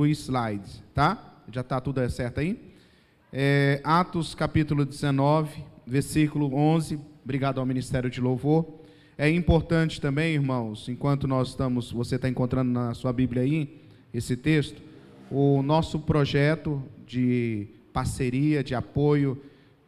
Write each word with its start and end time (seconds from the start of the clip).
o 0.00 0.06
slide, 0.06 0.82
tá? 0.94 1.42
Já 1.52 1.60
está 1.60 1.80
tudo 1.80 2.08
certo 2.08 2.40
aí? 2.40 2.58
É, 3.32 3.80
Atos 3.84 4.34
capítulo 4.34 4.84
19, 4.84 5.62
versículo 5.86 6.54
11. 6.54 6.98
Obrigado 7.22 7.60
ao 7.60 7.66
Ministério 7.66 8.08
de 8.08 8.20
Louvor. 8.20 8.66
É 9.16 9.28
importante 9.28 10.00
também, 10.00 10.34
irmãos, 10.34 10.88
enquanto 10.88 11.28
nós 11.28 11.48
estamos, 11.48 11.92
você 11.92 12.16
está 12.16 12.28
encontrando 12.28 12.70
na 12.70 12.94
sua 12.94 13.12
Bíblia 13.12 13.42
aí 13.42 13.80
esse 14.12 14.36
texto, 14.36 14.80
o 15.30 15.62
nosso 15.62 16.00
projeto 16.00 16.82
de 17.06 17.68
parceria, 17.92 18.64
de 18.64 18.74
apoio, 18.74 19.40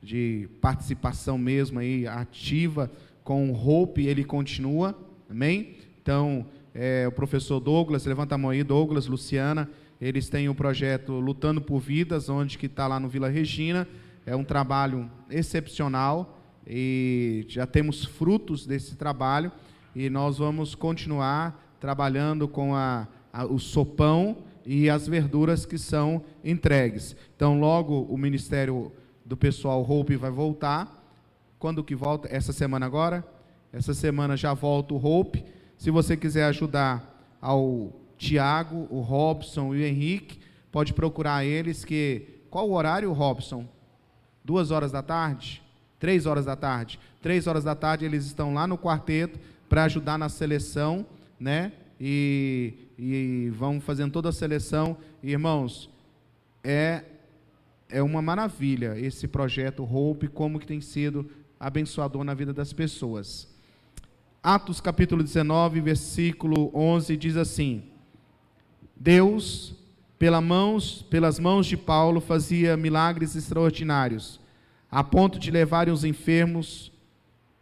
de 0.02 0.48
participação 0.60 1.38
mesmo 1.38 1.78
aí 1.78 2.06
ativa 2.06 2.90
com 3.24 3.50
o 3.50 3.54
Hope, 3.54 4.06
ele 4.06 4.24
continua, 4.24 4.96
amém? 5.30 5.76
Então, 6.02 6.46
é, 6.74 7.06
o 7.06 7.12
professor 7.12 7.60
Douglas, 7.60 8.04
levanta 8.04 8.34
a 8.34 8.38
mão 8.38 8.50
aí, 8.50 8.62
Douglas, 8.62 9.06
Luciana, 9.06 9.68
eles 10.02 10.28
têm 10.28 10.48
o 10.48 10.54
projeto 10.54 11.12
Lutando 11.12 11.60
por 11.60 11.78
Vidas, 11.78 12.28
onde 12.28 12.58
que 12.58 12.66
está 12.66 12.88
lá 12.88 12.98
no 12.98 13.08
Vila 13.08 13.28
Regina. 13.28 13.86
É 14.26 14.34
um 14.34 14.42
trabalho 14.42 15.08
excepcional 15.30 16.42
e 16.66 17.46
já 17.48 17.68
temos 17.68 18.04
frutos 18.04 18.66
desse 18.66 18.96
trabalho 18.96 19.52
e 19.94 20.10
nós 20.10 20.38
vamos 20.38 20.74
continuar 20.74 21.76
trabalhando 21.78 22.48
com 22.48 22.74
a, 22.74 23.06
a, 23.32 23.44
o 23.44 23.60
sopão 23.60 24.38
e 24.66 24.90
as 24.90 25.06
verduras 25.06 25.64
que 25.64 25.78
são 25.78 26.24
entregues. 26.42 27.14
Então, 27.36 27.60
logo 27.60 28.02
o 28.02 28.18
Ministério 28.18 28.90
do 29.24 29.36
Pessoal 29.36 29.88
Hope 29.88 30.16
vai 30.16 30.32
voltar. 30.32 31.00
Quando 31.60 31.84
que 31.84 31.94
volta? 31.94 32.26
Essa 32.28 32.52
semana 32.52 32.86
agora? 32.86 33.24
Essa 33.72 33.94
semana 33.94 34.36
já 34.36 34.52
volta 34.52 34.94
o 34.94 35.04
Hope. 35.04 35.44
Se 35.78 35.92
você 35.92 36.16
quiser 36.16 36.46
ajudar 36.46 37.36
ao 37.40 38.01
Tiago, 38.18 38.86
o 38.90 39.00
Robson 39.00 39.74
e 39.74 39.80
o 39.80 39.84
Henrique, 39.84 40.38
pode 40.70 40.92
procurar 40.92 41.44
eles 41.44 41.84
que 41.84 42.40
qual 42.50 42.68
o 42.68 42.74
horário, 42.74 43.12
Robson? 43.12 43.66
Duas 44.44 44.70
horas 44.70 44.92
da 44.92 45.02
tarde? 45.02 45.62
Três 45.98 46.26
horas 46.26 46.44
da 46.44 46.54
tarde? 46.54 47.00
Três 47.20 47.46
horas 47.46 47.64
da 47.64 47.74
tarde 47.74 48.04
eles 48.04 48.26
estão 48.26 48.52
lá 48.52 48.66
no 48.66 48.76
quarteto 48.76 49.38
para 49.68 49.84
ajudar 49.84 50.18
na 50.18 50.28
seleção, 50.28 51.06
né? 51.40 51.72
E, 51.98 52.74
e 52.98 53.50
vão 53.54 53.80
fazendo 53.80 54.12
toda 54.12 54.28
a 54.28 54.32
seleção. 54.32 54.98
Irmãos, 55.22 55.88
é 56.62 57.04
é 57.92 58.02
uma 58.02 58.22
maravilha 58.22 58.98
esse 58.98 59.28
projeto 59.28 59.84
Hope, 59.84 60.26
como 60.26 60.58
que 60.58 60.66
tem 60.66 60.80
sido 60.80 61.30
abençoador 61.60 62.24
na 62.24 62.34
vida 62.34 62.52
das 62.52 62.72
pessoas. 62.72 63.46
Atos 64.42 64.80
capítulo 64.80 65.22
19, 65.22 65.80
versículo 65.80 66.70
11 66.74 67.16
diz 67.16 67.36
assim: 67.36 67.91
Deus, 69.02 69.74
pela 70.16 70.40
mãos, 70.40 71.04
pelas 71.10 71.36
mãos 71.40 71.66
de 71.66 71.76
Paulo, 71.76 72.20
fazia 72.20 72.76
milagres 72.76 73.34
extraordinários, 73.34 74.38
a 74.88 75.02
ponto 75.02 75.40
de 75.40 75.50
levar 75.50 75.88
os 75.88 76.04
enfermos 76.04 76.92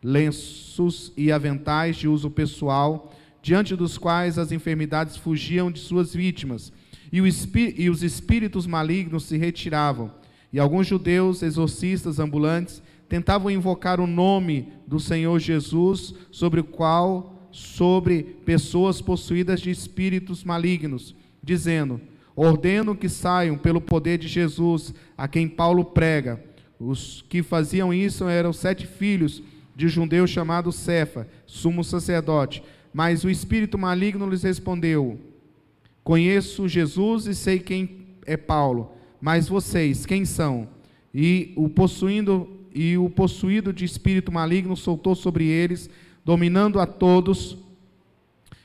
lenços 0.02 1.14
e 1.16 1.32
aventais 1.32 1.96
de 1.96 2.06
uso 2.06 2.30
pessoal, 2.30 3.10
diante 3.40 3.74
dos 3.74 3.96
quais 3.96 4.36
as 4.36 4.52
enfermidades 4.52 5.16
fugiam 5.16 5.72
de 5.72 5.80
suas 5.80 6.12
vítimas, 6.12 6.70
e, 7.10 7.18
e 7.18 7.88
os 7.88 8.02
espíritos 8.02 8.66
malignos 8.66 9.24
se 9.24 9.38
retiravam. 9.38 10.12
E 10.52 10.60
alguns 10.60 10.86
judeus 10.86 11.42
exorcistas 11.42 12.18
ambulantes 12.18 12.82
tentavam 13.08 13.50
invocar 13.50 13.98
o 13.98 14.06
nome 14.06 14.74
do 14.86 15.00
Senhor 15.00 15.38
Jesus 15.38 16.14
sobre 16.30 16.60
o 16.60 16.64
qual 16.64 17.48
sobre 17.50 18.22
pessoas 18.44 19.00
possuídas 19.00 19.58
de 19.62 19.70
espíritos 19.70 20.44
malignos 20.44 21.14
dizendo: 21.42 22.00
Ordeno 22.34 22.94
que 22.94 23.08
saiam 23.08 23.56
pelo 23.58 23.80
poder 23.80 24.18
de 24.18 24.28
Jesus, 24.28 24.94
a 25.16 25.28
quem 25.28 25.48
Paulo 25.48 25.84
prega. 25.84 26.42
Os 26.78 27.22
que 27.28 27.42
faziam 27.42 27.92
isso 27.92 28.26
eram 28.28 28.52
sete 28.52 28.86
filhos 28.86 29.42
de 29.76 29.88
judeu 29.88 30.26
chamado 30.26 30.72
Cefa, 30.72 31.28
sumo 31.46 31.84
sacerdote. 31.84 32.62
Mas 32.92 33.24
o 33.24 33.30
espírito 33.30 33.76
maligno 33.76 34.28
lhes 34.28 34.42
respondeu: 34.42 35.18
Conheço 36.02 36.68
Jesus 36.68 37.26
e 37.26 37.34
sei 37.34 37.58
quem 37.58 38.06
é 38.24 38.36
Paulo, 38.36 38.92
mas 39.20 39.48
vocês, 39.48 40.06
quem 40.06 40.24
são? 40.24 40.68
E 41.14 41.52
o 41.56 41.68
possuindo 41.68 42.56
e 42.72 42.96
o 42.96 43.10
possuído 43.10 43.72
de 43.72 43.84
espírito 43.84 44.30
maligno 44.30 44.76
soltou 44.76 45.16
sobre 45.16 45.44
eles, 45.44 45.90
dominando 46.24 46.78
a 46.78 46.86
todos, 46.86 47.58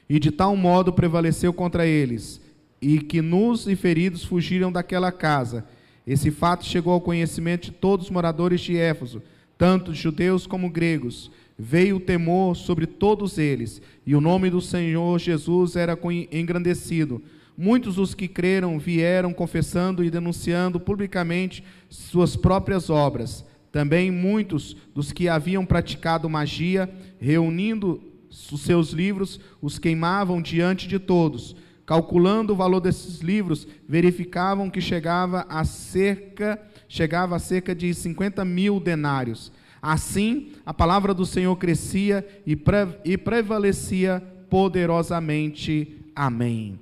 e 0.08 0.20
de 0.20 0.30
tal 0.30 0.56
modo 0.56 0.94
prevaleceu 0.94 1.52
contra 1.52 1.88
eles 1.88 2.45
e 2.88 3.00
que 3.00 3.20
nus 3.20 3.66
e 3.66 3.76
feridos 3.76 4.24
fugiram 4.24 4.72
daquela 4.72 5.12
casa. 5.12 5.66
Esse 6.06 6.30
fato 6.30 6.64
chegou 6.64 6.94
ao 6.94 7.02
conhecimento 7.02 7.66
de 7.66 7.72
todos 7.72 8.06
os 8.06 8.12
moradores 8.12 8.62
de 8.62 8.78
Éfeso, 8.78 9.24
tanto 9.58 9.92
judeus 9.92 10.46
como 10.46 10.70
gregos. 10.70 11.32
Veio 11.58 11.96
o 11.96 12.00
temor 12.00 12.56
sobre 12.56 12.86
todos 12.86 13.40
eles, 13.40 13.82
e 14.06 14.14
o 14.14 14.22
nome 14.22 14.52
do 14.52 14.62
Senhor 14.62 15.18
Jesus 15.18 15.76
era 15.76 15.98
engrandecido. 16.32 17.24
Muitos 17.58 17.96
dos 17.96 18.14
que 18.14 18.28
creram 18.28 18.78
vieram 18.78 19.34
confessando 19.34 20.04
e 20.04 20.12
denunciando 20.12 20.80
publicamente 20.80 21.64
suas 21.90 22.36
próprias 22.36 22.92
obras. 22.92 23.44
Também 23.72 24.12
muitos 24.12 24.78
dos 24.94 25.12
que 25.12 25.28
haviam 25.28 25.66
praticado 25.66 26.30
magia, 26.30 26.88
reunindo 27.20 28.00
os 28.30 28.62
seus 28.62 28.92
livros, 28.92 29.40
os 29.60 29.80
queimavam 29.80 30.40
diante 30.40 30.88
de 30.88 31.00
todos 31.00 31.56
calculando 31.86 32.54
o 32.54 32.56
valor 32.56 32.80
desses 32.80 33.20
livros, 33.20 33.68
verificavam 33.88 34.70
que 34.70 34.82
chegava 34.82 35.46
a 35.48 35.64
cerca, 35.64 36.60
chegava 36.88 37.36
a 37.36 37.40
cerca 37.40 37.76
de 37.76 37.94
50 37.94 38.44
mil 38.44 38.80
denários. 38.80 39.52
Assim, 39.82 40.54
a 40.66 40.74
palavra 40.74 41.14
do 41.14 41.26
Senhor 41.26 41.56
crescia 41.58 42.28
e, 42.46 42.56
pre, 42.56 42.88
e 43.06 43.18
prevalecia 43.18 44.22
poderosamente. 44.50 45.98
Amém. 46.16 46.80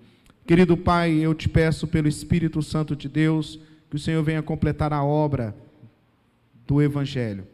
Querido 0.47 0.77
Pai, 0.77 1.11
eu 1.11 1.33
te 1.33 1.49
peço 1.49 1.85
pelo 1.85 2.07
Espírito 2.07 2.61
Santo 2.61 2.95
de 2.95 3.09
Deus 3.09 3.59
que 3.89 3.97
o 3.97 3.99
Senhor 3.99 4.23
venha 4.23 4.41
completar 4.41 4.93
a 4.93 5.03
obra 5.03 5.55
do 6.65 6.81
Evangelho. 6.81 7.45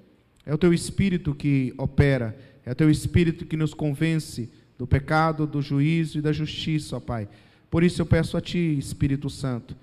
É 0.46 0.54
o 0.54 0.58
teu 0.58 0.74
Espírito 0.74 1.34
que 1.34 1.74
opera, 1.78 2.38
é 2.66 2.72
o 2.72 2.76
teu 2.76 2.90
Espírito 2.90 3.46
que 3.46 3.58
nos 3.58 3.74
convence 3.74 4.50
do 4.80 4.88
pecado, 4.88 5.46
do 5.46 5.62
juízo 5.62 6.18
e 6.18 6.22
da 6.22 6.32
justiça, 6.32 6.96
ó 6.96 7.00
Pai. 7.02 7.28
Por 7.70 7.84
isso 7.84 8.02
eu 8.02 8.06
peço 8.06 8.38
a 8.38 8.42
Ti, 8.42 8.78
Espírito 8.80 9.30
Santo, 9.30 9.76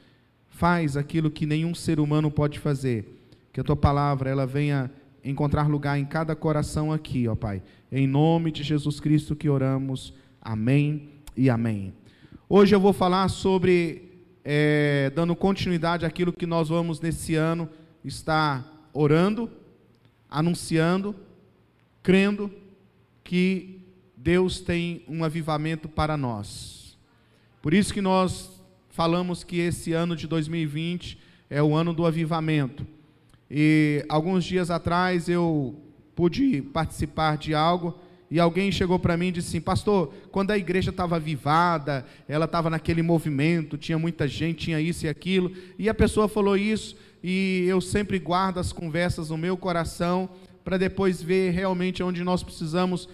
faz 0.48 0.96
aquilo 0.96 1.30
que 1.30 1.44
nenhum 1.44 1.74
ser 1.74 2.00
humano 2.00 2.30
pode 2.30 2.58
fazer, 2.58 3.06
que 3.52 3.60
a 3.60 3.64
Tua 3.64 3.76
palavra 3.76 4.30
ela 4.30 4.46
venha 4.46 4.90
encontrar 5.22 5.68
lugar 5.68 5.98
em 5.98 6.04
cada 6.06 6.34
coração 6.34 6.90
aqui, 6.90 7.28
ó 7.28 7.34
Pai. 7.34 7.62
Em 7.92 8.06
nome 8.06 8.50
de 8.50 8.62
Jesus 8.62 8.98
Cristo 8.98 9.36
que 9.36 9.50
oramos. 9.50 10.14
Amém 10.40 11.10
e 11.36 11.50
amém. 11.50 11.92
Hoje 12.48 12.74
eu 12.74 12.80
vou 12.80 12.94
falar 12.94 13.28
sobre, 13.28 14.22
é, 14.42 15.12
dando 15.14 15.36
continuidade 15.36 16.06
àquilo 16.06 16.32
que 16.32 16.46
nós 16.46 16.70
vamos 16.70 17.00
nesse 17.00 17.34
ano 17.34 17.68
estar 18.02 18.88
orando, 18.94 19.50
anunciando, 20.30 21.14
crendo 22.02 22.50
que 23.22 23.75
Deus 24.26 24.58
tem 24.58 25.04
um 25.06 25.22
avivamento 25.22 25.88
para 25.88 26.16
nós. 26.16 26.98
Por 27.62 27.72
isso 27.72 27.94
que 27.94 28.00
nós 28.00 28.50
falamos 28.88 29.44
que 29.44 29.60
esse 29.60 29.92
ano 29.92 30.16
de 30.16 30.26
2020 30.26 31.16
é 31.48 31.62
o 31.62 31.76
ano 31.76 31.94
do 31.94 32.04
avivamento. 32.04 32.84
E 33.48 34.04
alguns 34.08 34.44
dias 34.44 34.68
atrás 34.68 35.28
eu 35.28 35.80
pude 36.16 36.60
participar 36.60 37.38
de 37.38 37.54
algo 37.54 37.96
e 38.28 38.40
alguém 38.40 38.72
chegou 38.72 38.98
para 38.98 39.16
mim 39.16 39.28
e 39.28 39.30
disse 39.30 39.50
assim: 39.50 39.60
Pastor, 39.60 40.12
quando 40.32 40.50
a 40.50 40.58
igreja 40.58 40.90
estava 40.90 41.14
avivada, 41.14 42.04
ela 42.26 42.46
estava 42.46 42.68
naquele 42.68 43.02
movimento, 43.02 43.78
tinha 43.78 43.96
muita 43.96 44.26
gente, 44.26 44.64
tinha 44.64 44.80
isso 44.80 45.06
e 45.06 45.08
aquilo, 45.08 45.52
e 45.78 45.88
a 45.88 45.94
pessoa 45.94 46.26
falou 46.26 46.56
isso, 46.56 46.96
e 47.22 47.64
eu 47.68 47.80
sempre 47.80 48.18
guardo 48.18 48.58
as 48.58 48.72
conversas 48.72 49.30
no 49.30 49.38
meu 49.38 49.56
coração 49.56 50.28
para 50.64 50.78
depois 50.78 51.22
ver 51.22 51.52
realmente 51.52 52.02
onde 52.02 52.24
nós 52.24 52.42
precisamos 52.42 53.08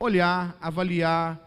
olhar, 0.00 0.56
avaliar, 0.62 1.38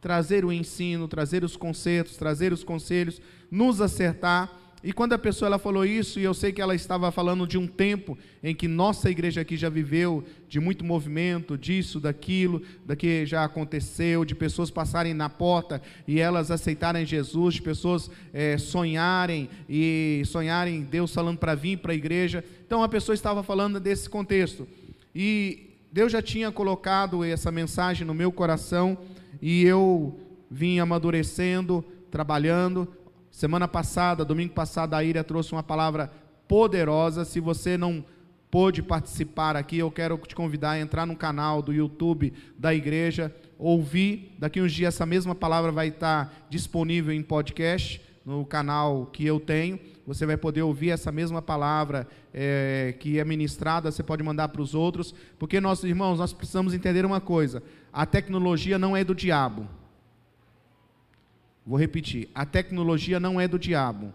trazer 0.00 0.44
o 0.44 0.52
ensino, 0.52 1.06
trazer 1.06 1.44
os 1.44 1.56
conceitos, 1.56 2.16
trazer 2.16 2.52
os 2.52 2.64
conselhos, 2.64 3.22
nos 3.48 3.80
acertar. 3.80 4.50
E 4.82 4.92
quando 4.92 5.12
a 5.12 5.18
pessoa 5.18 5.46
ela 5.46 5.58
falou 5.58 5.84
isso, 5.84 6.18
e 6.18 6.24
eu 6.24 6.34
sei 6.34 6.50
que 6.50 6.60
ela 6.60 6.74
estava 6.74 7.12
falando 7.12 7.46
de 7.46 7.56
um 7.56 7.68
tempo 7.68 8.18
em 8.42 8.52
que 8.52 8.66
nossa 8.66 9.10
igreja 9.10 9.42
aqui 9.42 9.56
já 9.56 9.68
viveu 9.68 10.24
de 10.48 10.58
muito 10.58 10.84
movimento, 10.84 11.56
disso, 11.56 12.00
daquilo, 12.00 12.62
da 12.84 12.96
que 12.96 13.24
já 13.26 13.44
aconteceu, 13.44 14.24
de 14.24 14.34
pessoas 14.34 14.70
passarem 14.70 15.14
na 15.14 15.28
porta 15.28 15.80
e 16.08 16.18
elas 16.18 16.50
aceitarem 16.50 17.06
Jesus, 17.06 17.56
de 17.56 17.62
pessoas 17.62 18.10
é, 18.32 18.58
sonharem 18.58 19.48
e 19.68 20.22
sonharem 20.24 20.82
Deus 20.82 21.14
falando 21.14 21.38
para 21.38 21.54
vir 21.54 21.76
para 21.76 21.92
a 21.92 21.94
igreja. 21.94 22.42
Então 22.66 22.82
a 22.82 22.88
pessoa 22.88 23.14
estava 23.14 23.42
falando 23.44 23.78
desse 23.78 24.08
contexto. 24.10 24.66
E 25.14 25.69
Deus 25.92 26.12
já 26.12 26.22
tinha 26.22 26.52
colocado 26.52 27.24
essa 27.24 27.50
mensagem 27.50 28.06
no 28.06 28.14
meu 28.14 28.30
coração 28.30 28.96
e 29.42 29.64
eu 29.64 30.20
vim 30.48 30.78
amadurecendo, 30.78 31.84
trabalhando. 32.10 32.86
Semana 33.30 33.66
passada, 33.66 34.24
domingo 34.24 34.54
passado, 34.54 34.94
a 34.94 35.02
Ira 35.02 35.24
trouxe 35.24 35.52
uma 35.52 35.64
palavra 35.64 36.12
poderosa. 36.46 37.24
Se 37.24 37.40
você 37.40 37.76
não 37.76 38.04
pôde 38.52 38.82
participar 38.82 39.56
aqui, 39.56 39.78
eu 39.78 39.90
quero 39.90 40.16
te 40.18 40.34
convidar 40.34 40.72
a 40.72 40.80
entrar 40.80 41.06
no 41.06 41.16
canal 41.16 41.60
do 41.60 41.72
YouTube 41.72 42.32
da 42.56 42.72
igreja, 42.72 43.34
ouvir. 43.58 44.36
Daqui 44.38 44.60
uns 44.60 44.72
dias 44.72 44.94
essa 44.94 45.06
mesma 45.06 45.34
palavra 45.34 45.72
vai 45.72 45.88
estar 45.88 46.46
disponível 46.48 47.12
em 47.12 47.22
podcast 47.22 48.00
no 48.24 48.44
canal 48.44 49.06
que 49.06 49.24
eu 49.24 49.40
tenho. 49.40 49.78
Você 50.06 50.26
vai 50.26 50.36
poder 50.36 50.62
ouvir 50.62 50.90
essa 50.90 51.10
mesma 51.12 51.40
palavra 51.40 52.06
é, 52.32 52.94
que 52.98 53.18
é 53.18 53.24
ministrada, 53.24 53.90
você 53.90 54.02
pode 54.02 54.22
mandar 54.22 54.48
para 54.48 54.62
os 54.62 54.74
outros, 54.74 55.14
porque, 55.38 55.60
nossos 55.60 55.84
irmãos, 55.84 56.18
nós 56.18 56.32
precisamos 56.32 56.74
entender 56.74 57.04
uma 57.04 57.20
coisa: 57.20 57.62
a 57.92 58.04
tecnologia 58.04 58.78
não 58.78 58.96
é 58.96 59.04
do 59.04 59.14
diabo. 59.14 59.68
Vou 61.64 61.78
repetir: 61.78 62.28
a 62.34 62.44
tecnologia 62.44 63.20
não 63.20 63.40
é 63.40 63.46
do 63.46 63.58
diabo. 63.58 64.12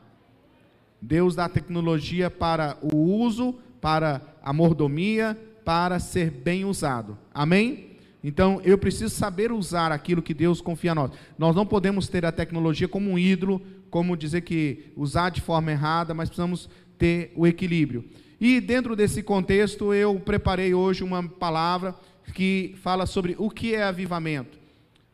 Deus 1.01 1.35
dá 1.35 1.47
tecnologia 1.47 2.31
para 2.31 2.77
o 2.81 2.97
uso, 2.97 3.55
para 3.79 4.21
a 4.41 4.51
mordomia, 4.51 5.37
para 5.63 5.99
ser 5.99 6.31
bem 6.31 6.65
usado. 6.65 7.17
Amém? 7.33 7.95
Então, 8.23 8.59
eu 8.63 8.75
preciso 8.75 9.13
saber 9.13 9.51
usar 9.51 9.91
aquilo 9.91 10.19
que 10.19 10.33
Deus 10.33 10.59
confia 10.59 10.93
a 10.93 10.95
nós. 10.95 11.11
Nós 11.37 11.55
não 11.55 11.63
podemos 11.63 12.07
ter 12.07 12.25
a 12.25 12.31
tecnologia 12.31 12.87
como 12.87 13.11
um 13.11 13.19
ídolo, 13.19 13.61
como 13.95 14.17
dizer 14.17 14.41
que 14.41 14.91
usar 14.93 15.29
de 15.29 15.39
forma 15.39 15.71
errada, 15.71 16.13
mas 16.13 16.27
precisamos 16.27 16.69
ter 16.97 17.31
o 17.33 17.47
equilíbrio. 17.47 18.03
E 18.41 18.59
dentro 18.59 18.93
desse 18.93 19.23
contexto, 19.23 19.93
eu 19.93 20.19
preparei 20.19 20.73
hoje 20.73 21.01
uma 21.01 21.23
palavra 21.23 21.95
que 22.33 22.75
fala 22.81 23.05
sobre 23.05 23.37
o 23.39 23.49
que 23.49 23.73
é 23.73 23.83
avivamento. 23.83 24.59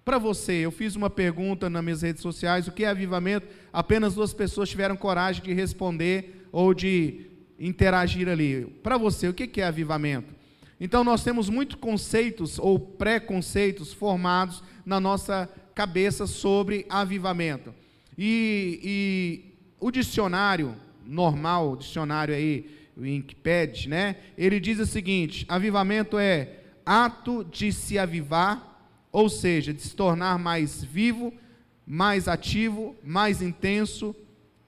Para 0.03 0.17
você, 0.17 0.53
eu 0.53 0.71
fiz 0.71 0.95
uma 0.95 1.11
pergunta 1.11 1.69
nas 1.69 1.83
minhas 1.83 2.01
redes 2.01 2.23
sociais: 2.23 2.67
o 2.67 2.71
que 2.71 2.83
é 2.83 2.87
avivamento? 2.87 3.45
Apenas 3.71 4.15
duas 4.15 4.33
pessoas 4.33 4.69
tiveram 4.69 4.97
coragem 4.97 5.43
de 5.43 5.53
responder 5.53 6.47
ou 6.51 6.73
de 6.73 7.27
interagir 7.59 8.27
ali. 8.27 8.65
Para 8.81 8.97
você, 8.97 9.27
o 9.27 9.33
que 9.35 9.61
é 9.61 9.63
avivamento? 9.63 10.33
Então, 10.79 11.03
nós 11.03 11.23
temos 11.23 11.49
muitos 11.49 11.75
conceitos 11.75 12.57
ou 12.57 12.79
preconceitos 12.79 13.93
formados 13.93 14.63
na 14.83 14.99
nossa 14.99 15.47
cabeça 15.75 16.25
sobre 16.25 16.87
avivamento. 16.89 17.79
E, 18.17 18.79
e 18.83 19.53
o 19.79 19.91
dicionário 19.91 20.75
normal, 21.05 21.71
o 21.71 21.77
dicionário 21.77 22.33
aí, 22.33 22.69
o 22.95 23.01
Wikipedia, 23.01 23.89
né? 23.89 24.15
Ele 24.37 24.59
diz 24.59 24.79
o 24.79 24.85
seguinte: 24.85 25.45
avivamento 25.47 26.17
é 26.17 26.57
ato 26.85 27.43
de 27.43 27.71
se 27.71 27.97
avivar 27.97 28.71
ou 29.11 29.29
seja, 29.29 29.73
de 29.73 29.81
se 29.81 29.95
tornar 29.95 30.39
mais 30.39 30.83
vivo, 30.83 31.33
mais 31.85 32.27
ativo, 32.27 32.95
mais 33.03 33.41
intenso, 33.41 34.15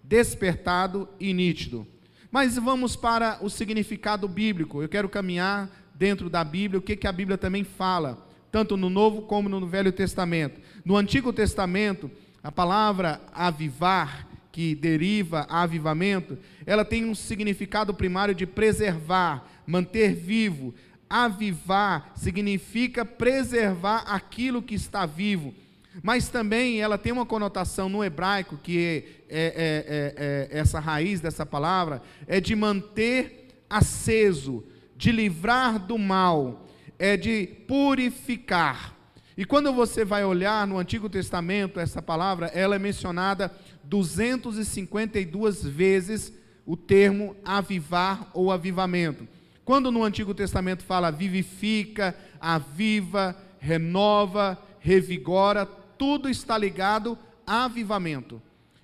despertado 0.04 1.08
e 1.20 1.34
nítido. 1.34 1.88
Mas 2.30 2.58
vamos 2.58 2.96
para 2.96 3.38
o 3.42 3.50
significado 3.50 4.28
bíblico. 4.28 4.82
Eu 4.82 4.90
quero 4.90 5.08
caminhar 5.08 5.70
dentro 5.96 6.30
da 6.30 6.44
Bíblia, 6.44 6.80
o 6.80 6.82
que, 6.82 6.96
que 6.96 7.08
a 7.08 7.12
Bíblia 7.12 7.38
também 7.38 7.64
fala, 7.64 8.28
tanto 8.52 8.76
no 8.76 8.90
Novo 8.90 9.22
como 9.22 9.48
no 9.48 9.66
Velho 9.66 9.92
Testamento. 9.92 10.60
No 10.84 10.98
Antigo 10.98 11.32
Testamento, 11.32 12.12
a 12.44 12.52
palavra 12.52 13.22
avivar, 13.34 14.28
que 14.52 14.76
deriva 14.76 15.48
avivamento, 15.50 16.38
ela 16.66 16.86
tem 16.86 17.06
um 17.06 17.16
significado 17.16 17.94
primário 17.94 18.36
de 18.36 18.46
preservar, 18.46 19.48
manter 19.66 20.14
vivo, 20.14 20.76
avivar 21.10 22.12
significa 22.16 23.06
preservar 23.06 24.04
aquilo 24.08 24.62
que 24.62 24.76
está 24.76 25.06
vivo. 25.06 25.54
Mas 26.02 26.28
também 26.28 26.82
ela 26.82 26.98
tem 26.98 27.14
uma 27.14 27.26
conotação 27.26 27.88
no 27.88 28.04
hebraico, 28.04 28.58
que 28.58 29.06
é, 29.30 29.38
é, 29.38 30.50
é, 30.50 30.50
é, 30.56 30.60
essa 30.60 30.80
raiz 30.80 31.22
dessa 31.22 31.46
palavra, 31.46 32.02
é 32.28 32.42
de 32.42 32.56
manter 32.56 33.48
aceso, 33.70 34.64
de 34.98 35.12
livrar 35.12 35.80
do 35.80 35.98
mal, 35.98 36.68
é 36.98 37.16
de 37.16 37.48
purificar. 37.68 38.93
E 39.36 39.46
quando 39.46 39.74
você 39.74 40.06
vai 40.06 40.24
olhar 40.24 40.68
no 40.68 40.78
Antigo 40.78 41.10
Testamento, 41.10 41.80
essa 41.80 42.02
palavra, 42.02 42.48
ela 42.48 42.76
é 42.76 42.80
mencionada 42.80 43.52
252 43.84 45.64
vezes 45.64 46.32
o 46.66 46.78
termo 46.78 47.36
avivar 47.44 48.30
ou 48.34 48.52
avivamento. 48.52 49.28
Quando 49.66 49.92
no 49.92 50.04
Antigo 50.04 50.34
Testamento 50.34 50.84
fala 50.84 51.12
vivifica, 51.12 52.16
aviva, 52.40 53.36
renova, 53.60 54.62
revigora, 54.80 55.66
tudo 55.66 56.30
está 56.30 56.58
ligado 56.58 57.18
a 57.48 57.66
avivamento. 57.66 58.42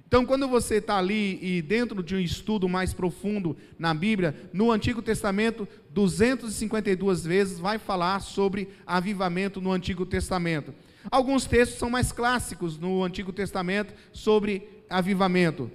Então, 0.10 0.26
quando 0.26 0.48
você 0.48 0.78
está 0.78 0.98
ali 0.98 1.38
e 1.40 1.62
dentro 1.62 2.02
de 2.02 2.16
um 2.16 2.20
estudo 2.20 2.68
mais 2.68 2.96
profundo 2.96 3.56
na 3.78 3.94
Bíblia, 3.94 4.36
no 4.52 4.72
Antigo 4.72 5.04
Testamento, 5.04 5.68
252 5.92 7.24
vezes 7.24 7.60
vai 7.60 7.78
falar 7.78 8.20
sobre 8.20 8.70
avivamento 8.88 9.62
no 9.62 9.72
Antigo 9.72 10.08
Testamento. 10.08 10.74
Alguns 11.12 11.46
textos 11.46 11.78
são 11.78 11.92
mais 11.92 12.12
clássicos 12.12 12.76
no 12.76 13.04
Antigo 13.04 13.32
Testamento 13.32 13.94
sobre 14.12 14.68
avivamento. 14.90 15.70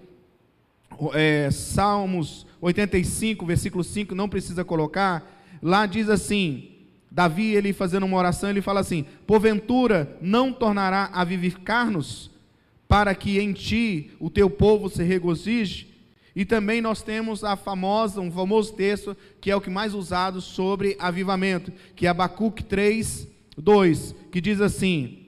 É, 1.13 1.49
Salmos 1.53 2.45
85, 2.61 3.47
versículo 3.47 3.85
5, 3.85 4.17
não 4.17 4.29
precisa 4.29 4.65
colocar, 4.65 5.45
lá 5.63 5.87
diz 5.87 6.09
assim: 6.09 6.73
Davi, 7.09 7.55
ele 7.55 7.73
fazendo 7.73 8.05
uma 8.05 8.17
oração, 8.17 8.51
ele 8.51 8.61
fala 8.61 8.81
assim: 8.81 9.05
Porventura 9.29 10.19
não 10.21 10.53
tornará 10.53 11.09
a 11.13 11.23
vivificar-nos, 11.23 12.34
para 12.89 13.15
que 13.15 13.39
em 13.39 13.53
ti 13.53 14.11
o 14.21 14.31
teu 14.31 14.49
povo 14.49 14.89
se 14.89 15.03
regozije? 15.03 15.95
E 16.37 16.45
também 16.45 16.81
nós 16.81 17.03
temos 17.03 17.45
a 17.45 17.57
famosa, 17.57 18.21
um 18.21 18.31
famoso 18.31 18.73
texto, 18.73 19.17
que 19.41 19.51
é 19.51 19.57
o 19.57 19.61
que 19.61 19.71
mais 19.71 19.95
usado 19.95 20.41
sobre 20.41 20.97
avivamento, 20.99 21.73
que 21.95 22.07
é 22.07 22.11
Abacuque 22.11 22.65
3, 22.65 23.29
2, 23.57 24.15
que 24.33 24.41
diz 24.41 24.61
assim: 24.61 25.19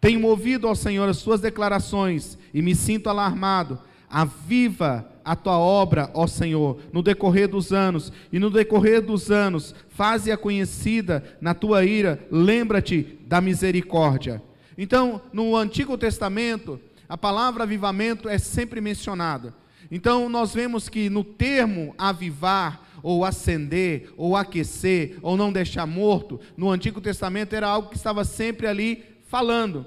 Tenho 0.00 0.26
ouvido 0.26 0.66
ao 0.66 0.74
Senhor 0.74 1.08
as 1.08 1.18
suas 1.18 1.40
declarações 1.40 2.36
e 2.52 2.60
me 2.60 2.74
sinto 2.74 3.08
alarmado. 3.08 3.78
Aviva 4.10 5.08
a 5.24 5.34
tua 5.34 5.58
obra, 5.58 6.10
ó 6.14 6.26
Senhor, 6.26 6.78
no 6.92 7.02
decorrer 7.02 7.48
dos 7.48 7.72
anos, 7.72 8.12
e 8.32 8.38
no 8.38 8.50
decorrer 8.50 9.00
dos 9.00 9.30
anos, 9.30 9.74
faze-a 9.88 10.36
conhecida 10.36 11.24
na 11.40 11.54
tua 11.54 11.84
ira, 11.84 12.24
lembra-te 12.30 13.18
da 13.26 13.40
misericórdia. 13.40 14.42
Então, 14.76 15.22
no 15.32 15.56
Antigo 15.56 15.96
Testamento, 15.96 16.80
a 17.08 17.16
palavra 17.16 17.64
avivamento 17.64 18.28
é 18.28 18.38
sempre 18.38 18.80
mencionada. 18.80 19.54
Então, 19.90 20.28
nós 20.28 20.54
vemos 20.54 20.88
que 20.88 21.08
no 21.08 21.22
termo 21.22 21.94
avivar, 21.96 22.82
ou 23.02 23.24
acender, 23.24 24.12
ou 24.16 24.34
aquecer, 24.34 25.18
ou 25.20 25.36
não 25.36 25.52
deixar 25.52 25.86
morto, 25.86 26.40
no 26.56 26.70
Antigo 26.70 27.00
Testamento 27.00 27.54
era 27.54 27.68
algo 27.68 27.90
que 27.90 27.96
estava 27.96 28.24
sempre 28.24 28.66
ali 28.66 29.04
falando. 29.26 29.86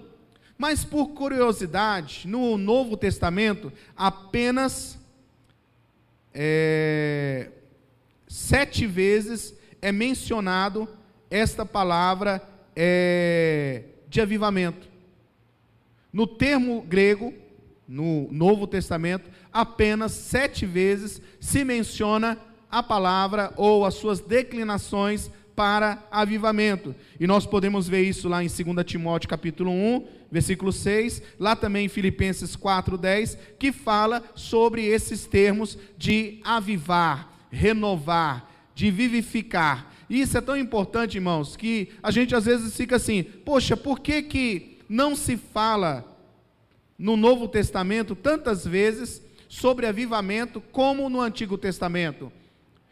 Mas 0.57 0.83
por 0.83 1.09
curiosidade, 1.09 2.27
no 2.27 2.57
Novo 2.57 2.95
Testamento, 2.95 3.73
apenas 3.95 4.97
é, 6.33 7.49
sete 8.27 8.85
vezes 8.85 9.55
é 9.81 9.91
mencionado 9.91 10.87
esta 11.29 11.65
palavra 11.65 12.41
é, 12.75 13.83
de 14.09 14.21
avivamento. 14.21 14.87
No 16.11 16.25
termo 16.25 16.81
grego, 16.81 17.33
no 17.87 18.27
Novo 18.31 18.67
Testamento, 18.67 19.29
apenas 19.51 20.11
sete 20.11 20.65
vezes 20.65 21.21
se 21.39 21.63
menciona 21.63 22.37
a 22.69 22.83
palavra 22.83 23.53
ou 23.55 23.85
as 23.85 23.95
suas 23.95 24.19
declinações 24.19 25.31
para 25.55 26.03
avivamento. 26.11 26.93
E 27.19 27.25
nós 27.25 27.45
podemos 27.45 27.87
ver 27.87 28.03
isso 28.03 28.29
lá 28.29 28.43
em 28.43 28.47
2 28.47 28.85
Timóteo 28.85 29.27
capítulo 29.27 29.71
1, 29.71 30.07
versículo 30.31 30.71
6, 30.71 31.23
lá 31.39 31.55
também 31.55 31.85
em 31.85 31.89
Filipenses 31.89 32.55
4:10, 32.55 33.37
que 33.57 33.71
fala 33.71 34.23
sobre 34.35 34.85
esses 34.85 35.25
termos 35.25 35.77
de 35.97 36.39
avivar, 36.43 37.33
renovar, 37.49 38.47
de 38.75 38.91
vivificar. 38.91 39.91
E 40.09 40.21
isso 40.21 40.37
é 40.37 40.41
tão 40.41 40.55
importante, 40.55 41.15
irmãos, 41.15 41.55
que 41.55 41.89
a 42.01 42.11
gente 42.11 42.35
às 42.35 42.45
vezes 42.45 42.75
fica 42.75 42.95
assim: 42.95 43.23
poxa, 43.23 43.75
por 43.75 43.99
que 43.99 44.21
que 44.21 44.79
não 44.87 45.15
se 45.15 45.37
fala 45.37 46.05
no 46.97 47.17
Novo 47.17 47.47
Testamento 47.47 48.15
tantas 48.15 48.65
vezes 48.65 49.21
sobre 49.49 49.85
avivamento 49.85 50.61
como 50.71 51.09
no 51.09 51.21
Antigo 51.21 51.57
Testamento? 51.57 52.31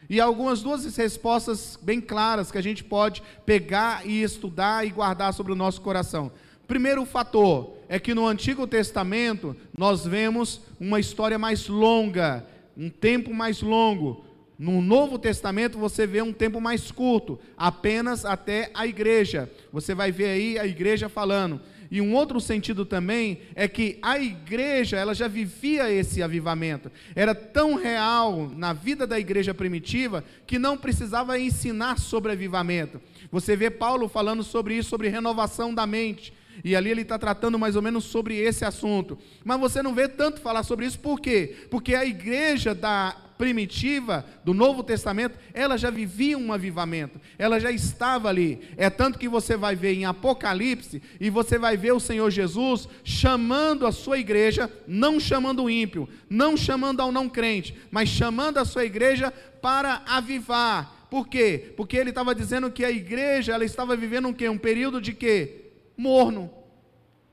E 0.09 0.19
algumas 0.19 0.61
duas 0.61 0.95
respostas 0.95 1.79
bem 1.81 1.99
claras 1.99 2.51
que 2.51 2.57
a 2.57 2.61
gente 2.61 2.83
pode 2.83 3.23
pegar 3.45 4.05
e 4.05 4.21
estudar 4.21 4.85
e 4.85 4.91
guardar 4.91 5.33
sobre 5.33 5.51
o 5.51 5.55
nosso 5.55 5.81
coração. 5.81 6.31
Primeiro 6.67 7.05
fator 7.05 7.75
é 7.87 7.99
que 7.99 8.13
no 8.13 8.27
Antigo 8.27 8.67
Testamento 8.67 9.55
nós 9.75 10.05
vemos 10.05 10.61
uma 10.79 10.99
história 10.99 11.39
mais 11.39 11.67
longa, 11.67 12.45
um 12.77 12.89
tempo 12.89 13.33
mais 13.33 13.61
longo. 13.61 14.25
No 14.57 14.81
Novo 14.81 15.19
Testamento 15.19 15.77
você 15.77 16.07
vê 16.07 16.21
um 16.21 16.31
tempo 16.31 16.61
mais 16.61 16.91
curto, 16.91 17.39
apenas 17.57 18.23
até 18.23 18.71
a 18.73 18.87
igreja. 18.87 19.51
Você 19.71 19.93
vai 19.93 20.11
ver 20.11 20.29
aí 20.29 20.59
a 20.59 20.65
igreja 20.65 21.09
falando. 21.09 21.59
E 21.91 22.01
um 22.01 22.13
outro 22.13 22.39
sentido 22.39 22.85
também 22.85 23.39
é 23.53 23.67
que 23.67 23.99
a 24.01 24.19
igreja, 24.19 24.97
ela 24.97 25.13
já 25.13 25.27
vivia 25.27 25.91
esse 25.91 26.23
avivamento. 26.23 26.91
Era 27.15 27.35
tão 27.35 27.75
real 27.75 28.49
na 28.55 28.73
vida 28.73 29.05
da 29.05 29.19
igreja 29.19 29.53
primitiva 29.53 30.23
que 30.47 30.57
não 30.57 30.77
precisava 30.77 31.37
ensinar 31.39 31.99
sobre 31.99 32.31
avivamento. 32.31 32.99
Você 33.31 33.55
vê 33.55 33.69
Paulo 33.69 34.07
falando 34.07 34.43
sobre 34.43 34.75
isso, 34.75 34.89
sobre 34.89 35.09
renovação 35.09 35.73
da 35.73 35.85
mente. 35.85 36.33
E 36.63 36.75
ali 36.75 36.89
ele 36.89 37.01
está 37.01 37.19
tratando 37.19 37.59
mais 37.59 37.75
ou 37.75 37.81
menos 37.81 38.05
sobre 38.05 38.37
esse 38.37 38.63
assunto. 38.63 39.17
Mas 39.43 39.59
você 39.59 39.83
não 39.83 39.93
vê 39.93 40.07
tanto 40.07 40.39
falar 40.39 40.63
sobre 40.63 40.85
isso, 40.85 40.99
por 40.99 41.19
quê? 41.19 41.55
Porque 41.69 41.93
a 41.93 42.05
igreja 42.05 42.73
da 42.73 43.24
primitiva 43.37 44.25
do 44.43 44.53
Novo 44.53 44.83
Testamento, 44.83 45.37
ela 45.53 45.77
já 45.77 45.89
vivia 45.89 46.37
um 46.37 46.53
avivamento, 46.53 47.19
ela 47.37 47.59
já 47.59 47.71
estava 47.71 48.29
ali. 48.29 48.61
É 48.77 48.89
tanto 48.89 49.19
que 49.19 49.27
você 49.27 49.57
vai 49.57 49.75
ver 49.75 49.93
em 49.93 50.05
Apocalipse 50.05 51.01
e 51.19 51.29
você 51.29 51.57
vai 51.57 51.75
ver 51.77 51.93
o 51.93 51.99
Senhor 51.99 52.29
Jesus 52.29 52.87
chamando 53.03 53.85
a 53.85 53.91
sua 53.91 54.17
igreja, 54.17 54.71
não 54.87 55.19
chamando 55.19 55.63
o 55.63 55.69
ímpio, 55.69 56.07
não 56.29 56.55
chamando 56.55 57.01
ao 57.01 57.11
não 57.11 57.29
crente, 57.29 57.75
mas 57.91 58.09
chamando 58.09 58.57
a 58.57 58.65
sua 58.65 58.85
igreja 58.85 59.31
para 59.61 60.01
avivar. 60.07 61.07
Por 61.09 61.27
quê? 61.27 61.73
Porque 61.77 61.97
ele 61.97 62.09
estava 62.09 62.33
dizendo 62.33 62.71
que 62.71 62.83
a 62.83 62.91
igreja 62.91 63.53
ela 63.53 63.63
estava 63.63 63.95
vivendo 63.95 64.27
um 64.27 64.33
quê? 64.33 64.49
Um 64.49 64.57
período 64.57 64.99
de 64.99 65.13
quê? 65.13 65.61
morno, 65.97 66.51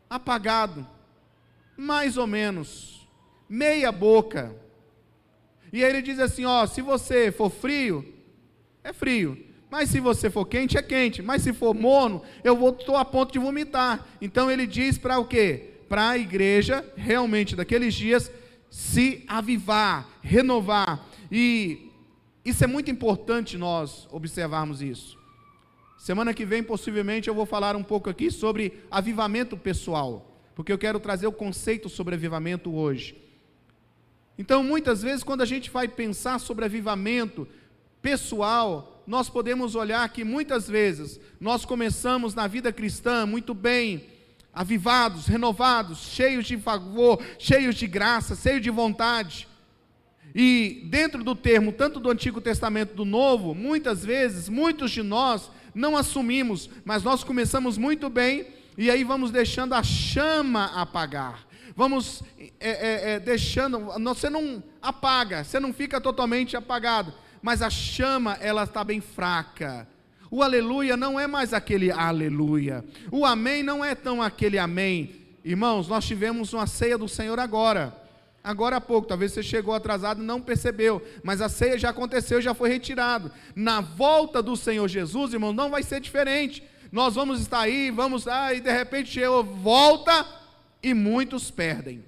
apagado, 0.09 0.87
mais 1.76 2.16
ou 2.16 2.26
menos, 2.26 3.09
meia 3.49 3.90
boca. 3.90 4.54
E 5.73 5.83
aí 5.83 5.91
ele 5.91 6.02
diz 6.02 6.19
assim: 6.19 6.45
ó, 6.45 6.67
se 6.67 6.83
você 6.83 7.33
for 7.33 7.50
frio, 7.50 8.05
é 8.85 8.93
frio. 8.93 9.38
Mas 9.71 9.88
se 9.88 10.00
você 10.00 10.29
for 10.29 10.45
quente, 10.45 10.76
é 10.76 10.83
quente. 10.83 11.23
Mas 11.23 11.41
se 11.41 11.52
for 11.52 11.75
morno, 11.75 12.23
eu 12.45 12.69
estou 12.69 12.95
a 12.95 13.05
ponto 13.07 13.33
de 13.33 13.38
vomitar. 13.38 14.07
Então 14.21 14.50
ele 14.50 14.67
diz 14.67 14.99
para 14.99 15.19
o 15.19 15.25
quê? 15.25 15.71
Para 15.88 16.11
a 16.11 16.19
igreja, 16.19 16.85
realmente, 16.95 17.57
daqueles 17.57 17.95
dias, 17.95 18.31
se 18.69 19.25
avivar, 19.26 20.07
renovar. 20.21 21.09
E 21.31 21.91
isso 22.45 22.62
é 22.62 22.67
muito 22.67 22.91
importante 22.91 23.57
nós 23.57 24.07
observarmos 24.11 24.83
isso. 24.83 25.19
Semana 25.97 26.35
que 26.35 26.45
vem, 26.45 26.62
possivelmente, 26.62 27.29
eu 27.29 27.35
vou 27.35 27.47
falar 27.47 27.75
um 27.76 27.83
pouco 27.83 28.11
aqui 28.11 28.31
sobre 28.31 28.83
avivamento 28.91 29.57
pessoal, 29.57 30.38
porque 30.55 30.73
eu 30.73 30.76
quero 30.76 31.00
trazer 31.00 31.26
o 31.29 31.33
conceito 31.33 31.88
sobre 31.88 32.14
avivamento 32.14 32.75
hoje. 32.75 33.17
Então, 34.39 34.62
muitas 34.62 35.03
vezes, 35.03 35.23
quando 35.23 35.43
a 35.43 35.47
gente 35.47 35.71
vai 35.71 35.87
pensar 35.87 36.39
sobre 36.39 36.65
avivamento 36.65 37.47
pessoal, 38.01 39.03
nós 39.07 39.29
podemos 39.29 39.75
olhar 39.75 40.09
que 40.09 40.25
muitas 40.25 40.69
vezes 40.69 41.21
nós 41.41 41.65
começamos 41.65 42.35
na 42.35 42.47
vida 42.47 42.73
cristã 42.73 43.27
muito 43.27 43.55
bem, 43.55 44.05
avivados, 44.53 45.27
renovados, 45.27 45.99
cheios 45.99 46.47
de 46.47 46.57
favor, 46.57 47.23
cheios 47.39 47.75
de 47.75 47.87
graça, 47.87 48.35
cheios 48.37 48.62
de 48.62 48.71
vontade. 48.71 49.49
E 50.35 50.83
dentro 50.87 51.23
do 51.23 51.35
termo, 51.35 51.73
tanto 51.73 52.01
do 52.01 52.11
Antigo 52.11 52.41
Testamento 52.41 52.95
do 52.95 53.05
Novo, 53.05 53.55
muitas 53.55 54.05
vezes, 54.05 54.49
muitos 54.49 54.91
de 54.91 55.03
nós 55.03 55.51
não 55.75 55.97
assumimos, 55.97 56.71
mas 56.85 57.03
nós 57.03 57.23
começamos 57.23 57.77
muito 57.77 58.09
bem 58.09 58.47
e 58.77 58.91
aí 58.91 59.05
vamos 59.05 59.31
deixando 59.31 59.75
a 59.75 59.83
chama 59.83 60.67
apagar. 60.75 61.47
Vamos 61.75 62.23
é, 62.38 62.50
é, 62.61 63.11
é, 63.12 63.21
deixando, 63.21 63.79
você 64.02 64.29
não 64.29 64.62
apaga, 64.81 65.45
você 65.45 65.59
não 65.59 65.73
fica 65.73 66.00
totalmente 66.00 66.57
apagado, 66.57 67.12
mas 67.41 67.62
a 67.62 67.71
chama 67.71 68.38
ela 68.41 68.64
está 68.64 68.85
bem 68.85 69.00
fraca. 69.00 69.88
O 70.31 70.43
aleluia 70.43 70.97
não 70.97 71.21
é 71.21 71.26
mais 71.26 71.52
aquele 71.52 71.91
aleluia. 71.91 72.85
O 73.11 73.26
amém 73.26 73.62
não 73.62 73.85
é 73.85 73.95
tão 73.95 74.23
aquele 74.23 74.59
amém. 74.59 75.14
Irmãos, 75.45 75.88
nós 75.88 76.07
tivemos 76.07 76.52
uma 76.52 76.67
ceia 76.67 76.97
do 76.97 77.09
Senhor 77.09 77.38
agora 77.38 78.02
agora 78.43 78.76
há 78.76 78.81
pouco. 78.81 79.09
Talvez 79.09 79.33
você 79.33 79.43
chegou 79.43 79.75
atrasado 79.75 80.23
e 80.23 80.26
não 80.26 80.41
percebeu, 80.41 81.02
mas 81.23 81.41
a 81.41 81.49
ceia 81.49 81.79
já 81.79 81.91
aconteceu, 81.91 82.41
já 82.41 82.55
foi 82.55 82.69
retirado. 82.69 83.31
Na 83.55 83.81
volta 83.81 84.43
do 84.43 84.57
Senhor 84.57 84.88
Jesus, 84.88 85.33
irmão, 85.33 85.52
não 85.52 85.71
vai 85.71 85.83
ser 85.83 86.00
diferente. 86.00 86.62
Nós 86.91 87.14
vamos 87.14 87.41
estar 87.41 87.61
aí, 87.61 87.91
vamos 87.91 88.29
ah, 88.29 88.52
e 88.52 88.61
de 88.61 88.71
repente 88.71 89.19
volta 89.43 90.26
e 90.83 90.95
muitos 90.95 91.51
perdem. 91.51 92.05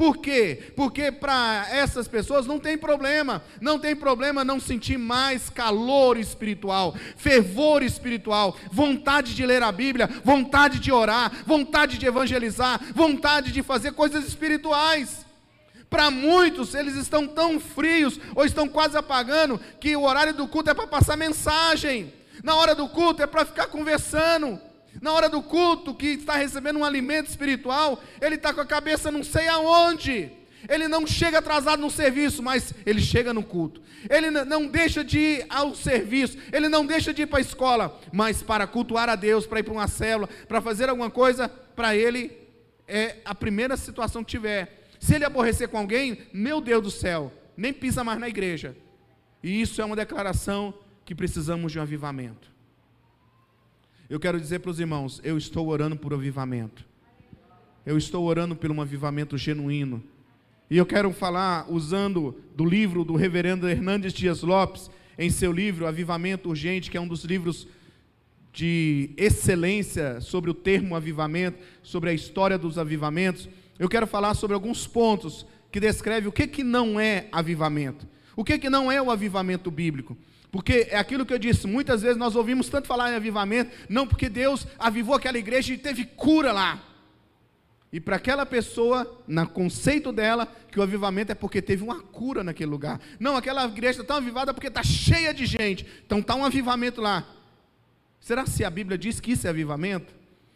Por 0.00 0.16
quê? 0.16 0.72
Porque 0.74 1.12
para 1.12 1.66
essas 1.70 2.08
pessoas 2.08 2.46
não 2.46 2.58
tem 2.58 2.78
problema, 2.78 3.42
não 3.60 3.78
tem 3.78 3.94
problema 3.94 4.42
não 4.42 4.58
sentir 4.58 4.96
mais 4.96 5.50
calor 5.50 6.16
espiritual, 6.16 6.96
fervor 7.18 7.82
espiritual, 7.82 8.56
vontade 8.72 9.34
de 9.34 9.44
ler 9.44 9.62
a 9.62 9.70
Bíblia, 9.70 10.08
vontade 10.24 10.78
de 10.78 10.90
orar, 10.90 11.30
vontade 11.44 11.98
de 11.98 12.06
evangelizar, 12.06 12.80
vontade 12.94 13.52
de 13.52 13.62
fazer 13.62 13.92
coisas 13.92 14.26
espirituais. 14.26 15.26
Para 15.90 16.10
muitos, 16.10 16.74
eles 16.74 16.94
estão 16.94 17.26
tão 17.26 17.60
frios 17.60 18.18
ou 18.34 18.46
estão 18.46 18.66
quase 18.66 18.96
apagando 18.96 19.60
que 19.78 19.94
o 19.94 20.04
horário 20.04 20.32
do 20.32 20.48
culto 20.48 20.70
é 20.70 20.74
para 20.74 20.86
passar 20.86 21.14
mensagem. 21.14 22.10
Na 22.42 22.54
hora 22.54 22.74
do 22.74 22.88
culto 22.88 23.22
é 23.22 23.26
para 23.26 23.44
ficar 23.44 23.66
conversando. 23.66 24.58
Na 25.00 25.12
hora 25.12 25.28
do 25.28 25.42
culto, 25.42 25.94
que 25.94 26.08
está 26.08 26.36
recebendo 26.36 26.78
um 26.78 26.84
alimento 26.84 27.28
espiritual, 27.28 28.02
ele 28.20 28.34
está 28.34 28.52
com 28.52 28.60
a 28.60 28.66
cabeça 28.66 29.10
não 29.10 29.22
sei 29.22 29.48
aonde. 29.48 30.30
Ele 30.68 30.88
não 30.88 31.06
chega 31.06 31.38
atrasado 31.38 31.80
no 31.80 31.90
serviço, 31.90 32.42
mas 32.42 32.74
ele 32.84 33.00
chega 33.00 33.32
no 33.32 33.42
culto. 33.42 33.80
Ele 34.08 34.30
não 34.30 34.66
deixa 34.66 35.02
de 35.02 35.18
ir 35.18 35.46
ao 35.48 35.74
serviço, 35.74 36.36
ele 36.52 36.68
não 36.68 36.84
deixa 36.84 37.12
de 37.12 37.22
ir 37.22 37.26
para 37.26 37.38
a 37.38 37.42
escola, 37.42 37.98
mas 38.12 38.42
para 38.42 38.66
cultuar 38.66 39.08
a 39.08 39.16
Deus, 39.16 39.46
para 39.46 39.60
ir 39.60 39.62
para 39.62 39.72
uma 39.72 39.88
célula, 39.88 40.28
para 40.48 40.60
fazer 40.60 40.88
alguma 40.88 41.10
coisa, 41.10 41.48
para 41.48 41.96
ele 41.96 42.32
é 42.86 43.18
a 43.24 43.34
primeira 43.34 43.76
situação 43.76 44.24
que 44.24 44.30
tiver. 44.30 44.88
Se 44.98 45.14
ele 45.14 45.24
aborrecer 45.24 45.68
com 45.68 45.78
alguém, 45.78 46.26
meu 46.32 46.60
Deus 46.60 46.82
do 46.82 46.90
céu, 46.90 47.32
nem 47.56 47.72
pisa 47.72 48.04
mais 48.04 48.18
na 48.18 48.28
igreja. 48.28 48.76
E 49.42 49.60
isso 49.60 49.80
é 49.80 49.84
uma 49.84 49.96
declaração 49.96 50.74
que 51.04 51.14
precisamos 51.14 51.72
de 51.72 51.78
um 51.78 51.82
avivamento. 51.82 52.50
Eu 54.10 54.20
quero 54.20 54.38
dizer 54.38 54.58
para 54.58 54.70
os 54.70 54.78
irmãos, 54.78 55.20
eu 55.24 55.38
estou 55.38 55.68
orando 55.68 55.96
por 55.96 56.12
avivamento. 56.12 56.84
Eu 57.86 57.96
estou 57.96 58.24
orando 58.24 58.54
por 58.54 58.70
um 58.70 58.82
avivamento 58.82 59.38
genuíno. 59.38 60.02
E 60.68 60.76
eu 60.76 60.84
quero 60.84 61.10
falar 61.12 61.64
usando 61.70 62.38
do 62.54 62.66
livro 62.66 63.04
do 63.04 63.16
reverendo 63.16 63.66
Hernandes 63.66 64.12
Dias 64.12 64.42
Lopes, 64.42 64.90
em 65.18 65.30
seu 65.30 65.52
livro 65.52 65.86
Avivamento 65.86 66.50
Urgente, 66.50 66.90
que 66.90 66.96
é 66.98 67.00
um 67.00 67.08
dos 67.08 67.24
livros 67.24 67.66
de 68.52 69.10
excelência 69.16 70.20
sobre 70.20 70.50
o 70.50 70.54
termo 70.54 70.94
avivamento, 70.94 71.58
sobre 71.82 72.10
a 72.10 72.12
história 72.12 72.58
dos 72.58 72.76
avivamentos 72.76 73.48
eu 73.80 73.88
quero 73.88 74.06
falar 74.06 74.34
sobre 74.34 74.52
alguns 74.52 74.86
pontos 74.86 75.46
que 75.72 75.80
descreve 75.80 76.28
o 76.28 76.32
que, 76.32 76.46
que 76.46 76.62
não 76.62 77.00
é 77.00 77.28
avivamento. 77.32 78.06
O 78.36 78.44
que, 78.44 78.58
que 78.58 78.68
não 78.68 78.92
é 78.92 79.00
o 79.00 79.10
avivamento 79.10 79.70
bíblico? 79.70 80.18
Porque 80.50 80.88
é 80.90 80.98
aquilo 80.98 81.24
que 81.24 81.32
eu 81.32 81.38
disse, 81.38 81.66
muitas 81.66 82.02
vezes 82.02 82.16
nós 82.16 82.34
ouvimos 82.34 82.68
tanto 82.68 82.88
falar 82.88 83.12
em 83.12 83.16
avivamento, 83.16 83.70
não 83.88 84.06
porque 84.06 84.28
Deus 84.28 84.66
avivou 84.78 85.14
aquela 85.14 85.38
igreja 85.38 85.72
e 85.72 85.78
teve 85.78 86.04
cura 86.04 86.52
lá. 86.52 86.82
E 87.92 88.00
para 88.00 88.16
aquela 88.16 88.46
pessoa, 88.46 89.20
no 89.26 89.48
conceito 89.48 90.12
dela, 90.12 90.46
que 90.70 90.78
o 90.78 90.82
avivamento 90.82 91.32
é 91.32 91.34
porque 91.34 91.60
teve 91.60 91.82
uma 91.82 92.00
cura 92.00 92.44
naquele 92.44 92.70
lugar. 92.70 93.00
Não, 93.18 93.36
aquela 93.36 93.64
igreja 93.64 94.00
está 94.00 94.14
tão 94.14 94.16
avivada 94.16 94.54
porque 94.54 94.68
está 94.68 94.82
cheia 94.82 95.34
de 95.34 95.44
gente. 95.44 95.84
Então 96.06 96.20
está 96.20 96.36
um 96.36 96.44
avivamento 96.44 97.00
lá. 97.00 97.26
Será 98.20 98.46
se 98.46 98.64
a 98.64 98.70
Bíblia 98.70 98.96
diz 98.96 99.18
que 99.18 99.32
isso 99.32 99.46
é 99.46 99.50
avivamento? 99.50 100.14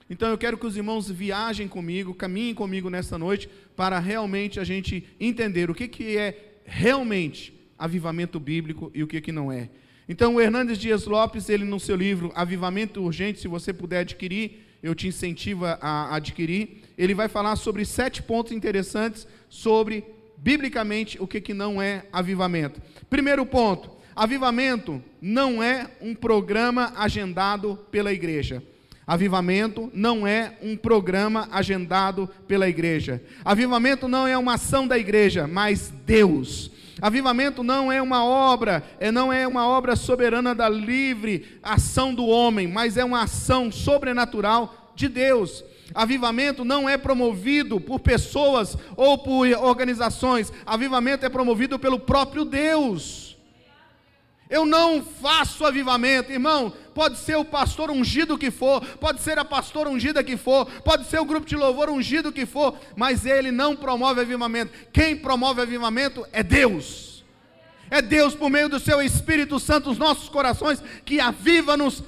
Então 0.09 0.29
eu 0.29 0.39
quero 0.39 0.59
que 0.59 0.67
os 0.67 0.77
irmãos 0.77 1.11
viajem 1.11 1.67
comigo, 1.67 2.15
caminhem 2.15 2.55
comigo 2.55 2.89
nessa 2.89 3.19
noite, 3.19 3.49
para 3.75 3.99
realmente 3.99 4.61
a 4.61 4.65
gente 4.65 5.05
entender 5.19 5.71
o 5.71 5.75
que, 5.75 5.89
que 5.89 6.17
é 6.17 6.59
realmente 6.65 7.53
avivamento 7.77 8.39
bíblico 8.39 8.93
e 8.95 9.03
o 9.03 9.07
que, 9.09 9.21
que 9.21 9.33
não 9.33 9.51
é. 9.51 9.71
Então 10.09 10.35
o 10.35 10.41
Hernandes 10.41 10.79
Dias 10.79 11.07
Lopes, 11.07 11.49
ele 11.49 11.65
no 11.65 11.81
seu 11.81 11.97
livro 11.97 12.31
Avivamento 12.35 13.03
Urgente, 13.03 13.41
se 13.41 13.49
você 13.49 13.73
puder 13.73 14.01
adquirir, 14.01 14.65
eu 14.83 14.95
te 14.95 15.09
incentivo 15.09 15.65
a 15.65 16.15
adquirir, 16.15 16.83
ele 16.99 17.15
vai 17.15 17.27
falar 17.27 17.57
sobre 17.57 17.85
sete 17.87 18.23
pontos 18.23 18.53
interessantes 18.53 19.27
sobre, 19.49 20.05
biblicamente, 20.37 21.17
o 21.21 21.27
que, 21.27 21.41
que 21.41 21.55
não 21.55 21.81
é 21.81 22.05
avivamento. 22.13 22.83
Primeiro 23.09 23.47
ponto, 23.47 23.91
avivamento 24.15 25.03
não 25.23 25.63
é 25.63 25.91
um 26.03 26.15
programa 26.15 26.93
agendado 26.97 27.79
pela 27.91 28.13
igreja. 28.13 28.63
Avivamento 29.07 29.91
não 29.93 30.27
é 30.27 30.55
um 30.63 30.77
programa 30.77 31.49
agendado 31.53 32.29
pela 32.49 32.69
igreja. 32.69 33.23
Avivamento 33.45 34.09
não 34.09 34.27
é 34.27 34.37
uma 34.37 34.55
ação 34.55 34.87
da 34.87 34.99
igreja, 34.99 35.47
mas 35.47 35.93
Deus. 36.07 36.71
Avivamento 37.03 37.63
não 37.63 37.93
é 37.93 38.01
uma 38.01 38.25
obra, 38.25 38.83
é, 38.99 39.13
não 39.13 39.33
é 39.33 39.47
uma 39.47 39.67
obra 39.67 39.95
soberana 39.97 40.55
da 40.55 40.69
livre 40.69 41.59
ação 41.63 42.15
do 42.15 42.25
homem, 42.27 42.67
mas 42.67 42.97
é 42.97 43.05
uma 43.05 43.23
ação 43.23 43.71
sobrenatural 43.71 44.93
de 44.95 45.09
Deus. 45.09 45.65
Avivamento 45.95 46.65
não 46.65 46.89
é 46.89 46.97
promovido 46.97 47.81
por 47.81 48.01
pessoas 48.01 48.77
ou 48.97 49.19
por 49.19 49.47
organizações. 49.63 50.53
Avivamento 50.65 51.27
é 51.27 51.29
promovido 51.29 51.79
pelo 51.79 51.99
próprio 51.99 52.45
Deus. 52.45 53.34
Eu 54.55 54.65
não 54.65 55.03
faço 55.03 55.67
avivamento, 55.67 56.31
irmão. 56.31 56.73
Pode 56.95 57.19
ser 57.19 57.35
o 57.35 57.45
pastor 57.45 57.91
ungido 57.91 58.39
que 58.39 58.53
for, 58.53 58.81
pode 58.99 59.21
ser 59.21 59.37
a 59.37 59.45
pastora 59.45 59.91
ungida 59.91 60.23
que 60.23 60.37
for, 60.37 60.65
pode 60.83 61.09
ser 61.09 61.19
o 61.19 61.25
grupo 61.25 61.45
de 61.45 61.57
louvor 61.57 61.91
ungido 61.91 62.31
que 62.31 62.47
for, 62.47 62.79
mas 62.95 63.27
ele 63.27 63.51
não 63.51 63.75
promove 63.75 64.21
avivamento. 64.21 64.73
Quem 64.93 65.17
promove 65.17 65.61
avivamento 65.61 66.25
é 66.33 66.41
Deus. 66.41 67.25
É 67.91 68.01
Deus 68.01 68.37
por 68.37 68.49
meio 68.49 68.69
do 68.69 68.79
seu 68.79 69.03
Espírito 69.03 69.59
Santo 69.59 69.91
os 69.91 69.99
nossos 69.99 70.29
corações 70.29 70.81
que 71.05 71.19
aviva-nos 71.19 72.05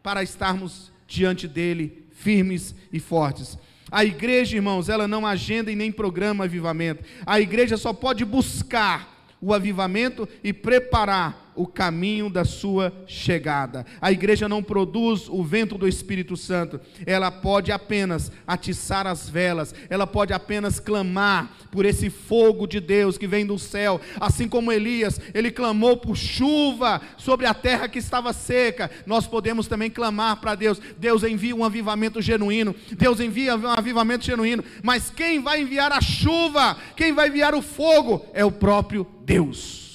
para 0.00 0.22
estarmos 0.22 0.92
diante 1.08 1.48
dele 1.48 2.06
firmes 2.12 2.72
e 2.92 3.00
fortes. 3.00 3.58
A 3.90 4.04
igreja, 4.04 4.54
irmãos, 4.54 4.88
ela 4.88 5.08
não 5.08 5.26
agenda 5.26 5.72
e 5.72 5.74
nem 5.74 5.90
programa 5.90 6.44
avivamento. 6.44 7.02
A 7.26 7.40
igreja 7.40 7.76
só 7.76 7.92
pode 7.92 8.24
buscar 8.24 9.26
o 9.40 9.54
avivamento 9.54 10.28
e 10.44 10.52
preparar 10.52 11.49
o 11.60 11.66
caminho 11.66 12.30
da 12.30 12.42
sua 12.42 12.90
chegada. 13.06 13.84
A 14.00 14.10
igreja 14.10 14.48
não 14.48 14.62
produz 14.62 15.28
o 15.28 15.42
vento 15.44 15.76
do 15.76 15.86
Espírito 15.86 16.34
Santo, 16.34 16.80
ela 17.04 17.30
pode 17.30 17.70
apenas 17.70 18.32
atiçar 18.46 19.06
as 19.06 19.28
velas, 19.28 19.74
ela 19.90 20.06
pode 20.06 20.32
apenas 20.32 20.80
clamar 20.80 21.50
por 21.70 21.84
esse 21.84 22.08
fogo 22.08 22.66
de 22.66 22.80
Deus 22.80 23.18
que 23.18 23.26
vem 23.26 23.44
do 23.44 23.58
céu, 23.58 24.00
assim 24.18 24.48
como 24.48 24.72
Elias, 24.72 25.20
ele 25.34 25.50
clamou 25.50 25.98
por 25.98 26.16
chuva 26.16 27.02
sobre 27.18 27.44
a 27.44 27.52
terra 27.52 27.88
que 27.88 27.98
estava 27.98 28.32
seca. 28.32 28.90
Nós 29.04 29.26
podemos 29.26 29.66
também 29.66 29.90
clamar 29.90 30.40
para 30.40 30.54
Deus. 30.54 30.80
Deus 30.96 31.22
envia 31.22 31.54
um 31.54 31.64
avivamento 31.64 32.22
genuíno, 32.22 32.74
Deus 32.92 33.20
envia 33.20 33.54
um 33.54 33.68
avivamento 33.68 34.24
genuíno, 34.24 34.64
mas 34.82 35.10
quem 35.10 35.42
vai 35.42 35.60
enviar 35.60 35.92
a 35.92 36.00
chuva, 36.00 36.78
quem 36.96 37.12
vai 37.12 37.28
enviar 37.28 37.54
o 37.54 37.60
fogo 37.60 38.24
é 38.32 38.44
o 38.44 38.50
próprio 38.50 39.06
Deus 39.26 39.89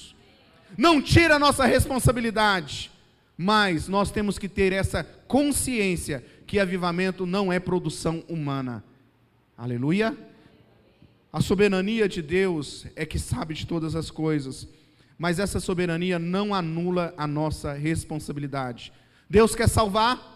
não 0.76 1.00
tira 1.00 1.36
a 1.36 1.38
nossa 1.38 1.64
responsabilidade, 1.64 2.90
mas 3.36 3.88
nós 3.88 4.10
temos 4.10 4.38
que 4.38 4.48
ter 4.48 4.72
essa 4.72 5.04
consciência 5.04 6.24
que 6.46 6.58
avivamento 6.58 7.26
não 7.26 7.52
é 7.52 7.58
produção 7.58 8.22
humana. 8.28 8.84
Aleluia. 9.56 10.16
A 11.32 11.40
soberania 11.40 12.08
de 12.08 12.22
Deus 12.22 12.86
é 12.94 13.04
que 13.04 13.18
sabe 13.18 13.52
de 13.52 13.66
todas 13.66 13.94
as 13.94 14.10
coisas, 14.10 14.68
mas 15.18 15.38
essa 15.38 15.60
soberania 15.60 16.18
não 16.18 16.54
anula 16.54 17.12
a 17.16 17.26
nossa 17.26 17.72
responsabilidade. 17.72 18.92
Deus 19.28 19.54
quer 19.54 19.68
salvar? 19.68 20.34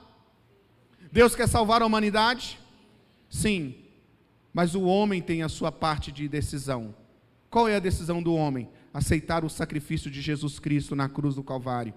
Deus 1.12 1.34
quer 1.34 1.48
salvar 1.48 1.82
a 1.82 1.86
humanidade? 1.86 2.58
Sim, 3.28 3.74
mas 4.52 4.74
o 4.74 4.82
homem 4.82 5.22
tem 5.22 5.42
a 5.42 5.48
sua 5.48 5.70
parte 5.70 6.10
de 6.10 6.28
decisão. 6.28 6.94
Qual 7.48 7.68
é 7.68 7.76
a 7.76 7.80
decisão 7.80 8.22
do 8.22 8.34
homem? 8.34 8.68
Aceitar 8.92 9.44
o 9.44 9.50
sacrifício 9.50 10.10
de 10.10 10.20
Jesus 10.20 10.58
Cristo 10.58 10.94
na 10.94 11.08
cruz 11.08 11.34
do 11.34 11.42
Calvário, 11.42 11.94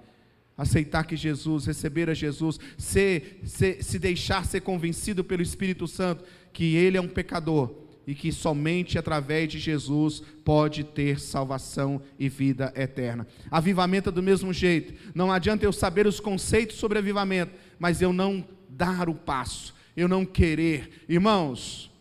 aceitar 0.58 1.06
que 1.06 1.16
Jesus, 1.16 1.66
receber 1.66 2.10
a 2.10 2.14
Jesus, 2.14 2.60
ser, 2.78 3.42
ser, 3.44 3.84
se 3.84 3.98
deixar 3.98 4.46
ser 4.46 4.62
convencido 4.62 5.24
pelo 5.24 5.42
Espírito 5.42 5.88
Santo 5.88 6.24
que 6.52 6.76
ele 6.76 6.98
é 6.98 7.02
um 7.02 7.08
pecador 7.08 7.74
e 8.06 8.14
que 8.14 8.32
somente 8.32 8.98
através 8.98 9.50
de 9.50 9.60
Jesus 9.60 10.22
pode 10.44 10.84
ter 10.84 11.20
salvação 11.20 12.02
e 12.20 12.30
vida 12.30 12.72
eterna. 12.76 13.26
Avivamento 13.50 14.10
é 14.10 14.12
do 14.12 14.22
mesmo 14.22 14.54
jeito. 14.54 14.94
Não 15.16 15.32
adianta 15.32 15.66
eu 15.66 15.74
saber 15.74 16.06
os 16.06 16.20
conceitos 16.20 16.76
sobre 16.78 17.00
avivamento, 17.00 17.54
mas 17.80 18.02
eu 18.02 18.14
não 18.14 18.46
dar 18.70 19.10
o 19.10 19.16
passo, 19.16 19.74
eu 19.96 20.08
não 20.08 20.26
querer. 20.26 21.06
Irmãos, 21.08 21.92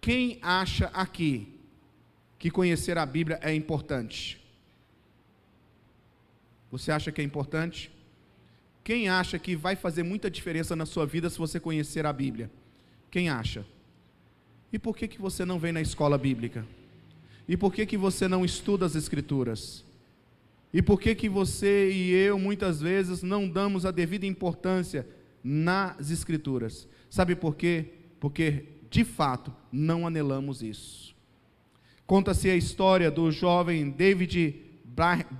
quem 0.00 0.38
acha 0.40 0.86
aqui 0.94 1.55
que 2.38 2.50
conhecer 2.50 2.98
a 2.98 3.06
Bíblia 3.06 3.38
é 3.42 3.54
importante. 3.54 4.40
Você 6.70 6.92
acha 6.92 7.10
que 7.10 7.20
é 7.20 7.24
importante? 7.24 7.90
Quem 8.84 9.08
acha 9.08 9.38
que 9.38 9.56
vai 9.56 9.74
fazer 9.74 10.02
muita 10.02 10.30
diferença 10.30 10.76
na 10.76 10.86
sua 10.86 11.06
vida 11.06 11.28
se 11.28 11.38
você 11.38 11.58
conhecer 11.58 12.06
a 12.06 12.12
Bíblia? 12.12 12.50
Quem 13.10 13.28
acha? 13.28 13.66
E 14.72 14.78
por 14.78 14.96
que, 14.96 15.08
que 15.08 15.20
você 15.20 15.44
não 15.44 15.58
vem 15.58 15.72
na 15.72 15.80
escola 15.80 16.18
bíblica? 16.18 16.64
E 17.48 17.56
por 17.56 17.72
que, 17.72 17.86
que 17.86 17.96
você 17.96 18.28
não 18.28 18.44
estuda 18.44 18.86
as 18.86 18.94
Escrituras? 18.94 19.84
E 20.72 20.82
por 20.82 21.00
que, 21.00 21.14
que 21.14 21.28
você 21.28 21.90
e 21.90 22.12
eu 22.12 22.38
muitas 22.38 22.80
vezes 22.80 23.22
não 23.22 23.48
damos 23.48 23.86
a 23.86 23.90
devida 23.90 24.26
importância 24.26 25.04
nas 25.42 26.10
Escrituras? 26.10 26.86
Sabe 27.08 27.34
por 27.34 27.56
quê? 27.56 27.86
Porque, 28.20 28.66
de 28.90 29.02
fato, 29.02 29.52
não 29.72 30.06
anelamos 30.06 30.62
isso. 30.62 31.15
Conta-se 32.06 32.48
a 32.48 32.54
história 32.54 33.10
do 33.10 33.32
jovem 33.32 33.90
David 33.90 34.54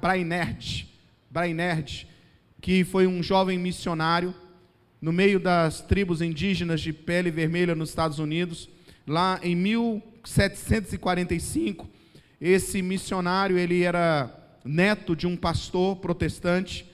Brainerd, 0.01 0.89
Brainerd, 1.31 2.09
que 2.61 2.83
foi 2.83 3.07
um 3.07 3.23
jovem 3.23 3.57
missionário 3.57 4.35
no 5.01 5.13
meio 5.13 5.39
das 5.39 5.81
tribos 5.81 6.21
indígenas 6.21 6.81
de 6.81 6.93
pele 6.93 7.31
vermelha 7.31 7.77
nos 7.77 7.91
Estados 7.91 8.19
Unidos, 8.19 8.69
lá 9.07 9.39
em 9.45 9.55
1745. 9.55 11.89
Esse 12.41 12.83
missionário, 12.83 13.57
ele 13.57 13.85
era 13.85 14.59
neto 14.65 15.15
de 15.15 15.29
um 15.29 15.37
pastor 15.37 15.99
protestante 15.99 16.85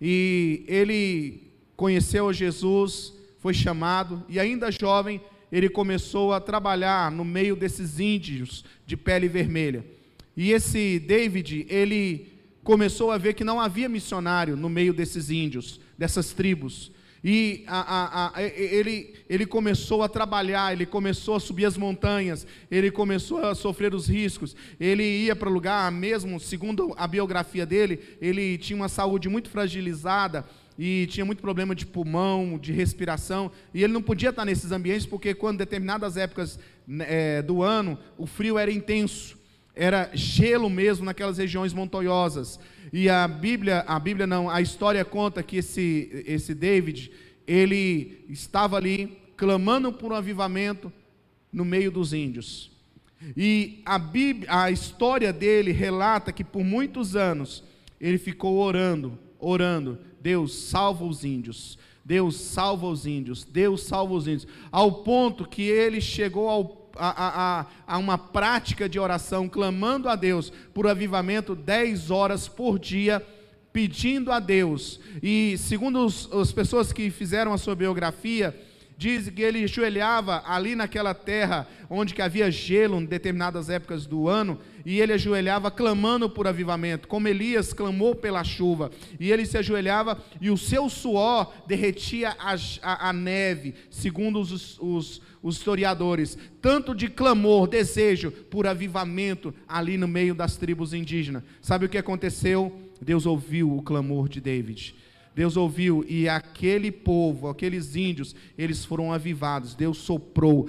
e 0.00 0.64
ele 0.66 1.52
conheceu 1.76 2.32
Jesus, 2.32 3.12
foi 3.38 3.54
chamado 3.54 4.24
e 4.28 4.40
ainda 4.40 4.72
jovem 4.72 5.20
ele 5.50 5.68
começou 5.68 6.32
a 6.32 6.40
trabalhar 6.40 7.10
no 7.10 7.24
meio 7.24 7.56
desses 7.56 8.00
índios 8.00 8.64
de 8.86 8.96
pele 8.96 9.28
vermelha. 9.28 9.84
E 10.36 10.52
esse 10.52 10.98
David, 10.98 11.66
ele 11.68 12.32
começou 12.62 13.10
a 13.10 13.18
ver 13.18 13.34
que 13.34 13.44
não 13.44 13.60
havia 13.60 13.88
missionário 13.88 14.56
no 14.56 14.68
meio 14.68 14.92
desses 14.92 15.30
índios, 15.30 15.80
dessas 15.96 16.32
tribos. 16.32 16.90
E 17.24 17.64
a, 17.66 17.80
a, 17.80 18.38
a, 18.38 18.42
ele, 18.42 19.14
ele 19.28 19.46
começou 19.46 20.02
a 20.02 20.08
trabalhar, 20.08 20.72
ele 20.72 20.84
começou 20.84 21.36
a 21.36 21.40
subir 21.40 21.64
as 21.64 21.76
montanhas, 21.76 22.46
ele 22.70 22.90
começou 22.90 23.38
a 23.38 23.54
sofrer 23.54 23.94
os 23.94 24.08
riscos. 24.08 24.54
Ele 24.78 25.02
ia 25.02 25.34
para 25.34 25.48
o 25.48 25.52
lugar, 25.52 25.90
mesmo 25.90 26.38
segundo 26.38 26.94
a 26.96 27.06
biografia 27.06 27.64
dele, 27.64 28.00
ele 28.20 28.58
tinha 28.58 28.76
uma 28.76 28.88
saúde 28.88 29.28
muito 29.28 29.48
fragilizada 29.48 30.44
e 30.78 31.06
tinha 31.06 31.24
muito 31.24 31.40
problema 31.40 31.74
de 31.74 31.86
pulmão, 31.86 32.58
de 32.58 32.72
respiração, 32.72 33.50
e 33.72 33.82
ele 33.82 33.92
não 33.92 34.02
podia 34.02 34.30
estar 34.30 34.44
nesses 34.44 34.72
ambientes 34.72 35.06
porque 35.06 35.34
quando 35.34 35.58
determinadas 35.58 36.16
épocas 36.16 36.58
é, 37.00 37.42
do 37.42 37.62
ano 37.62 37.98
o 38.18 38.26
frio 38.26 38.58
era 38.58 38.70
intenso, 38.70 39.36
era 39.74 40.10
gelo 40.14 40.70
mesmo 40.70 41.04
naquelas 41.04 41.38
regiões 41.38 41.72
montanhosas. 41.72 42.58
E 42.92 43.08
a 43.08 43.26
Bíblia, 43.26 43.84
a 43.86 43.98
Bíblia 43.98 44.26
não, 44.26 44.48
a 44.48 44.60
história 44.60 45.04
conta 45.04 45.42
que 45.42 45.58
esse 45.58 46.24
esse 46.26 46.54
David, 46.54 47.10
ele 47.46 48.24
estava 48.28 48.76
ali 48.76 49.18
clamando 49.36 49.92
por 49.92 50.12
um 50.12 50.16
avivamento 50.16 50.92
no 51.52 51.64
meio 51.64 51.90
dos 51.90 52.12
índios. 52.12 52.70
E 53.36 53.82
a, 53.84 53.98
Bíblia, 53.98 54.48
a 54.50 54.70
história 54.70 55.32
dele 55.32 55.72
relata 55.72 56.32
que 56.32 56.44
por 56.44 56.62
muitos 56.62 57.16
anos 57.16 57.64
ele 58.00 58.18
ficou 58.18 58.56
orando, 58.58 59.18
orando, 59.38 59.98
Deus 60.26 60.54
salva 60.56 61.04
os 61.04 61.24
índios, 61.24 61.78
Deus 62.04 62.34
salva 62.34 62.88
os 62.88 63.06
índios, 63.06 63.44
Deus 63.44 63.82
salva 63.82 64.12
os 64.12 64.26
índios, 64.26 64.48
ao 64.72 64.90
ponto 64.90 65.46
que 65.46 65.62
ele 65.62 66.00
chegou 66.00 66.48
ao, 66.48 66.90
a, 66.96 67.60
a, 67.60 67.66
a, 67.86 67.96
uma 67.96 68.18
prática 68.18 68.88
de 68.88 68.98
oração, 68.98 69.48
clamando 69.48 70.08
a 70.08 70.16
Deus 70.16 70.52
por 70.74 70.88
avivamento 70.88 71.54
10 71.54 72.10
horas 72.10 72.48
por 72.48 72.76
dia, 72.76 73.24
pedindo 73.72 74.32
a 74.32 74.40
Deus. 74.40 74.98
E 75.22 75.56
segundo 75.58 76.04
os, 76.04 76.28
as 76.32 76.50
pessoas 76.50 76.92
que 76.92 77.08
fizeram 77.08 77.52
a 77.52 77.58
sua 77.58 77.76
biografia, 77.76 78.52
diz 78.96 79.28
que 79.28 79.42
ele 79.42 79.64
ajoelhava 79.64 80.42
ali 80.46 80.74
naquela 80.74 81.12
terra 81.12 81.68
onde 81.88 82.14
que 82.14 82.22
havia 82.22 82.50
gelo 82.50 83.00
em 83.00 83.04
determinadas 83.04 83.68
épocas 83.68 84.06
do 84.06 84.28
ano, 84.28 84.58
e 84.84 85.00
ele 85.00 85.12
ajoelhava 85.12 85.70
clamando 85.70 86.28
por 86.28 86.46
avivamento, 86.46 87.06
como 87.06 87.28
Elias 87.28 87.72
clamou 87.72 88.14
pela 88.14 88.42
chuva, 88.42 88.90
e 89.20 89.30
ele 89.30 89.44
se 89.44 89.58
ajoelhava 89.58 90.22
e 90.40 90.50
o 90.50 90.56
seu 90.56 90.88
suor 90.88 91.52
derretia 91.66 92.34
a, 92.38 92.56
a, 92.82 93.10
a 93.10 93.12
neve, 93.12 93.74
segundo 93.90 94.40
os, 94.40 94.78
os, 94.80 95.22
os 95.42 95.56
historiadores, 95.56 96.38
tanto 96.60 96.94
de 96.94 97.08
clamor, 97.08 97.68
desejo 97.68 98.30
por 98.30 98.66
avivamento 98.66 99.54
ali 99.68 99.96
no 99.96 100.08
meio 100.08 100.34
das 100.34 100.56
tribos 100.56 100.92
indígenas. 100.92 101.42
Sabe 101.60 101.86
o 101.86 101.88
que 101.88 101.98
aconteceu? 101.98 102.80
Deus 103.00 103.26
ouviu 103.26 103.76
o 103.76 103.82
clamor 103.82 104.28
de 104.28 104.40
David 104.40 104.94
Deus 105.36 105.54
ouviu 105.54 106.02
e 106.08 106.26
aquele 106.30 106.90
povo, 106.90 107.48
aqueles 107.48 107.94
índios, 107.94 108.34
eles 108.56 108.86
foram 108.86 109.12
avivados. 109.12 109.74
Deus 109.74 109.98
soprou 109.98 110.66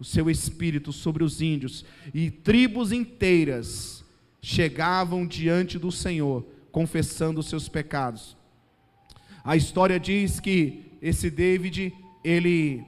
o 0.00 0.04
seu 0.04 0.28
espírito 0.28 0.92
sobre 0.92 1.22
os 1.22 1.40
índios 1.40 1.84
e 2.12 2.28
tribos 2.28 2.90
inteiras 2.90 4.04
chegavam 4.42 5.24
diante 5.24 5.78
do 5.78 5.92
Senhor, 5.92 6.44
confessando 6.72 7.38
os 7.38 7.48
seus 7.48 7.68
pecados. 7.68 8.36
A 9.44 9.54
história 9.54 10.00
diz 10.00 10.40
que 10.40 10.86
esse 11.00 11.30
David, 11.30 11.94
ele 12.24 12.82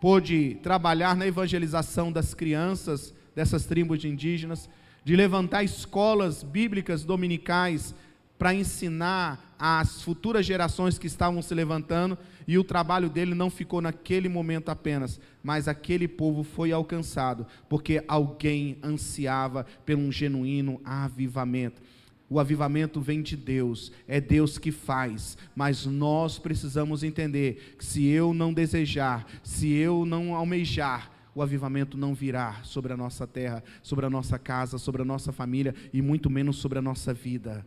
pôde 0.00 0.56
trabalhar 0.62 1.16
na 1.16 1.26
evangelização 1.26 2.12
das 2.12 2.32
crianças 2.32 3.12
dessas 3.34 3.66
tribos 3.66 4.04
indígenas, 4.04 4.70
de 5.02 5.16
levantar 5.16 5.64
escolas 5.64 6.44
bíblicas 6.44 7.04
dominicais 7.04 7.92
para 8.40 8.54
ensinar 8.54 9.54
às 9.58 10.00
futuras 10.00 10.46
gerações 10.46 10.98
que 10.98 11.06
estavam 11.06 11.42
se 11.42 11.54
levantando, 11.54 12.16
e 12.48 12.56
o 12.56 12.64
trabalho 12.64 13.10
dele 13.10 13.34
não 13.34 13.50
ficou 13.50 13.82
naquele 13.82 14.30
momento 14.30 14.70
apenas, 14.70 15.20
mas 15.42 15.68
aquele 15.68 16.08
povo 16.08 16.42
foi 16.42 16.72
alcançado, 16.72 17.46
porque 17.68 18.02
alguém 18.08 18.78
ansiava 18.82 19.66
por 19.84 19.94
um 19.94 20.10
genuíno 20.10 20.80
avivamento. 20.82 21.82
O 22.30 22.40
avivamento 22.40 22.98
vem 22.98 23.20
de 23.20 23.36
Deus, 23.36 23.92
é 24.08 24.22
Deus 24.22 24.56
que 24.56 24.72
faz, 24.72 25.36
mas 25.54 25.84
nós 25.84 26.38
precisamos 26.38 27.02
entender 27.02 27.74
que 27.76 27.84
se 27.84 28.06
eu 28.06 28.32
não 28.32 28.54
desejar, 28.54 29.26
se 29.42 29.70
eu 29.70 30.06
não 30.06 30.34
almejar, 30.34 31.10
o 31.34 31.42
avivamento 31.42 31.98
não 31.98 32.14
virá 32.14 32.60
sobre 32.62 32.90
a 32.90 32.96
nossa 32.96 33.26
terra, 33.26 33.62
sobre 33.82 34.06
a 34.06 34.10
nossa 34.10 34.38
casa, 34.38 34.78
sobre 34.78 35.02
a 35.02 35.04
nossa 35.04 35.30
família 35.30 35.74
e 35.92 36.00
muito 36.00 36.30
menos 36.30 36.56
sobre 36.56 36.78
a 36.78 36.82
nossa 36.82 37.12
vida. 37.12 37.66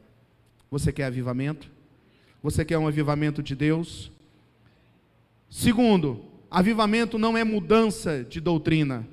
Você 0.73 0.91
quer 0.91 1.03
avivamento? 1.03 1.69
Você 2.41 2.65
quer 2.65 2.79
um 2.79 2.87
avivamento 2.87 3.43
de 3.43 3.55
Deus? 3.55 4.11
Segundo, 5.47 6.25
avivamento 6.49 7.19
não 7.19 7.37
é 7.37 7.43
mudança 7.43 8.25
de 8.27 8.41
doutrina. 8.41 9.07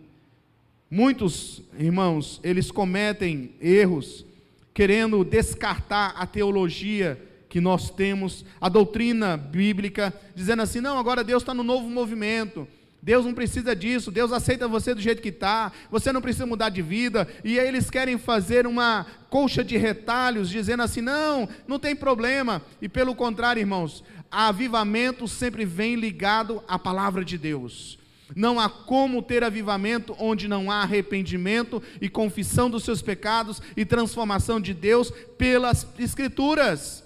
Muitos 0.90 1.60
irmãos, 1.78 2.40
eles 2.42 2.70
cometem 2.70 3.50
erros 3.60 4.24
querendo 4.72 5.22
descartar 5.22 6.14
a 6.16 6.26
teologia 6.26 7.22
que 7.46 7.60
nós 7.60 7.90
temos, 7.90 8.42
a 8.58 8.70
doutrina 8.70 9.36
bíblica, 9.36 10.18
dizendo 10.34 10.62
assim: 10.62 10.80
não, 10.80 10.98
agora 10.98 11.22
Deus 11.22 11.42
está 11.42 11.52
no 11.52 11.62
novo 11.62 11.90
movimento. 11.90 12.66
Deus 13.02 13.24
não 13.24 13.32
precisa 13.32 13.74
disso, 13.74 14.10
Deus 14.10 14.30
aceita 14.32 14.68
você 14.68 14.94
do 14.94 15.00
jeito 15.00 15.22
que 15.22 15.30
está, 15.30 15.72
você 15.90 16.12
não 16.12 16.20
precisa 16.20 16.44
mudar 16.44 16.68
de 16.68 16.82
vida, 16.82 17.26
e 17.42 17.58
aí 17.58 17.66
eles 17.66 17.88
querem 17.88 18.18
fazer 18.18 18.66
uma 18.66 19.06
colcha 19.30 19.64
de 19.64 19.76
retalhos, 19.76 20.50
dizendo 20.50 20.82
assim: 20.82 21.00
não, 21.00 21.48
não 21.66 21.78
tem 21.78 21.96
problema, 21.96 22.62
e 22.80 22.88
pelo 22.88 23.14
contrário, 23.14 23.60
irmãos, 23.60 24.04
avivamento 24.30 25.26
sempre 25.26 25.64
vem 25.64 25.94
ligado 25.94 26.62
à 26.68 26.78
palavra 26.78 27.24
de 27.24 27.38
Deus. 27.38 27.98
Não 28.36 28.60
há 28.60 28.68
como 28.68 29.22
ter 29.22 29.42
avivamento 29.42 30.14
onde 30.18 30.46
não 30.46 30.70
há 30.70 30.82
arrependimento 30.82 31.82
e 32.00 32.08
confissão 32.08 32.70
dos 32.70 32.84
seus 32.84 33.02
pecados 33.02 33.60
e 33.76 33.84
transformação 33.84 34.60
de 34.60 34.72
Deus 34.72 35.10
pelas 35.36 35.86
Escrituras. 35.98 37.02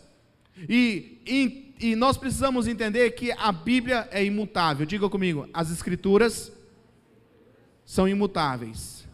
E, 0.69 1.19
e, 1.27 1.64
e, 1.79 1.97
nós 1.97 2.17
precisamos 2.17 2.67
entender 2.67 3.11
que 3.11 3.33
a 3.33 3.51
Bíblia 3.51 4.09
é 4.11 4.25
imutável. 4.25 4.87
Diga 4.87 5.09
comigo, 5.09 5.49
as 5.53 5.71
Escrituras 5.71 6.53
são 7.85 8.09
imutáveis. 8.09 9.07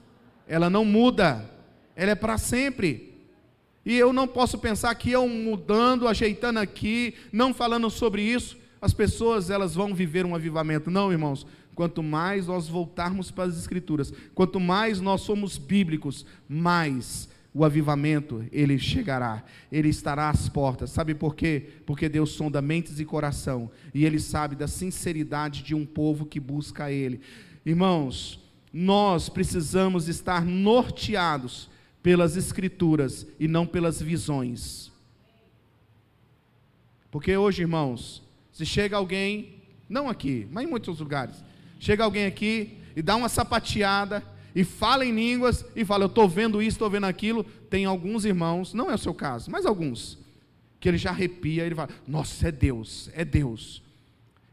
Ela 0.46 0.68
não 0.68 0.85
muda, 0.85 1.49
ela 1.96 2.11
é 2.12 2.14
para 2.14 2.38
sempre. 2.38 3.14
E 3.85 3.96
eu 3.96 4.12
não 4.12 4.29
posso 4.29 4.59
pensar 4.59 4.94
que 4.94 5.11
eu 5.11 5.27
mudando, 5.27 6.07
ajeitando 6.07 6.59
aqui, 6.59 7.14
não 7.33 7.55
falando 7.55 7.88
sobre 7.88 8.23
isso, 8.23 8.57
as 8.81 8.92
pessoas 8.92 9.51
elas 9.51 9.75
vão 9.75 9.94
viver 9.94 10.27
um 10.27 10.35
avivamento. 10.35 10.90
Não, 10.90 11.11
irmãos 11.11 11.46
quanto 11.81 12.03
mais 12.03 12.46
nós 12.46 12.68
voltarmos 12.68 13.31
para 13.31 13.44
as 13.44 13.57
Escrituras, 13.57 14.12
quanto 14.35 14.61
mais 14.61 15.01
nós 15.01 15.23
somos 15.23 15.57
bíblicos, 15.57 16.27
mais 16.46 17.27
o 17.53 17.65
avivamento 17.65 18.45
ele 18.53 18.79
chegará, 18.79 19.45
ele 19.71 19.89
estará 19.89 20.31
às 20.31 20.49
portas. 20.49 20.91
Sabe 20.91 21.15
por 21.15 21.35
quê? 21.35 21.69
Porque 21.85 22.09
Deus 22.09 22.31
sonda 22.31 22.63
mentes 22.63 23.01
e 23.01 23.05
coração, 23.05 23.71
e 23.93 24.05
ele 24.05 24.21
sabe 24.21 24.55
da 24.55 24.69
sinceridade 24.69 25.63
de 25.63 25.75
um 25.75 25.85
povo 25.85 26.25
que 26.25 26.39
busca 26.39 26.91
ele. 26.91 27.21
Irmãos, 27.65 28.41
nós 28.73 29.29
precisamos 29.29 30.09
estar 30.09 30.45
norteados 30.45 31.69
pelas 32.03 32.37
escrituras 32.37 33.27
e 33.39 33.47
não 33.47 33.67
pelas 33.67 34.01
visões. 34.01 34.91
Porque 37.11 37.37
hoje, 37.37 37.63
irmãos, 37.63 38.23
se 38.53 38.65
chega 38.65 38.97
alguém, 38.97 39.57
não 39.89 40.09
aqui, 40.09 40.47
mas 40.53 40.65
em 40.65 40.71
muitos 40.71 41.01
lugares, 41.01 41.43
Chega 41.81 42.05
alguém 42.05 42.27
aqui 42.27 42.77
e 42.95 43.01
dá 43.01 43.17
uma 43.17 43.31
sapateada 43.31 44.23
e 44.55 44.65
fala 44.65 45.05
em 45.05 45.13
línguas 45.13 45.65
e 45.75 45.85
fala: 45.85 46.05
Eu 46.05 46.09
estou 46.09 46.29
vendo 46.29 46.61
isso, 46.61 46.77
estou 46.77 46.91
vendo 46.91 47.07
aquilo. 47.07 47.45
Tem 47.45 47.85
alguns 47.85 48.25
irmãos, 48.25 48.75
não 48.75 48.91
é 48.91 48.95
o 48.95 48.99
seu 48.99 49.15
caso, 49.15 49.51
mas 49.51 49.67
alguns, 49.67 50.19
que 50.79 50.89
ele 50.89 50.99
já 50.99 51.11
arrepia, 51.11 51.65
ele 51.65 51.75
fala: 51.75 51.91
Nossa, 52.07 52.49
é 52.49 52.53
Deus, 52.53 53.11
é 53.15 53.25
Deus. 53.25 53.83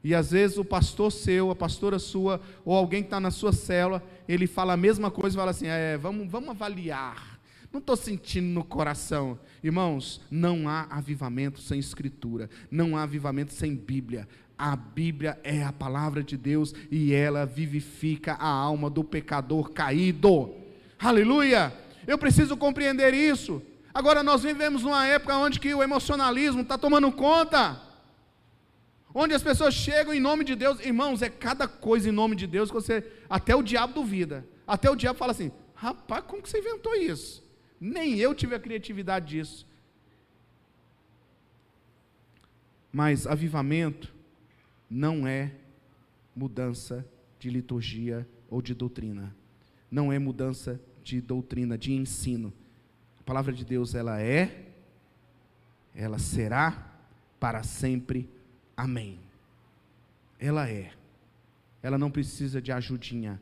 E 0.03 0.13
às 0.15 0.31
vezes 0.31 0.57
o 0.57 0.63
pastor 0.63 1.11
seu, 1.11 1.51
a 1.51 1.55
pastora 1.55 1.99
sua, 1.99 2.39
ou 2.63 2.73
alguém 2.73 3.01
que 3.01 3.07
está 3.07 3.19
na 3.19 3.31
sua 3.31 3.51
célula, 3.51 4.03
ele 4.27 4.47
fala 4.47 4.73
a 4.73 4.77
mesma 4.77 5.11
coisa 5.11 5.35
e 5.35 5.39
fala 5.39 5.51
assim: 5.51 5.67
é, 5.67 5.97
vamos, 5.97 6.29
vamos 6.29 6.49
avaliar. 6.49 7.37
Não 7.71 7.79
estou 7.79 7.95
sentindo 7.97 8.47
no 8.47 8.63
coração. 8.63 9.37
Irmãos, 9.63 10.21
não 10.31 10.69
há 10.69 10.83
avivamento 10.89 11.59
sem 11.59 11.79
escritura, 11.79 12.49
não 12.71 12.95
há 12.95 13.03
avivamento 13.03 13.53
sem 13.53 13.75
Bíblia. 13.75 14.27
A 14.57 14.75
Bíblia 14.75 15.39
é 15.43 15.63
a 15.63 15.71
palavra 15.71 16.23
de 16.23 16.35
Deus 16.35 16.73
e 16.89 17.13
ela 17.13 17.45
vivifica 17.45 18.33
a 18.33 18.47
alma 18.47 18.89
do 18.89 19.03
pecador 19.03 19.69
caído. 19.71 20.55
Aleluia! 20.97 21.71
Eu 22.07 22.17
preciso 22.17 22.57
compreender 22.57 23.13
isso. 23.13 23.61
Agora 23.93 24.23
nós 24.23 24.41
vivemos 24.41 24.81
numa 24.81 25.05
época 25.05 25.37
onde 25.37 25.59
que 25.59 25.73
o 25.73 25.83
emocionalismo 25.83 26.61
está 26.61 26.77
tomando 26.77 27.11
conta. 27.11 27.79
Onde 29.13 29.33
as 29.33 29.43
pessoas 29.43 29.75
chegam 29.75 30.13
em 30.13 30.19
nome 30.19 30.43
de 30.43 30.55
Deus, 30.55 30.79
irmãos, 30.79 31.21
é 31.21 31.29
cada 31.29 31.67
coisa 31.67 32.09
em 32.09 32.11
nome 32.11 32.35
de 32.35 32.47
Deus 32.47 32.69
que 32.69 32.75
você, 32.75 33.05
até 33.29 33.55
o 33.55 33.61
diabo 33.61 33.93
duvida. 33.93 34.47
Até 34.65 34.89
o 34.89 34.95
diabo 34.95 35.19
fala 35.19 35.33
assim: 35.33 35.51
rapaz, 35.75 36.23
como 36.27 36.41
que 36.41 36.49
você 36.49 36.59
inventou 36.59 36.95
isso? 36.95 37.43
Nem 37.79 38.15
eu 38.15 38.33
tive 38.33 38.55
a 38.55 38.59
criatividade 38.59 39.27
disso. 39.27 39.67
Mas 42.91 43.27
avivamento 43.27 44.16
não 44.89 45.27
é 45.27 45.51
mudança 46.35 47.05
de 47.39 47.49
liturgia 47.49 48.27
ou 48.49 48.61
de 48.61 48.73
doutrina. 48.73 49.35
Não 49.89 50.11
é 50.11 50.19
mudança 50.19 50.79
de 51.03 51.21
doutrina, 51.21 51.77
de 51.77 51.93
ensino. 51.93 52.53
A 53.19 53.23
palavra 53.23 53.53
de 53.53 53.65
Deus 53.65 53.95
ela 53.95 54.21
é, 54.21 54.67
ela 55.95 56.19
será 56.19 56.93
para 57.39 57.63
sempre. 57.63 58.29
Amém. 58.75 59.19
Ela 60.39 60.69
é. 60.69 60.91
Ela 61.81 61.97
não 61.97 62.11
precisa 62.11 62.61
de 62.61 62.71
ajudinha. 62.71 63.41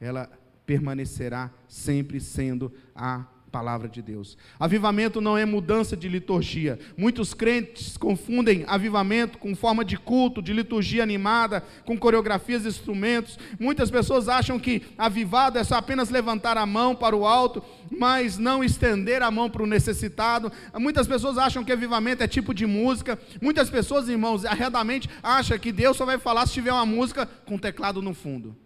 Ela 0.00 0.30
permanecerá 0.64 1.52
sempre 1.68 2.20
sendo 2.20 2.72
a 2.94 3.26
palavra 3.54 3.88
de 3.88 4.02
Deus. 4.02 4.36
Avivamento 4.58 5.20
não 5.20 5.38
é 5.38 5.44
mudança 5.44 5.96
de 5.96 6.08
liturgia. 6.08 6.76
Muitos 6.96 7.32
crentes 7.32 7.96
confundem 7.96 8.64
avivamento 8.66 9.38
com 9.38 9.54
forma 9.54 9.84
de 9.84 9.96
culto, 9.96 10.42
de 10.42 10.52
liturgia 10.52 11.04
animada, 11.04 11.62
com 11.84 11.96
coreografias 11.96 12.64
e 12.64 12.68
instrumentos. 12.68 13.38
Muitas 13.60 13.92
pessoas 13.92 14.28
acham 14.28 14.58
que 14.58 14.82
avivado 14.98 15.56
é 15.56 15.62
só 15.62 15.76
apenas 15.76 16.10
levantar 16.10 16.58
a 16.58 16.66
mão 16.66 16.96
para 16.96 17.14
o 17.14 17.24
alto, 17.24 17.62
mas 17.96 18.38
não 18.38 18.64
estender 18.64 19.22
a 19.22 19.30
mão 19.30 19.48
para 19.48 19.62
o 19.62 19.68
necessitado. 19.68 20.50
Muitas 20.76 21.06
pessoas 21.06 21.38
acham 21.38 21.62
que 21.62 21.70
avivamento 21.70 22.24
é 22.24 22.26
tipo 22.26 22.52
de 22.52 22.66
música. 22.66 23.16
Muitas 23.40 23.70
pessoas, 23.70 24.08
irmãos, 24.08 24.44
arredamente 24.44 25.08
acham 25.22 25.56
que 25.60 25.70
Deus 25.70 25.96
só 25.96 26.04
vai 26.04 26.18
falar 26.18 26.44
se 26.48 26.54
tiver 26.54 26.72
uma 26.72 26.84
música 26.84 27.24
com 27.24 27.56
teclado 27.56 28.02
no 28.02 28.14
fundo, 28.14 28.56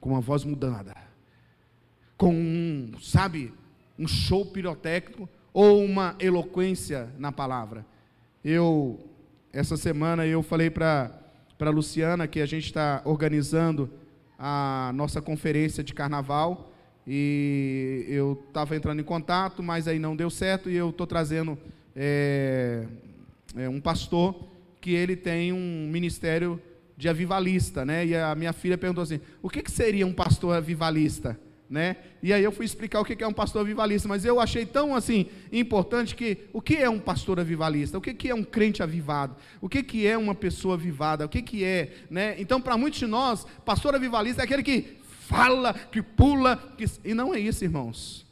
com 0.00 0.10
uma 0.10 0.20
voz 0.20 0.42
mudada, 0.42 0.96
com 2.16 2.34
um, 2.34 2.92
sabe, 3.00 3.59
um 4.00 4.08
show 4.08 4.46
pirotécnico 4.46 5.28
ou 5.52 5.84
uma 5.84 6.16
eloquência 6.18 7.10
na 7.18 7.30
palavra. 7.30 7.84
Eu, 8.42 8.98
essa 9.52 9.76
semana, 9.76 10.26
eu 10.26 10.42
falei 10.42 10.70
para 10.70 11.12
a 11.60 11.70
Luciana 11.70 12.26
que 12.26 12.40
a 12.40 12.46
gente 12.46 12.64
está 12.64 13.02
organizando 13.04 13.90
a 14.38 14.90
nossa 14.94 15.20
conferência 15.20 15.84
de 15.84 15.92
carnaval 15.92 16.72
e 17.06 18.06
eu 18.08 18.42
estava 18.48 18.74
entrando 18.74 19.00
em 19.00 19.04
contato, 19.04 19.62
mas 19.62 19.86
aí 19.86 19.98
não 19.98 20.16
deu 20.16 20.30
certo 20.30 20.70
e 20.70 20.76
eu 20.76 20.88
estou 20.88 21.06
trazendo 21.06 21.58
é, 21.94 22.86
é, 23.54 23.68
um 23.68 23.80
pastor 23.80 24.48
que 24.80 24.92
ele 24.94 25.14
tem 25.14 25.52
um 25.52 25.88
ministério 25.90 26.58
de 26.96 27.06
avivalista, 27.06 27.84
né? 27.84 28.06
E 28.06 28.16
a 28.16 28.34
minha 28.34 28.52
filha 28.54 28.78
perguntou 28.78 29.02
assim: 29.02 29.20
o 29.42 29.50
que, 29.50 29.62
que 29.62 29.70
seria 29.70 30.06
um 30.06 30.12
pastor 30.12 30.56
avivalista? 30.56 31.38
Né? 31.70 31.96
E 32.20 32.32
aí 32.32 32.42
eu 32.42 32.50
fui 32.50 32.66
explicar 32.66 33.00
o 33.00 33.04
que 33.04 33.22
é 33.22 33.26
um 33.26 33.32
pastor 33.32 33.62
avivalista, 33.62 34.08
mas 34.08 34.24
eu 34.24 34.40
achei 34.40 34.66
tão 34.66 34.92
assim 34.92 35.26
importante 35.52 36.16
que 36.16 36.48
o 36.52 36.60
que 36.60 36.76
é 36.76 36.90
um 36.90 36.98
pastor 36.98 37.38
avivalista? 37.38 37.96
O 37.96 38.00
que 38.00 38.28
é 38.28 38.34
um 38.34 38.42
crente 38.42 38.82
avivado? 38.82 39.36
O 39.60 39.68
que 39.68 40.04
é 40.04 40.18
uma 40.18 40.34
pessoa 40.34 40.74
avivada? 40.74 41.24
O 41.24 41.28
que 41.28 41.62
é, 41.62 41.92
né? 42.10 42.34
Então, 42.40 42.60
para 42.60 42.76
muitos 42.76 42.98
de 42.98 43.06
nós, 43.06 43.46
pastor 43.64 43.94
avivalista 43.94 44.42
é 44.42 44.44
aquele 44.44 44.64
que 44.64 44.98
fala, 45.04 45.72
que 45.72 46.02
pula, 46.02 46.56
que... 46.76 46.84
e 47.04 47.14
não 47.14 47.32
é 47.32 47.38
isso, 47.38 47.62
irmãos. 47.62 48.26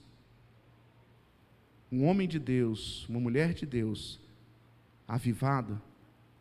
Um 1.93 2.07
homem 2.07 2.27
de 2.27 2.41
Deus, 2.41 3.09
uma 3.09 3.21
mulher 3.21 3.55
de 3.55 3.65
Deus, 3.65 4.21
avivado, 5.07 5.81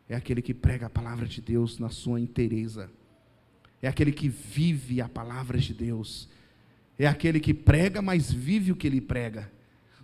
é 0.08 0.16
aquele 0.16 0.42
que 0.42 0.52
prega 0.52 0.86
a 0.86 0.90
palavra 0.90 1.26
de 1.26 1.40
Deus 1.40 1.78
na 1.78 1.90
sua 1.90 2.18
inteireza. 2.20 2.90
É 3.80 3.86
aquele 3.86 4.10
que 4.10 4.28
vive 4.28 5.00
a 5.00 5.08
palavra 5.08 5.58
de 5.58 5.72
Deus 5.72 6.28
é 6.98 7.06
aquele 7.06 7.40
que 7.40 7.54
prega, 7.54 8.02
mas 8.02 8.32
vive 8.32 8.72
o 8.72 8.76
que 8.76 8.86
ele 8.86 9.00
prega. 9.00 9.50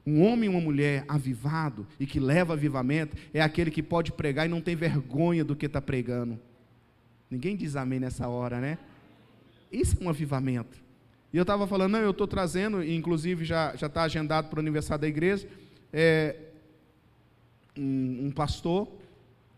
Um 0.06 0.22
homem 0.22 0.44
e 0.44 0.48
uma 0.48 0.60
mulher 0.60 1.04
avivado 1.08 1.86
e 1.98 2.06
que 2.06 2.20
leva 2.20 2.52
avivamento 2.52 3.16
é 3.32 3.40
aquele 3.40 3.70
que 3.70 3.82
pode 3.82 4.12
pregar 4.12 4.46
e 4.46 4.48
não 4.48 4.60
tem 4.60 4.76
vergonha 4.76 5.42
do 5.44 5.56
que 5.56 5.66
está 5.66 5.80
pregando. 5.80 6.38
Ninguém 7.30 7.56
diz 7.56 7.74
amém 7.74 7.98
nessa 7.98 8.28
hora, 8.28 8.60
né? 8.60 8.78
Isso 9.72 9.96
é 10.00 10.04
um 10.04 10.08
avivamento. 10.08 10.78
E 11.32 11.36
eu 11.36 11.42
estava 11.42 11.66
falando, 11.66 11.92
não, 11.92 11.98
eu 11.98 12.12
estou 12.12 12.28
trazendo, 12.28 12.84
inclusive 12.84 13.44
já 13.44 13.74
está 13.74 14.02
agendado 14.02 14.48
para 14.48 14.58
o 14.58 14.60
aniversário 14.60 15.02
da 15.02 15.08
igreja, 15.08 15.48
é, 15.92 16.36
um, 17.76 18.26
um 18.26 18.30
pastor 18.30 18.88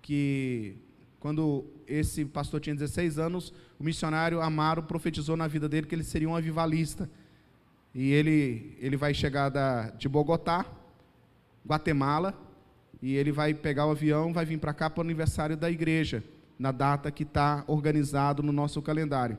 que, 0.00 0.76
quando 1.20 1.66
esse 1.86 2.24
pastor 2.24 2.60
tinha 2.60 2.74
16 2.74 3.18
anos, 3.18 3.52
o 3.78 3.84
missionário 3.84 4.40
Amaro 4.40 4.84
profetizou 4.84 5.36
na 5.36 5.46
vida 5.46 5.68
dele 5.68 5.86
que 5.86 5.94
ele 5.94 6.04
seria 6.04 6.28
um 6.28 6.36
avivalista. 6.36 7.10
E 7.98 8.12
ele, 8.12 8.76
ele 8.78 8.94
vai 8.94 9.14
chegar 9.14 9.48
da, 9.48 9.88
de 9.88 10.06
Bogotá, 10.06 10.66
Guatemala, 11.66 12.38
e 13.00 13.16
ele 13.16 13.32
vai 13.32 13.54
pegar 13.54 13.86
o 13.86 13.92
avião, 13.92 14.34
vai 14.34 14.44
vir 14.44 14.58
para 14.58 14.74
cá 14.74 14.90
para 14.90 15.00
o 15.00 15.04
aniversário 15.04 15.56
da 15.56 15.70
igreja, 15.70 16.22
na 16.58 16.70
data 16.70 17.10
que 17.10 17.22
está 17.22 17.64
organizado 17.66 18.42
no 18.42 18.52
nosso 18.52 18.82
calendário. 18.82 19.38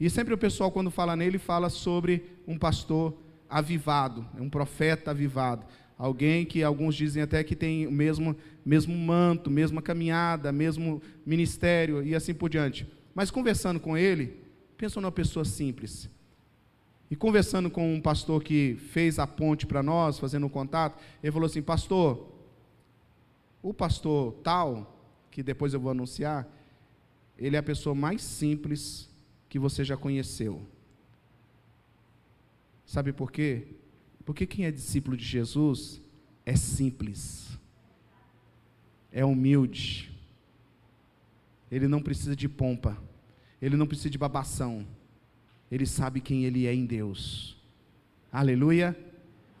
E 0.00 0.08
sempre 0.08 0.32
o 0.32 0.38
pessoal, 0.38 0.70
quando 0.70 0.90
fala 0.90 1.14
nele, 1.14 1.36
fala 1.36 1.68
sobre 1.68 2.24
um 2.48 2.56
pastor 2.56 3.14
avivado, 3.46 4.26
um 4.38 4.48
profeta 4.48 5.10
avivado. 5.10 5.66
Alguém 5.98 6.46
que 6.46 6.62
alguns 6.62 6.94
dizem 6.94 7.22
até 7.22 7.44
que 7.44 7.54
tem 7.54 7.86
o 7.86 7.92
mesmo, 7.92 8.34
mesmo 8.64 8.96
manto, 8.96 9.50
mesma 9.50 9.82
caminhada, 9.82 10.50
mesmo 10.50 11.02
ministério 11.26 12.02
e 12.02 12.14
assim 12.14 12.32
por 12.32 12.48
diante. 12.48 12.90
Mas 13.14 13.30
conversando 13.30 13.78
com 13.78 13.98
ele, 13.98 14.40
pensa 14.78 14.98
numa 14.98 15.12
pessoa 15.12 15.44
simples, 15.44 16.08
e 17.10 17.16
conversando 17.16 17.70
com 17.70 17.94
um 17.94 18.00
pastor 18.00 18.42
que 18.42 18.76
fez 18.76 19.18
a 19.18 19.26
ponte 19.26 19.66
para 19.66 19.82
nós, 19.82 20.18
fazendo 20.18 20.46
um 20.46 20.48
contato, 20.48 20.98
ele 21.22 21.32
falou 21.32 21.46
assim: 21.46 21.62
Pastor, 21.62 22.32
o 23.62 23.72
pastor 23.74 24.32
tal, 24.42 24.98
que 25.30 25.42
depois 25.42 25.74
eu 25.74 25.80
vou 25.80 25.90
anunciar, 25.90 26.48
ele 27.38 27.56
é 27.56 27.58
a 27.58 27.62
pessoa 27.62 27.94
mais 27.94 28.22
simples 28.22 29.10
que 29.48 29.58
você 29.58 29.84
já 29.84 29.96
conheceu. 29.96 30.62
Sabe 32.86 33.12
por 33.12 33.30
quê? 33.30 33.68
Porque 34.24 34.46
quem 34.46 34.64
é 34.64 34.70
discípulo 34.70 35.16
de 35.16 35.24
Jesus 35.24 36.00
é 36.46 36.56
simples, 36.56 37.58
é 39.12 39.24
humilde, 39.24 40.12
ele 41.70 41.88
não 41.88 42.02
precisa 42.02 42.34
de 42.36 42.48
pompa, 42.48 42.96
ele 43.60 43.76
não 43.76 43.86
precisa 43.86 44.10
de 44.10 44.18
babação 44.18 44.86
ele 45.74 45.86
sabe 45.86 46.20
quem 46.20 46.44
ele 46.44 46.68
é 46.68 46.72
em 46.72 46.86
Deus. 46.86 47.56
Aleluia. 48.30 48.96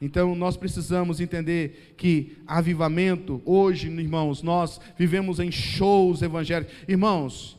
Então 0.00 0.32
nós 0.36 0.56
precisamos 0.56 1.20
entender 1.20 1.94
que 1.96 2.36
avivamento, 2.46 3.42
hoje, 3.44 3.88
irmãos, 3.88 4.40
nós 4.40 4.80
vivemos 4.96 5.40
em 5.40 5.50
shows 5.50 6.22
evangélicos. 6.22 6.72
Irmãos, 6.86 7.58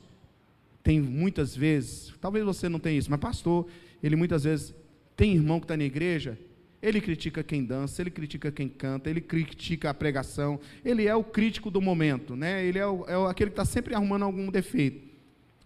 tem 0.82 1.02
muitas 1.02 1.54
vezes, 1.54 2.14
talvez 2.22 2.46
você 2.46 2.70
não 2.70 2.80
tenha 2.80 2.98
isso, 2.98 3.12
mas 3.12 3.20
pastor, 3.20 3.68
ele 4.02 4.16
muitas 4.16 4.46
vezes 4.46 4.74
tem 5.18 5.34
irmão 5.34 5.60
que 5.60 5.66
está 5.66 5.76
na 5.76 5.84
igreja, 5.84 6.40
ele 6.82 7.02
critica 7.02 7.44
quem 7.44 7.66
dança, 7.66 8.02
ele 8.02 8.12
critica 8.12 8.54
quem 8.54 8.70
canta, 8.70 9.10
ele 9.10 9.20
critica 9.20 9.90
a 9.90 9.94
pregação, 9.94 10.62
ele 10.84 11.08
é 11.08 11.16
o 11.16 11.26
crítico 11.26 11.70
do 11.70 11.82
momento, 11.82 12.38
né? 12.38 12.66
ele 12.66 12.80
é, 12.80 12.88
o, 12.88 13.06
é 13.06 13.30
aquele 13.30 13.50
que 13.50 13.60
está 13.60 13.66
sempre 13.66 13.94
arrumando 13.94 14.24
algum 14.24 14.50
defeito. 14.50 15.06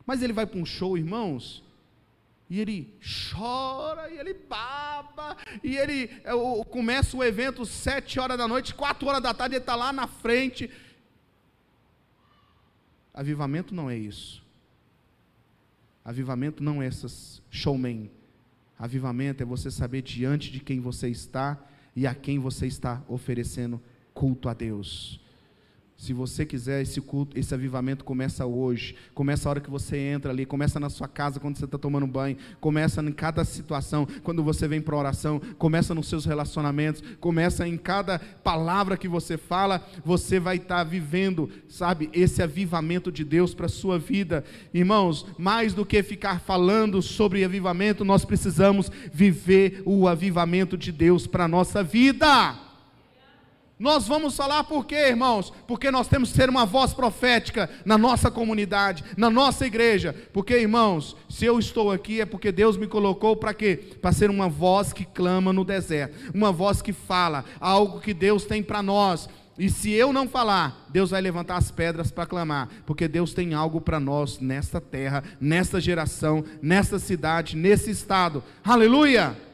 Mas 0.08 0.24
ele 0.24 0.34
vai 0.34 0.48
para 0.48 0.60
um 0.60 0.66
show, 0.66 0.98
irmãos, 0.98 1.64
e 2.50 2.60
ele 2.60 2.98
chora, 3.30 4.10
e 4.10 4.18
ele 4.18 4.34
baba, 4.34 5.38
e 5.64 5.78
ele 5.78 6.10
é, 6.24 6.32
começa 6.70 7.16
o 7.16 7.24
evento 7.24 7.64
sete 7.66 8.20
horas 8.20 8.38
da 8.38 8.48
noite, 8.48 8.74
quatro 8.74 9.08
horas 9.08 9.22
da 9.22 9.34
tarde 9.34 9.56
ele 9.56 9.62
está 9.62 9.76
lá 9.76 9.94
na 9.94 10.08
frente. 10.08 10.70
Avivamento 13.14 13.76
não 13.76 13.90
é 13.90 13.96
isso. 13.96 14.44
Avivamento 16.04 16.64
não 16.64 16.82
é 16.82 16.88
essas 16.88 17.40
showman. 17.52 18.10
Avivamento 18.80 19.44
é 19.44 19.46
você 19.46 19.70
saber 19.70 20.02
diante 20.02 20.52
de 20.52 20.60
quem 20.60 20.80
você 20.80 21.08
está 21.08 21.64
e 21.96 22.08
a 22.08 22.16
quem 22.16 22.40
você 22.40 22.66
está 22.66 23.04
oferecendo 23.08 23.80
culto 24.14 24.50
a 24.50 24.54
Deus. 24.56 25.22
Se 26.00 26.14
você 26.14 26.46
quiser, 26.46 26.82
esse 26.82 27.02
culto, 27.02 27.38
esse 27.38 27.54
avivamento 27.54 28.06
começa 28.06 28.46
hoje. 28.46 28.96
Começa 29.14 29.48
a 29.48 29.50
hora 29.50 29.60
que 29.60 29.70
você 29.70 29.98
entra 29.98 30.32
ali, 30.32 30.46
começa 30.46 30.80
na 30.80 30.90
sua 30.90 31.10
casa 31.10 31.42
quando 31.42 31.58
você 31.58 31.66
está 31.66 31.78
tomando 31.78 32.08
banho, 32.08 32.38
começa 32.62 33.02
em 33.02 33.12
cada 33.12 33.44
situação, 33.44 34.08
quando 34.24 34.42
você 34.42 34.66
vem 34.66 34.80
para 34.80 34.96
oração, 34.96 35.42
começa 35.58 35.94
nos 35.94 36.08
seus 36.08 36.24
relacionamentos, 36.24 37.04
começa 37.20 37.68
em 37.68 37.76
cada 37.76 38.18
palavra 38.18 38.96
que 38.96 39.10
você 39.10 39.38
fala, 39.38 39.86
você 40.06 40.40
vai 40.40 40.56
estar 40.56 40.78
tá 40.78 40.84
vivendo, 40.86 41.50
sabe, 41.68 42.10
esse 42.14 42.42
avivamento 42.42 43.12
de 43.12 43.26
Deus 43.26 43.54
para 43.54 43.66
a 43.66 43.70
sua 43.70 44.00
vida. 44.00 44.46
Irmãos, 44.74 45.26
mais 45.38 45.74
do 45.74 45.86
que 45.86 46.02
ficar 46.02 46.40
falando 46.40 47.02
sobre 47.02 47.44
avivamento, 47.44 48.06
nós 48.06 48.24
precisamos 48.24 48.90
viver 49.12 49.84
o 49.86 50.08
avivamento 50.08 50.78
de 50.78 50.94
Deus 50.94 51.28
para 51.28 51.44
a 51.44 51.50
nossa 51.50 51.84
vida. 51.84 52.69
Nós 53.80 54.06
vamos 54.06 54.36
falar 54.36 54.66
por 54.66 54.86
quê, 54.86 55.08
irmãos? 55.08 55.54
Porque 55.66 55.90
nós 55.90 56.10
temos 56.10 56.32
que 56.32 56.36
ser 56.36 56.50
uma 56.50 56.66
voz 56.66 56.94
profética 56.94 57.70
na 57.86 57.98
nossa 57.98 58.30
comunidade, 58.30 59.06
na 59.16 59.30
nossa 59.30 59.66
igreja. 59.66 60.14
Porque, 60.34 60.54
irmãos, 60.58 61.16
se 61.30 61.46
eu 61.46 61.58
estou 61.58 61.90
aqui 61.90 62.20
é 62.20 62.26
porque 62.26 62.52
Deus 62.52 62.76
me 62.76 62.88
colocou 62.88 63.38
para 63.38 63.54
quê? 63.54 63.78
Para 64.02 64.12
ser 64.12 64.30
uma 64.30 64.50
voz 64.50 64.92
que 64.92 65.06
clama 65.06 65.54
no 65.54 65.64
deserto, 65.64 66.34
uma 66.36 66.52
voz 66.52 66.82
que 66.82 66.92
fala 66.92 67.46
algo 67.58 68.02
que 68.02 68.14
Deus 68.14 68.44
tem 68.44 68.62
para 68.62 68.84
nós. 68.84 69.30
E 69.58 69.70
se 69.70 69.92
eu 69.92 70.12
não 70.12 70.28
falar, 70.28 70.86
Deus 70.90 71.12
vai 71.12 71.22
levantar 71.22 71.56
as 71.56 71.72
pedras 71.72 72.12
para 72.12 72.26
clamar, 72.26 72.68
porque 72.86 73.08
Deus 73.08 73.34
tem 73.34 73.54
algo 73.54 73.80
para 73.80 74.00
nós 74.00 74.40
nesta 74.40 74.82
terra, 74.82 75.24
nesta 75.40 75.80
geração, 75.80 76.44
nesta 76.62 77.00
cidade, 77.00 77.56
nesse 77.56 77.92
estado. 77.92 78.44
Aleluia! 78.62 79.49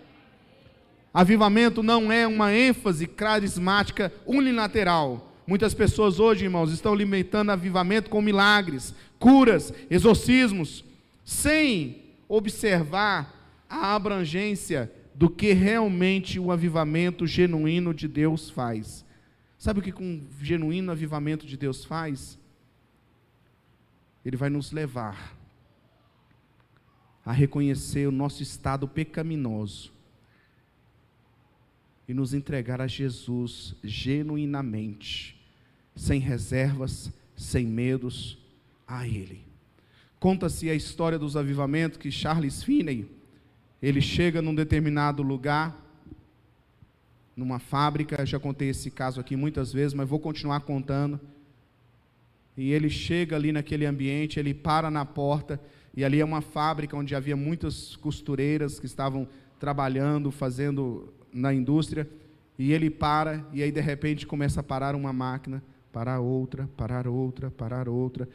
Avivamento 1.16 1.82
não 1.82 2.12
é 2.12 2.28
uma 2.28 2.54
ênfase 2.54 3.08
carismática 3.08 4.12
unilateral. 4.26 5.34
Muitas 5.48 5.74
pessoas 5.74 6.20
hoje, 6.20 6.44
irmãos, 6.44 6.74
estão 6.74 6.94
limitando 6.94 7.54
avivamento 7.54 8.10
com 8.10 8.22
milagres, 8.22 8.94
curas, 9.18 9.74
exorcismos, 9.90 10.84
sem 11.24 12.04
observar 12.28 13.34
a 13.70 13.96
abrangência 13.96 14.92
do 15.14 15.30
que 15.30 15.54
realmente 15.54 16.38
o 16.38 16.52
avivamento 16.52 17.26
genuíno 17.26 17.94
de 17.94 18.10
Deus 18.10 18.50
faz. 18.50 19.06
Sabe 19.58 19.80
o 19.80 19.82
que 19.82 19.94
um 20.04 20.22
genuíno 20.42 20.92
avivamento 20.92 21.46
de 21.46 21.56
Deus 21.56 21.86
faz? 21.86 22.38
Ele 24.26 24.36
vai 24.36 24.50
nos 24.50 24.74
levar 24.74 25.34
a 27.26 27.32
reconhecer 27.32 28.06
o 28.06 28.12
nosso 28.12 28.44
estado 28.44 28.86
pecaminoso 28.86 29.95
e 32.08 32.14
nos 32.14 32.34
entregar 32.34 32.82
a 32.82 32.88
Jesus 32.88 33.76
genuinamente, 33.84 35.42
sem 35.96 36.20
reservas, 36.20 37.12
sem 37.36 37.66
medos, 37.66 38.38
a 38.88 39.08
Ele. 39.08 39.42
Conta-se 40.20 40.70
a 40.70 40.76
história 40.76 41.20
dos 41.20 41.36
avivamentos 41.36 41.98
que 41.98 42.12
Charles 42.12 42.64
Finney, 42.64 43.08
ele 43.82 44.02
chega 44.02 44.42
num 44.42 44.56
determinado 44.56 45.22
lugar, 45.22 45.82
numa 47.36 47.60
fábrica, 47.60 48.26
já 48.26 48.40
contei 48.40 48.70
esse 48.70 48.90
caso 48.90 49.20
aqui 49.20 49.36
muitas 49.36 49.74
vezes, 49.74 49.94
mas 49.94 50.08
vou 50.08 50.20
continuar 50.20 50.62
contando. 50.62 51.20
E 52.56 52.72
ele 52.72 52.90
chega 52.90 53.36
ali 53.36 53.52
naquele 53.52 53.86
ambiente, 53.86 54.40
ele 54.40 54.54
para 54.54 54.90
na 54.90 55.06
porta, 55.06 55.60
e 55.96 56.04
ali 56.04 56.20
é 56.20 56.26
uma 56.26 56.42
fábrica 56.42 56.96
onde 56.96 57.14
havia 57.14 57.36
muitas 57.36 57.96
costureiras 57.98 58.80
que 58.80 58.86
estavam 58.86 59.28
trabalhando, 59.60 60.32
fazendo 60.32 61.14
na 61.36 61.54
indústria, 61.54 62.10
e 62.58 62.72
ele 62.72 62.90
para, 62.90 63.46
e 63.52 63.62
aí 63.62 63.70
de 63.70 63.82
repente 63.82 64.26
começa 64.26 64.62
a 64.62 64.64
parar 64.64 64.96
uma 64.96 65.12
máquina, 65.12 65.62
parar 65.92 66.22
outra, 66.22 66.70
parar 66.78 67.08
outra, 67.08 67.52
parar 67.52 67.90
outra, 67.90 68.28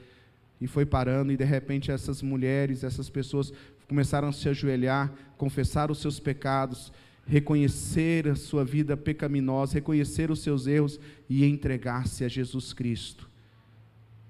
e 0.60 0.66
foi 0.66 0.84
parando, 0.84 1.32
e 1.32 1.36
de 1.36 1.44
repente 1.44 1.90
essas 1.90 2.20
mulheres, 2.20 2.84
essas 2.84 3.08
pessoas 3.08 3.52
começaram 3.88 4.28
a 4.28 4.32
se 4.32 4.46
ajoelhar, 4.48 5.10
confessar 5.38 5.90
os 5.90 5.98
seus 5.98 6.20
pecados, 6.20 6.92
reconhecer 7.26 8.28
a 8.28 8.34
sua 8.34 8.64
vida 8.64 8.96
pecaminosa, 8.96 9.74
reconhecer 9.74 10.30
os 10.30 10.40
seus 10.40 10.66
erros 10.66 11.00
e 11.28 11.44
entregar-se 11.44 12.22
a 12.22 12.28
Jesus 12.28 12.74
Cristo. 12.74 13.30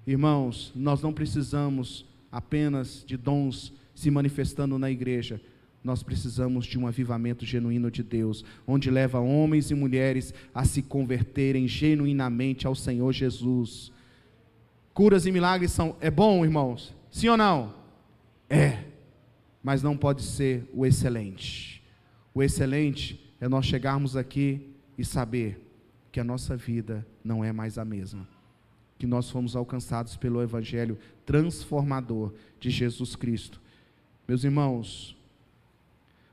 Irmãos, 0.07 0.71
nós 0.73 1.01
não 1.01 1.11
precisamos 1.11 2.05
apenas 2.31 3.03
de 3.05 3.17
dons 3.17 3.73
se 3.93 4.09
manifestando 4.09 4.79
na 4.79 4.89
igreja, 4.89 5.41
nós 5.83 6.03
precisamos 6.03 6.65
de 6.65 6.77
um 6.77 6.85
avivamento 6.85 7.45
genuíno 7.45 7.89
de 7.89 8.03
Deus, 8.03 8.45
onde 8.67 8.91
leva 8.91 9.19
homens 9.19 9.71
e 9.71 9.75
mulheres 9.75 10.33
a 10.53 10.63
se 10.63 10.81
converterem 10.81 11.67
genuinamente 11.67 12.67
ao 12.67 12.75
Senhor 12.75 13.11
Jesus. 13.11 13.91
Curas 14.93 15.25
e 15.25 15.31
milagres 15.31 15.71
são 15.71 15.95
é 15.99 16.11
bom, 16.11 16.45
irmãos? 16.45 16.95
Sim 17.09 17.29
ou 17.29 17.37
não? 17.37 17.73
É. 18.49 18.83
Mas 19.63 19.81
não 19.81 19.97
pode 19.97 20.21
ser 20.21 20.67
o 20.73 20.85
excelente. 20.85 21.83
O 22.33 22.43
excelente 22.43 23.33
é 23.39 23.47
nós 23.47 23.65
chegarmos 23.65 24.15
aqui 24.15 24.69
e 24.97 25.03
saber 25.03 25.67
que 26.11 26.19
a 26.19 26.23
nossa 26.23 26.55
vida 26.55 27.05
não 27.23 27.43
é 27.43 27.51
mais 27.51 27.77
a 27.77 27.85
mesma. 27.85 28.27
Que 28.99 29.07
nós 29.07 29.29
fomos 29.29 29.55
alcançados 29.55 30.15
pelo 30.15 30.41
Evangelho 30.43 30.97
transformador 31.25 32.33
de 32.59 32.69
Jesus 32.69 33.15
Cristo. 33.15 33.59
Meus 34.27 34.43
irmãos, 34.43 35.17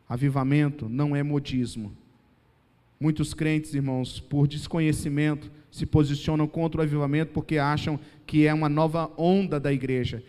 avivamento 0.08 0.88
não 0.88 1.14
é 1.14 1.22
modismo. 1.22 1.92
Muitos 2.98 3.34
crentes, 3.34 3.74
irmãos, 3.74 4.18
por 4.18 4.48
desconhecimento, 4.48 5.50
se 5.70 5.86
posicionam 5.86 6.48
contra 6.48 6.80
o 6.80 6.84
avivamento 6.84 7.32
porque 7.32 7.58
acham 7.58 8.00
que 8.26 8.46
é 8.46 8.54
uma 8.54 8.68
nova 8.68 9.10
onda 9.16 9.60
da 9.60 9.72
igreja. 9.72 10.22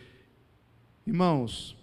Irmãos, 1.07 1.75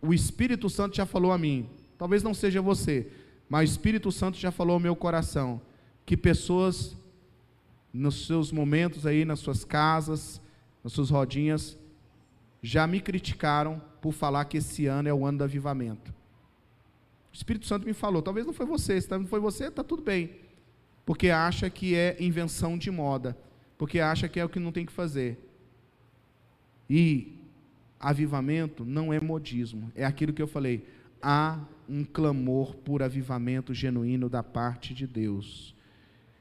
o 0.00 0.14
Espírito 0.14 0.70
Santo 0.70 0.96
já 0.96 1.04
falou 1.04 1.32
a 1.32 1.38
mim, 1.38 1.68
talvez 1.98 2.22
não 2.22 2.32
seja 2.32 2.62
você, 2.62 3.08
mas 3.48 3.68
o 3.68 3.72
Espírito 3.72 4.10
Santo 4.10 4.38
já 4.38 4.50
falou 4.50 4.74
ao 4.74 4.80
meu 4.80 4.96
coração 4.96 5.60
que 6.06 6.16
pessoas 6.16 6.96
nos 7.92 8.26
seus 8.26 8.50
momentos 8.50 9.04
aí, 9.04 9.24
nas 9.24 9.40
suas 9.40 9.64
casas, 9.64 10.40
nas 10.82 10.92
suas 10.92 11.10
rodinhas, 11.10 11.76
já 12.62 12.86
me 12.86 13.00
criticaram 13.00 13.82
por 14.00 14.12
falar 14.12 14.46
que 14.46 14.56
esse 14.56 14.86
ano 14.86 15.08
é 15.08 15.12
o 15.12 15.26
ano 15.26 15.38
do 15.38 15.44
avivamento. 15.44 16.14
O 17.32 17.34
Espírito 17.34 17.66
Santo 17.66 17.86
me 17.86 17.94
falou, 17.94 18.20
talvez 18.20 18.46
não 18.46 18.52
foi 18.52 18.66
você, 18.66 19.00
se 19.00 19.10
não 19.10 19.26
foi 19.26 19.40
você, 19.40 19.64
está 19.64 19.82
tudo 19.82 20.02
bem. 20.02 20.30
Porque 21.06 21.30
acha 21.30 21.70
que 21.70 21.94
é 21.94 22.16
invenção 22.20 22.76
de 22.76 22.90
moda, 22.90 23.36
porque 23.78 23.98
acha 23.98 24.28
que 24.28 24.38
é 24.38 24.44
o 24.44 24.48
que 24.48 24.60
não 24.60 24.70
tem 24.70 24.84
que 24.84 24.92
fazer. 24.92 25.38
E 26.88 27.38
avivamento 27.98 28.84
não 28.84 29.12
é 29.12 29.20
modismo, 29.20 29.90
é 29.94 30.04
aquilo 30.04 30.32
que 30.32 30.42
eu 30.42 30.46
falei, 30.46 30.86
há 31.22 31.58
um 31.88 32.04
clamor 32.04 32.74
por 32.76 33.02
avivamento 33.02 33.72
genuíno 33.72 34.28
da 34.28 34.42
parte 34.42 34.92
de 34.92 35.06
Deus. 35.06 35.74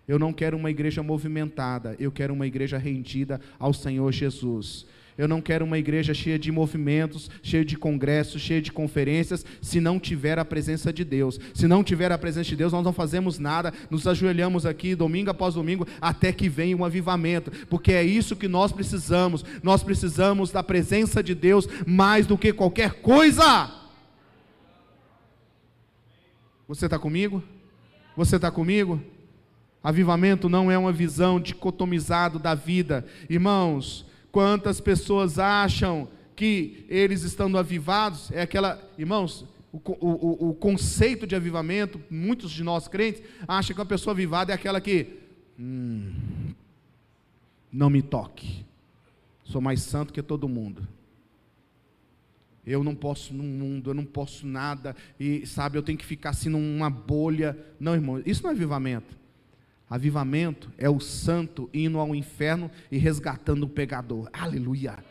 Eu 0.08 0.20
não 0.20 0.34
quero 0.34 0.58
uma 0.58 0.70
igreja 0.70 1.02
movimentada, 1.02 1.96
eu 2.00 2.12
quero 2.12 2.34
uma 2.34 2.46
igreja 2.46 2.78
rendida 2.78 3.40
ao 3.58 3.74
Senhor 3.74 4.12
Jesus. 4.12 4.86
Eu 5.22 5.28
não 5.28 5.40
quero 5.40 5.64
uma 5.64 5.78
igreja 5.78 6.16
cheia 6.16 6.40
de 6.40 6.52
movimentos, 6.52 7.30
cheia 7.44 7.64
de 7.64 7.78
congressos, 7.78 8.42
cheia 8.42 8.60
de 8.60 8.72
conferências, 8.72 9.46
se 9.62 9.80
não 9.80 10.00
tiver 10.00 10.40
a 10.40 10.44
presença 10.44 10.92
de 10.92 11.06
Deus. 11.06 11.40
Se 11.54 11.68
não 11.68 11.84
tiver 11.84 12.12
a 12.12 12.18
presença 12.18 12.50
de 12.50 12.56
Deus, 12.56 12.74
nós 12.74 12.84
não 12.84 12.92
fazemos 12.92 13.38
nada, 13.38 13.72
nos 13.92 14.08
ajoelhamos 14.08 14.66
aqui 14.66 14.96
domingo 14.96 15.30
após 15.30 15.54
domingo 15.54 15.88
até 16.02 16.34
que 16.34 16.50
venha 16.50 16.76
um 16.76 16.84
avivamento, 16.84 17.52
porque 17.68 17.92
é 17.92 18.04
isso 18.04 18.36
que 18.36 18.48
nós 18.48 18.72
precisamos. 18.72 19.46
Nós 19.62 19.84
precisamos 19.84 20.50
da 20.50 20.64
presença 20.64 21.22
de 21.22 21.36
Deus 21.36 21.70
mais 21.86 22.26
do 22.26 22.36
que 22.36 22.52
qualquer 22.52 22.94
coisa. 22.94 23.72
Você 26.68 26.86
está 26.86 26.98
comigo? 26.98 27.44
Você 28.18 28.38
está 28.38 28.50
comigo? 28.50 29.00
Avivamento 29.84 30.50
não 30.50 30.72
é 30.72 30.80
uma 30.80 30.92
visão 30.92 31.40
dicotomizada 31.40 32.40
da 32.40 32.56
vida. 32.56 33.06
Irmãos, 33.30 34.10
quantas 34.32 34.80
pessoas 34.80 35.38
acham 35.38 36.08
que 36.36 36.86
eles 36.90 37.24
estando 37.24 37.58
avivados, 37.58 38.32
é 38.32 38.42
aquela, 38.42 38.82
irmãos, 38.98 39.46
o, 39.72 39.78
o, 39.78 40.50
o, 40.50 40.54
conceito 40.54 41.28
de 41.28 41.36
avivamento, 41.36 42.02
muitos 42.10 42.52
de 42.52 42.64
nós 42.64 42.88
crentes 42.88 43.22
acham 43.48 43.76
que 43.76 43.80
uma 43.80 43.86
pessoa 43.86 44.14
avivada 44.14 44.52
é 44.52 44.56
aquela 44.56 44.82
que, 44.82 45.20
hum, 45.60 46.14
não 47.72 47.90
me 47.90 48.02
toque, 48.02 48.66
sou 49.44 49.62
mais 49.62 49.82
santo 49.82 50.14
que 50.14 50.22
todo 50.22 50.50
mundo. 50.50 50.88
Eu 52.66 52.84
não 52.84 52.94
posso 52.94 53.34
no 53.34 53.44
mundo, 53.44 53.90
eu 53.90 53.94
não 53.94 54.06
posso 54.06 54.46
nada, 54.46 54.96
e 55.20 55.46
sabe, 55.46 55.78
eu 55.78 55.84
tenho 55.84 55.98
que 55.98 56.06
ficar 56.06 56.32
assim 56.32 56.50
numa 56.50 56.90
bolha. 56.90 57.58
Não, 57.80 57.96
irmão, 57.96 58.22
isso 58.26 58.44
não 58.44 58.52
é 58.52 58.54
avivamento. 58.54 59.21
Avivamento 59.92 60.72
é 60.78 60.90
o 60.90 61.02
santo 61.02 61.70
indo 61.74 62.00
ao 62.00 62.16
inferno 62.16 62.72
e 62.90 62.98
resgatando 62.98 63.64
o 63.64 63.70
pecador. 63.70 64.30
Aleluia. 64.32 65.04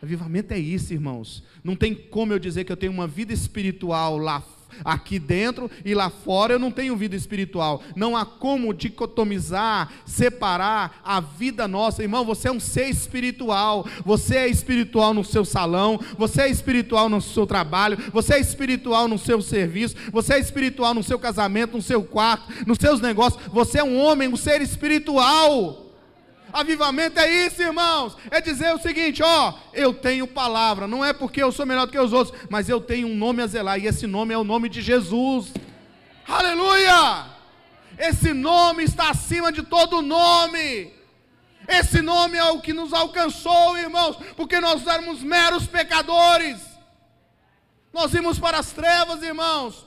Avivamento 0.00 0.54
é 0.54 0.58
isso, 0.58 0.94
irmãos. 0.94 1.42
Não 1.64 1.74
tem 1.74 1.92
como 1.92 2.32
eu 2.32 2.38
dizer 2.38 2.62
que 2.62 2.70
eu 2.70 2.76
tenho 2.76 2.92
uma 2.92 3.08
vida 3.08 3.32
espiritual 3.32 4.16
lá 4.16 4.40
Aqui 4.84 5.18
dentro 5.18 5.70
e 5.84 5.94
lá 5.94 6.10
fora 6.10 6.52
eu 6.52 6.58
não 6.58 6.70
tenho 6.70 6.96
vida 6.96 7.16
espiritual. 7.16 7.82
Não 7.94 8.16
há 8.16 8.24
como 8.24 8.74
dicotomizar, 8.74 9.92
separar 10.04 11.00
a 11.04 11.20
vida 11.20 11.66
nossa. 11.66 12.02
Irmão, 12.02 12.24
você 12.24 12.48
é 12.48 12.52
um 12.52 12.60
ser 12.60 12.88
espiritual. 12.88 13.86
Você 14.04 14.36
é 14.36 14.48
espiritual 14.48 15.14
no 15.14 15.24
seu 15.24 15.44
salão, 15.44 15.98
você 16.18 16.42
é 16.42 16.48
espiritual 16.48 17.08
no 17.08 17.20
seu 17.20 17.46
trabalho, 17.46 17.98
você 18.12 18.34
é 18.34 18.40
espiritual 18.40 19.08
no 19.08 19.18
seu 19.18 19.40
serviço, 19.40 19.96
você 20.12 20.34
é 20.34 20.38
espiritual 20.38 20.94
no 20.94 21.02
seu 21.02 21.18
casamento, 21.18 21.76
no 21.76 21.82
seu 21.82 22.02
quarto, 22.02 22.52
nos 22.66 22.78
seus 22.78 23.00
negócios. 23.00 23.42
Você 23.52 23.78
é 23.78 23.84
um 23.84 23.98
homem, 23.98 24.28
um 24.28 24.36
ser 24.36 24.60
espiritual. 24.60 25.85
Avivamento 26.56 27.20
é 27.20 27.46
isso, 27.46 27.60
irmãos. 27.60 28.16
É 28.30 28.40
dizer 28.40 28.72
o 28.72 28.78
seguinte: 28.78 29.22
ó, 29.22 29.52
eu 29.74 29.92
tenho 29.92 30.26
palavra. 30.26 30.88
Não 30.88 31.04
é 31.04 31.12
porque 31.12 31.42
eu 31.42 31.52
sou 31.52 31.66
melhor 31.66 31.84
do 31.84 31.92
que 31.92 31.98
os 31.98 32.14
outros, 32.14 32.34
mas 32.48 32.66
eu 32.66 32.80
tenho 32.80 33.08
um 33.08 33.14
nome 33.14 33.42
a 33.42 33.46
zelar. 33.46 33.78
E 33.78 33.86
esse 33.86 34.06
nome 34.06 34.32
é 34.32 34.38
o 34.38 34.42
nome 34.42 34.70
de 34.70 34.80
Jesus. 34.80 35.52
Aleluia! 36.26 37.26
Esse 37.98 38.32
nome 38.32 38.84
está 38.84 39.10
acima 39.10 39.52
de 39.52 39.62
todo 39.62 40.00
nome. 40.00 40.94
Esse 41.68 42.00
nome 42.00 42.38
é 42.38 42.44
o 42.44 42.60
que 42.62 42.72
nos 42.72 42.94
alcançou, 42.94 43.76
irmãos, 43.76 44.16
porque 44.34 44.58
nós 44.58 44.86
éramos 44.86 45.22
meros 45.22 45.66
pecadores. 45.66 46.58
Nós 47.92 48.14
íamos 48.14 48.38
para 48.38 48.58
as 48.58 48.72
trevas, 48.72 49.22
irmãos. 49.22 49.86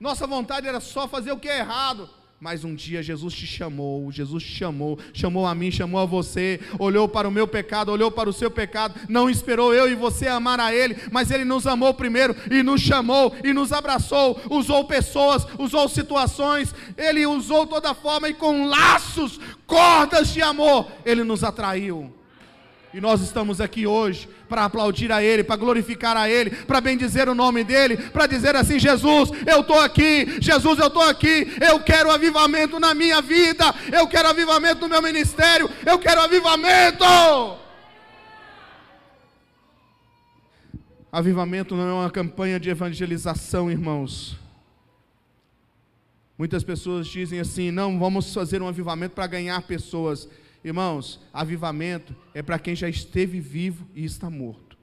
Nossa 0.00 0.26
vontade 0.26 0.66
era 0.66 0.80
só 0.80 1.06
fazer 1.06 1.30
o 1.30 1.38
que 1.38 1.48
é 1.48 1.58
errado. 1.58 2.10
Mas 2.40 2.64
um 2.64 2.74
dia 2.74 3.02
Jesus 3.02 3.34
te 3.34 3.46
chamou, 3.46 4.10
Jesus 4.10 4.42
te 4.42 4.52
chamou, 4.52 4.98
chamou 5.12 5.46
a 5.46 5.54
mim, 5.54 5.70
chamou 5.70 6.00
a 6.00 6.06
você, 6.06 6.58
olhou 6.78 7.06
para 7.06 7.28
o 7.28 7.30
meu 7.30 7.46
pecado, 7.46 7.92
olhou 7.92 8.10
para 8.10 8.30
o 8.30 8.32
seu 8.32 8.50
pecado, 8.50 8.98
não 9.10 9.28
esperou 9.28 9.74
eu 9.74 9.86
e 9.90 9.94
você 9.94 10.26
amar 10.26 10.58
a 10.58 10.74
Ele, 10.74 10.96
mas 11.12 11.30
Ele 11.30 11.44
nos 11.44 11.66
amou 11.66 11.92
primeiro 11.92 12.34
e 12.50 12.62
nos 12.62 12.80
chamou 12.80 13.36
e 13.44 13.52
nos 13.52 13.74
abraçou, 13.74 14.40
usou 14.48 14.86
pessoas, 14.86 15.46
usou 15.58 15.86
situações, 15.86 16.74
Ele 16.96 17.26
usou 17.26 17.66
toda 17.66 17.92
forma 17.92 18.26
e 18.30 18.32
com 18.32 18.64
laços, 18.64 19.38
cordas 19.66 20.32
de 20.32 20.40
amor, 20.40 20.90
Ele 21.04 21.22
nos 21.22 21.44
atraiu. 21.44 22.19
E 22.92 23.00
nós 23.00 23.20
estamos 23.20 23.60
aqui 23.60 23.86
hoje 23.86 24.28
para 24.48 24.64
aplaudir 24.64 25.12
a 25.12 25.22
Ele, 25.22 25.44
para 25.44 25.54
glorificar 25.54 26.16
a 26.16 26.28
Ele, 26.28 26.50
para 26.50 26.80
bendizer 26.80 27.28
o 27.28 27.34
nome 27.34 27.62
dEle, 27.62 27.96
para 27.96 28.26
dizer 28.26 28.56
assim: 28.56 28.80
Jesus, 28.80 29.30
eu 29.46 29.60
estou 29.60 29.78
aqui, 29.78 30.40
Jesus, 30.40 30.78
eu 30.78 30.88
estou 30.88 31.02
aqui, 31.02 31.46
eu 31.60 31.78
quero 31.80 32.10
avivamento 32.10 32.80
na 32.80 32.92
minha 32.92 33.22
vida, 33.22 33.72
eu 33.92 34.08
quero 34.08 34.28
avivamento 34.28 34.80
no 34.80 34.88
meu 34.88 35.00
ministério, 35.00 35.70
eu 35.86 35.98
quero 36.00 36.20
avivamento. 36.20 37.04
Avivamento 41.12 41.76
não 41.76 41.88
é 41.88 41.92
uma 41.92 42.10
campanha 42.10 42.58
de 42.58 42.70
evangelização, 42.70 43.70
irmãos. 43.70 44.36
Muitas 46.36 46.64
pessoas 46.64 47.06
dizem 47.06 47.38
assim: 47.38 47.70
não, 47.70 48.00
vamos 48.00 48.34
fazer 48.34 48.60
um 48.60 48.66
avivamento 48.66 49.14
para 49.14 49.28
ganhar 49.28 49.62
pessoas. 49.62 50.28
Irmãos, 50.62 51.20
avivamento 51.32 52.14
é 52.34 52.42
para 52.42 52.58
quem 52.58 52.76
já 52.76 52.88
esteve 52.88 53.40
vivo 53.40 53.86
e 53.94 54.04
está 54.04 54.28
morto. 54.28 54.76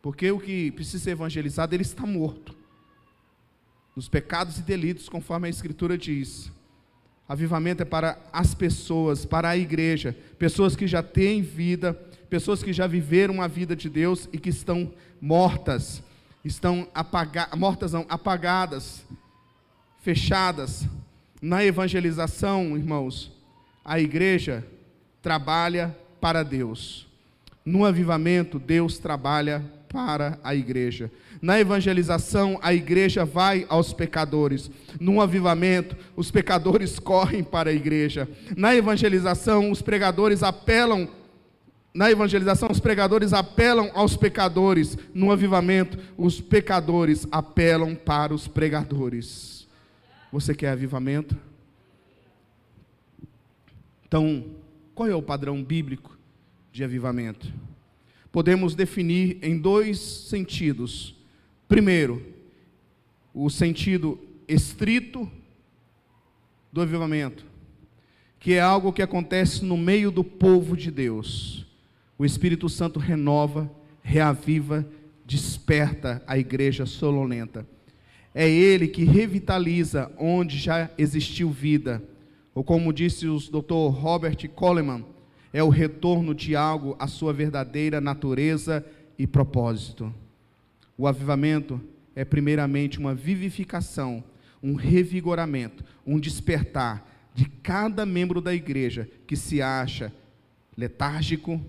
Porque 0.00 0.30
o 0.30 0.40
que 0.40 0.70
precisa 0.72 1.04
ser 1.04 1.10
evangelizado, 1.10 1.74
ele 1.74 1.82
está 1.82 2.06
morto. 2.06 2.56
Nos 3.94 4.08
pecados 4.08 4.58
e 4.58 4.62
delitos, 4.62 5.08
conforme 5.08 5.46
a 5.46 5.50
Escritura 5.50 5.98
diz. 5.98 6.50
Avivamento 7.28 7.82
é 7.82 7.84
para 7.84 8.18
as 8.32 8.54
pessoas, 8.54 9.24
para 9.24 9.50
a 9.50 9.56
igreja, 9.56 10.16
pessoas 10.38 10.74
que 10.74 10.86
já 10.86 11.02
têm 11.02 11.42
vida, 11.42 11.92
pessoas 12.30 12.62
que 12.62 12.72
já 12.72 12.86
viveram 12.86 13.42
a 13.42 13.46
vida 13.46 13.76
de 13.76 13.90
Deus 13.90 14.28
e 14.32 14.38
que 14.38 14.48
estão 14.48 14.92
mortas, 15.20 16.02
estão 16.44 16.88
apagadas, 16.94 17.58
mortas 17.58 17.92
não, 17.92 18.06
apagadas, 18.08 19.04
fechadas. 20.00 20.88
Na 21.42 21.64
evangelização, 21.64 22.76
irmãos, 22.76 23.32
a 23.84 24.00
igreja 24.00 24.64
trabalha 25.22 25.96
para 26.20 26.42
Deus. 26.42 27.06
No 27.64 27.84
avivamento, 27.84 28.58
Deus 28.58 28.98
trabalha 28.98 29.62
para 29.92 30.38
a 30.42 30.54
igreja. 30.54 31.10
Na 31.42 31.58
evangelização, 31.58 32.58
a 32.62 32.72
igreja 32.72 33.24
vai 33.24 33.66
aos 33.68 33.92
pecadores. 33.92 34.70
No 35.00 35.20
avivamento, 35.20 35.96
os 36.16 36.30
pecadores 36.30 36.98
correm 37.00 37.42
para 37.42 37.70
a 37.70 37.72
igreja. 37.72 38.28
Na 38.56 38.74
evangelização, 38.74 39.70
os 39.70 39.82
pregadores 39.82 40.42
apelam 40.42 41.08
na 41.92 42.08
evangelização, 42.08 42.68
os 42.70 42.78
pregadores 42.78 43.32
apelam 43.32 43.90
aos 43.94 44.16
pecadores. 44.16 44.96
No 45.12 45.32
avivamento, 45.32 45.98
os 46.16 46.40
pecadores 46.40 47.26
apelam 47.32 47.96
para 47.96 48.32
os 48.32 48.46
pregadores. 48.46 49.66
Você 50.32 50.54
quer 50.54 50.70
avivamento? 50.70 51.36
Então, 54.10 54.44
qual 54.92 55.08
é 55.08 55.14
o 55.14 55.22
padrão 55.22 55.62
bíblico 55.62 56.18
de 56.72 56.82
avivamento? 56.82 57.46
Podemos 58.32 58.74
definir 58.74 59.38
em 59.40 59.56
dois 59.56 60.00
sentidos. 60.00 61.14
Primeiro, 61.68 62.20
o 63.32 63.48
sentido 63.48 64.18
estrito 64.48 65.30
do 66.72 66.80
avivamento, 66.80 67.46
que 68.40 68.54
é 68.54 68.60
algo 68.60 68.92
que 68.92 69.00
acontece 69.00 69.64
no 69.64 69.76
meio 69.78 70.10
do 70.10 70.24
povo 70.24 70.76
de 70.76 70.90
Deus. 70.90 71.64
O 72.18 72.24
Espírito 72.24 72.68
Santo 72.68 72.98
renova, 72.98 73.70
reaviva, 74.02 74.84
desperta 75.24 76.20
a 76.26 76.36
igreja 76.36 76.84
solonenta. 76.84 77.64
É 78.34 78.50
ele 78.50 78.88
que 78.88 79.04
revitaliza 79.04 80.10
onde 80.18 80.58
já 80.58 80.90
existiu 80.98 81.48
vida. 81.48 82.02
Ou 82.54 82.64
como 82.64 82.92
disse 82.92 83.26
o 83.28 83.38
Dr. 83.38 83.90
Robert 83.92 84.48
Coleman, 84.50 85.04
é 85.52 85.62
o 85.62 85.68
retorno 85.68 86.34
de 86.34 86.54
algo 86.54 86.96
à 86.98 87.06
sua 87.06 87.32
verdadeira 87.32 88.00
natureza 88.00 88.84
e 89.18 89.26
propósito. 89.26 90.12
O 90.96 91.06
avivamento 91.06 91.80
é 92.14 92.24
primeiramente 92.24 92.98
uma 92.98 93.14
vivificação, 93.14 94.22
um 94.62 94.74
revigoramento, 94.74 95.84
um 96.06 96.18
despertar 96.18 97.08
de 97.34 97.46
cada 97.46 98.04
membro 98.04 98.40
da 98.40 98.54
igreja 98.54 99.08
que 99.26 99.36
se 99.36 99.62
acha 99.62 100.12
letárgico, 100.76 101.60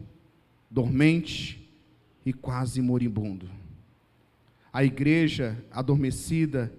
dormente 0.69 1.69
e 2.25 2.34
quase 2.34 2.82
moribundo. 2.82 3.49
A 4.71 4.84
igreja 4.84 5.57
adormecida 5.71 6.71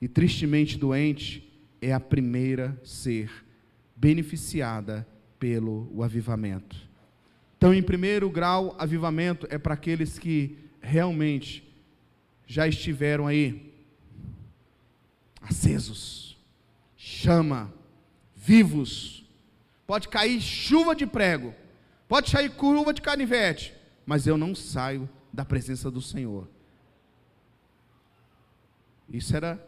e 0.00 0.08
tristemente 0.08 0.78
doente 0.78 1.47
é 1.80 1.92
a 1.92 2.00
primeira 2.00 2.78
a 2.82 2.86
ser 2.86 3.30
beneficiada 3.96 5.06
pelo 5.38 6.02
avivamento. 6.02 6.76
Então, 7.56 7.74
em 7.74 7.82
primeiro 7.82 8.30
grau, 8.30 8.76
avivamento 8.78 9.46
é 9.50 9.58
para 9.58 9.74
aqueles 9.74 10.18
que 10.18 10.56
realmente 10.80 11.64
já 12.46 12.66
estiveram 12.68 13.26
aí 13.26 13.74
acesos, 15.42 16.38
chama, 16.96 17.72
vivos. 18.34 19.24
Pode 19.86 20.08
cair 20.08 20.40
chuva 20.40 20.94
de 20.94 21.06
prego, 21.06 21.54
pode 22.06 22.30
cair 22.30 22.50
curva 22.50 22.92
de 22.92 23.02
canivete, 23.02 23.74
mas 24.06 24.26
eu 24.26 24.38
não 24.38 24.54
saio 24.54 25.08
da 25.32 25.44
presença 25.44 25.90
do 25.90 26.00
Senhor. 26.00 26.48
Isso 29.08 29.34
era 29.34 29.64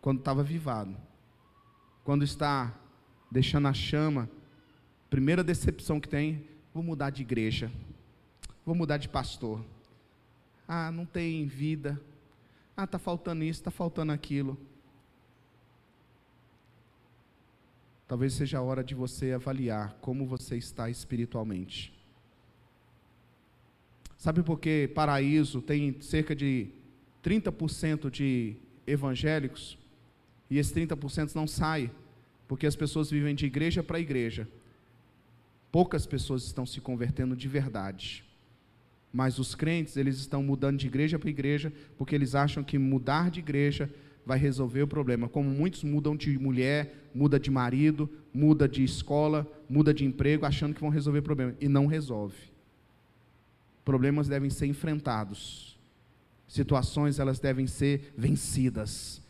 quando 0.00 0.18
estava 0.18 0.42
vivado. 0.42 0.96
Quando 2.04 2.24
está 2.24 2.74
deixando 3.30 3.68
a 3.68 3.72
chama, 3.72 4.28
primeira 5.08 5.44
decepção 5.44 6.00
que 6.00 6.08
tem, 6.08 6.44
vou 6.74 6.82
mudar 6.82 7.10
de 7.10 7.22
igreja, 7.22 7.70
vou 8.66 8.74
mudar 8.74 8.96
de 8.96 9.08
pastor. 9.08 9.64
Ah, 10.66 10.90
não 10.90 11.06
tem 11.06 11.46
vida. 11.46 12.00
Ah, 12.76 12.84
está 12.84 12.98
faltando 12.98 13.44
isso, 13.44 13.60
está 13.60 13.70
faltando 13.70 14.10
aquilo. 14.10 14.58
Talvez 18.08 18.34
seja 18.34 18.58
a 18.58 18.62
hora 18.62 18.82
de 18.82 18.94
você 18.94 19.32
avaliar 19.32 19.96
como 20.00 20.26
você 20.26 20.56
está 20.56 20.90
espiritualmente. 20.90 21.92
Sabe 24.18 24.42
por 24.42 24.60
que 24.60 24.88
Paraíso 24.88 25.62
tem 25.62 26.00
cerca 26.00 26.34
de 26.34 26.68
30% 27.22 28.10
de 28.10 28.56
evangélicos 28.86 29.78
e 30.52 30.58
esses 30.58 30.70
30% 30.74 31.34
não 31.34 31.46
saem, 31.46 31.90
porque 32.46 32.66
as 32.66 32.76
pessoas 32.76 33.10
vivem 33.10 33.34
de 33.34 33.46
igreja 33.46 33.82
para 33.82 33.98
igreja. 33.98 34.46
Poucas 35.70 36.04
pessoas 36.04 36.44
estão 36.44 36.66
se 36.66 36.78
convertendo 36.78 37.34
de 37.34 37.48
verdade. 37.48 38.22
Mas 39.10 39.38
os 39.38 39.54
crentes, 39.54 39.96
eles 39.96 40.18
estão 40.18 40.42
mudando 40.42 40.76
de 40.76 40.86
igreja 40.86 41.18
para 41.18 41.30
igreja, 41.30 41.72
porque 41.96 42.14
eles 42.14 42.34
acham 42.34 42.62
que 42.62 42.76
mudar 42.76 43.30
de 43.30 43.40
igreja 43.40 43.88
vai 44.26 44.38
resolver 44.38 44.82
o 44.82 44.86
problema. 44.86 45.26
Como 45.26 45.48
muitos 45.48 45.84
mudam 45.84 46.14
de 46.14 46.38
mulher, 46.38 47.08
muda 47.14 47.40
de 47.40 47.50
marido, 47.50 48.06
muda 48.30 48.68
de 48.68 48.84
escola, 48.84 49.50
muda 49.66 49.94
de 49.94 50.04
emprego, 50.04 50.44
achando 50.44 50.74
que 50.74 50.82
vão 50.82 50.90
resolver 50.90 51.20
o 51.20 51.22
problema. 51.22 51.54
E 51.62 51.66
não 51.66 51.86
resolve. 51.86 52.52
Problemas 53.86 54.28
devem 54.28 54.50
ser 54.50 54.66
enfrentados. 54.66 55.78
Situações 56.46 57.18
elas 57.18 57.40
devem 57.40 57.66
ser 57.66 58.12
vencidas 58.18 59.21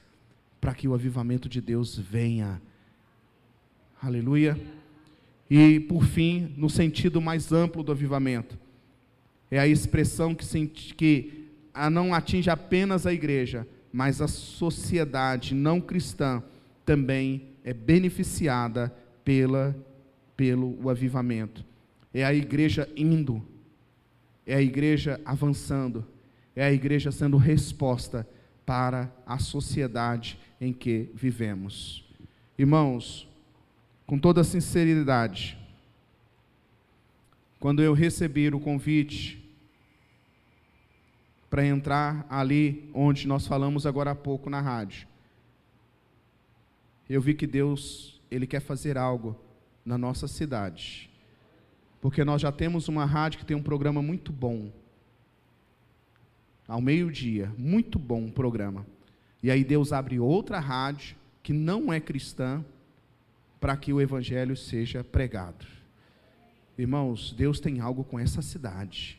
para 0.63 0.73
que 0.73 0.87
o 0.87 0.95
avivamento 0.95 1.49
de 1.49 1.61
Deus 1.61 1.99
venha. 1.99 2.63
Aleluia. 4.01 4.57
E 5.51 5.81
por 5.81 6.05
fim, 6.05 6.55
no 6.57 6.71
sentido 6.71 7.21
mais 7.21 7.51
amplo 7.51 7.83
do 7.83 7.91
avivamento, 7.91 8.57
é 9.51 9.59
a 9.59 9.67
expressão 9.67 10.37
que, 10.37 10.71
que 10.95 11.49
não 11.91 12.15
atinge 12.15 12.49
apenas 12.49 13.07
a 13.07 13.13
igreja, 13.13 13.67
mas 13.93 14.21
a 14.23 14.29
sociedade 14.29 15.53
não 15.53 15.81
cristã 15.81 16.41
também 16.87 17.49
é 17.65 17.75
beneficiada 17.75 18.95
pela, 19.25 19.77
pelo 20.37 20.89
avivamento. 20.89 21.65
É 22.15 22.25
a 22.25 22.33
igreja 22.33 22.89
indo, 22.97 23.45
é 24.47 24.55
a 24.55 24.63
igreja 24.63 25.21
avançando, 25.25 26.07
é 26.55 26.63
a 26.65 26.73
igreja 26.73 27.11
sendo 27.11 27.37
resposta 27.37 28.25
para 28.65 29.13
a 29.27 29.39
sociedade 29.39 30.39
em 30.63 30.73
que 30.73 31.11
vivemos. 31.13 32.05
Irmãos, 32.57 33.29
com 34.07 34.17
toda 34.17 34.45
sinceridade, 34.45 35.59
quando 37.59 37.83
eu 37.83 37.93
recebi 37.93 38.47
o 38.47 38.61
convite 38.61 39.43
para 41.51 41.67
entrar 41.67 42.25
ali 42.31 42.89
onde 42.95 43.27
nós 43.27 43.45
falamos 43.45 43.87
agora 43.87 44.13
há 44.13 44.15
pouco 44.15 44.49
na 44.49 44.61
rádio. 44.61 45.09
Eu 47.11 47.21
vi 47.21 47.35
que 47.35 47.47
Deus, 47.47 48.21
ele 48.31 48.47
quer 48.47 48.61
fazer 48.61 48.97
algo 48.97 49.37
na 49.85 49.99
nossa 49.99 50.29
cidade. 50.29 51.11
Porque 52.01 52.25
nós 52.25 52.41
já 52.41 52.53
temos 52.53 52.87
uma 52.87 53.05
rádio 53.05 53.41
que 53.41 53.45
tem 53.45 53.57
um 53.57 53.63
programa 53.63 54.01
muito 54.01 54.33
bom. 54.33 54.71
Ao 56.69 56.81
meio-dia, 56.81 57.53
muito 57.59 57.99
bom 57.99 58.31
programa. 58.31 58.87
E 59.43 59.51
aí 59.51 59.65
Deus 59.65 59.93
abre 59.93 60.21
outra 60.21 60.61
rádio 60.61 61.17
que 61.43 61.53
não 61.53 61.93
é 61.93 61.99
cristã 61.99 62.65
para 63.61 63.77
que 63.77 63.93
o 63.93 64.01
evangelho 64.01 64.57
seja 64.57 65.03
pregado. 65.03 65.67
Irmãos, 66.79 67.33
Deus 67.37 67.61
tem 67.61 67.81
algo 67.81 68.05
com 68.05 68.19
essa 68.19 68.41
cidade. 68.41 69.19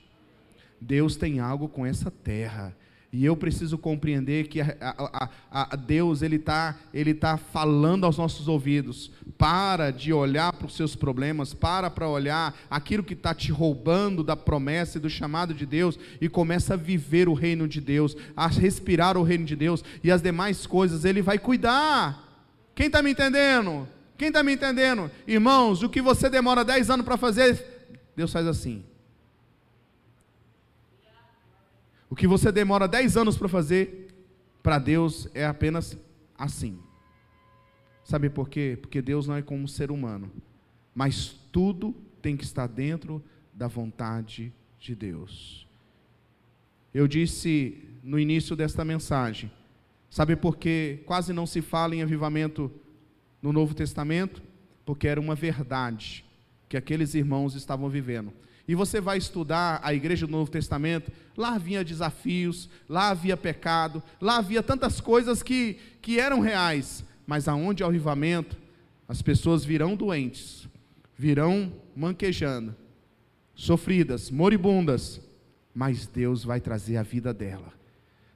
Deus 0.80 1.16
tem 1.16 1.40
algo 1.40 1.68
com 1.68 1.86
essa 1.86 2.10
terra. 2.10 2.76
E 3.14 3.24
eu 3.24 3.38
preciso 3.38 3.78
compreender 3.78 4.48
que 4.48 4.60
a, 4.60 4.76
a, 4.82 5.30
a, 5.52 5.76
Deus 5.76 6.24
ele 6.24 6.38
está 6.38 6.76
ele 6.92 7.14
tá 7.14 7.38
falando 7.38 8.06
aos 8.06 8.18
nossos 8.18 8.48
ouvidos. 8.48 9.12
Para 9.38 9.92
de 9.92 10.12
olhar 10.12 10.52
para 10.52 10.66
os 10.66 10.76
seus 10.76 10.96
problemas, 10.96 11.54
para 11.54 11.92
para 11.92 12.10
olhar 12.10 12.58
aquilo 12.72 13.04
que 13.04 13.14
está 13.14 13.32
te 13.36 13.52
roubando 13.52 14.24
da 14.24 14.36
promessa 14.36 14.98
e 14.98 15.02
do 15.02 15.12
chamado 15.12 15.54
de 15.54 15.64
Deus 15.64 16.00
e 16.20 16.28
começa 16.28 16.74
a 16.74 16.78
viver 16.78 17.30
o 17.30 17.36
reino 17.36 17.68
de 17.68 17.80
Deus, 17.80 18.18
a 18.36 18.48
respirar 18.48 19.16
o 19.16 19.22
reino 19.22 19.46
de 19.46 19.56
Deus 19.56 19.84
e 20.04 20.10
as 20.10 20.20
demais 20.20 20.66
coisas 20.66 21.06
Ele 21.06 21.22
vai 21.22 21.38
cuidar. 21.38 22.50
Quem 22.74 22.88
está 22.88 23.04
me 23.04 23.12
entendendo? 23.12 23.88
Quem 24.18 24.30
está 24.30 24.42
me 24.42 24.54
entendendo? 24.54 25.12
Irmãos, 25.28 25.84
o 25.84 25.90
que 25.90 26.02
você 26.02 26.32
demora 26.32 26.66
10 26.66 26.90
anos 26.90 27.06
para 27.06 27.18
fazer, 27.18 27.64
Deus 28.16 28.34
faz 28.34 28.48
assim. 28.48 28.84
O 32.14 32.16
que 32.16 32.28
você 32.28 32.52
demora 32.52 32.88
10 32.88 33.18
anos 33.18 33.36
para 33.40 33.50
fazer, 33.50 34.14
para 34.62 34.78
Deus 34.78 35.28
é 35.34 35.48
apenas 35.48 35.98
assim. 36.38 36.78
Sabe 38.04 38.30
por 38.30 38.50
quê? 38.50 38.78
Porque 38.80 39.02
Deus 39.02 39.28
não 39.28 39.36
é 39.36 39.42
como 39.42 39.64
um 39.64 39.68
ser 39.68 39.90
humano, 39.90 40.32
mas 40.94 41.36
tudo 41.52 41.92
tem 42.22 42.38
que 42.38 42.44
estar 42.44 42.68
dentro 42.68 43.20
da 43.52 43.68
vontade 43.68 44.54
de 44.80 44.94
Deus. 44.94 45.68
Eu 46.94 47.08
disse 47.08 47.84
no 48.04 48.20
início 48.20 48.56
desta 48.56 48.86
mensagem, 48.86 49.52
sabe 50.08 50.36
por 50.36 50.58
que 50.58 51.00
quase 51.08 51.34
não 51.34 51.48
se 51.48 51.64
fala 51.64 51.96
em 51.96 52.04
avivamento 52.04 52.72
no 53.42 53.52
Novo 53.52 53.74
Testamento? 53.74 54.40
Porque 54.86 55.08
era 55.08 55.20
uma 55.20 55.34
verdade 55.34 56.24
que 56.70 56.78
aqueles 56.78 57.16
irmãos 57.16 57.56
estavam 57.56 57.90
vivendo 57.90 58.32
e 58.68 58.76
você 58.76 59.02
vai 59.02 59.18
estudar 59.18 59.80
a 59.84 59.94
igreja 59.94 60.26
do 60.26 60.32
Novo 60.32 60.50
Testamento, 60.50 61.12
lá 61.36 61.56
havia 61.56 61.84
desafios, 61.84 62.70
lá 62.88 63.10
havia 63.10 63.36
pecado, 63.36 64.02
lá 64.22 64.38
havia 64.38 64.64
tantas 64.64 65.02
coisas 65.02 65.44
que, 65.44 65.78
que 66.02 66.20
eram 66.20 66.40
reais, 66.40 67.04
mas 67.28 67.48
aonde 67.48 67.84
há 67.84 67.86
o 67.86 67.90
avivamento, 67.90 68.58
as 69.08 69.22
pessoas 69.22 69.66
virão 69.66 69.96
doentes, 69.96 70.68
virão 71.18 71.74
manquejando, 71.96 72.76
sofridas, 73.54 74.32
moribundas, 74.32 75.22
mas 75.74 76.08
Deus 76.08 76.44
vai 76.44 76.62
trazer 76.62 76.98
a 76.98 77.04
vida 77.04 77.34
dela. 77.34 77.74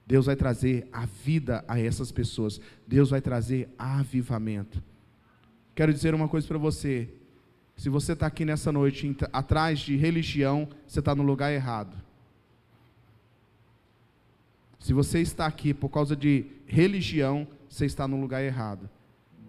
Deus 0.05 0.25
vai 0.25 0.35
trazer 0.37 0.87
a 0.91 1.05
vida 1.05 1.65
a 1.67 1.79
essas 1.79 2.11
pessoas. 2.13 2.61
Deus 2.87 3.09
vai 3.09 3.19
trazer 3.19 3.69
avivamento. 3.77 4.81
Quero 5.75 5.93
dizer 5.93 6.15
uma 6.15 6.29
coisa 6.29 6.47
para 6.47 6.57
você: 6.57 7.09
se 7.77 7.89
você 7.89 8.13
está 8.13 8.25
aqui 8.25 8.43
nessa 8.43 8.71
noite 8.71 9.15
atrás 9.31 9.79
de 9.79 9.95
religião, 9.95 10.67
você 10.87 10.99
está 10.99 11.13
no 11.13 11.21
lugar 11.21 11.53
errado. 11.53 11.95
Se 14.79 14.93
você 14.93 15.21
está 15.21 15.45
aqui 15.45 15.75
por 15.75 15.89
causa 15.89 16.15
de 16.15 16.47
religião, 16.65 17.47
você 17.69 17.85
está 17.85 18.07
no 18.07 18.19
lugar 18.19 18.43
errado. 18.43 18.89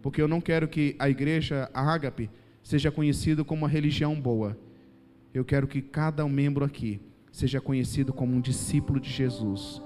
porque 0.01 0.23
eu 0.23 0.29
não 0.29 0.41
quero 0.41 0.69
que 0.69 0.95
a 0.99 1.11
igreja 1.11 1.69
Ágape 1.75 2.31
seja 2.63 2.91
conhecida 2.91 3.43
como 3.43 3.63
uma 3.63 3.69
religião 3.69 4.19
boa. 4.19 4.57
Eu 5.35 5.45
quero 5.45 5.67
que 5.67 5.83
cada 5.83 6.27
membro 6.29 6.65
aqui 6.65 7.01
seja 7.33 7.61
conhecido 7.61 8.13
como 8.13 8.35
um 8.35 8.41
discípulo 8.41 9.01
de 9.01 9.11
Jesus, 9.11 9.83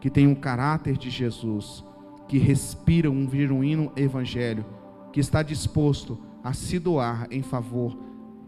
que 0.00 0.10
tem 0.10 0.26
um 0.26 0.34
caráter 0.34 0.98
de 0.98 1.08
Jesus, 1.08 1.82
que 2.28 2.36
respira 2.36 3.10
um 3.10 3.28
genuíno 3.30 3.90
evangelho, 3.96 4.66
que 5.12 5.18
está 5.18 5.42
disposto 5.42 6.20
a 6.42 6.52
se 6.52 6.78
doar 6.78 7.26
em 7.30 7.42
favor 7.42 7.98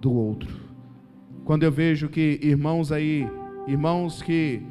do 0.00 0.12
outro. 0.12 0.60
Quando 1.44 1.62
eu 1.62 1.72
vejo 1.72 2.08
que 2.08 2.38
irmãos 2.42 2.92
aí, 2.92 3.28
irmãos 3.66 4.22
que 4.22 4.62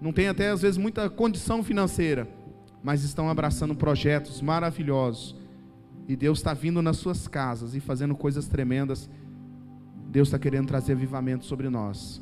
não 0.00 0.12
têm 0.12 0.28
até 0.28 0.50
às 0.50 0.62
vezes 0.62 0.78
muita 0.78 1.08
condição 1.10 1.62
financeira, 1.62 2.28
mas 2.82 3.04
estão 3.04 3.28
abraçando 3.28 3.74
projetos 3.74 4.40
maravilhosos, 4.40 5.36
e 6.08 6.16
Deus 6.16 6.38
está 6.38 6.52
vindo 6.52 6.82
nas 6.82 6.96
suas 6.96 7.28
casas 7.28 7.74
e 7.74 7.80
fazendo 7.80 8.14
coisas 8.14 8.48
tremendas, 8.48 9.08
Deus 10.10 10.28
está 10.28 10.38
querendo 10.38 10.66
trazer 10.66 10.92
avivamento 10.92 11.44
sobre 11.44 11.70
nós. 11.70 12.20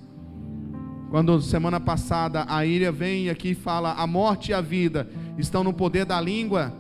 Quando 1.10 1.42
semana 1.42 1.80
passada 1.80 2.44
a 2.48 2.64
ilha 2.64 2.92
vem 2.92 3.28
aqui 3.30 3.50
e 3.50 3.54
fala: 3.54 3.94
a 3.94 4.06
morte 4.06 4.52
e 4.52 4.54
a 4.54 4.60
vida 4.60 5.10
estão 5.36 5.64
no 5.64 5.72
poder 5.72 6.04
da 6.04 6.20
língua. 6.20 6.72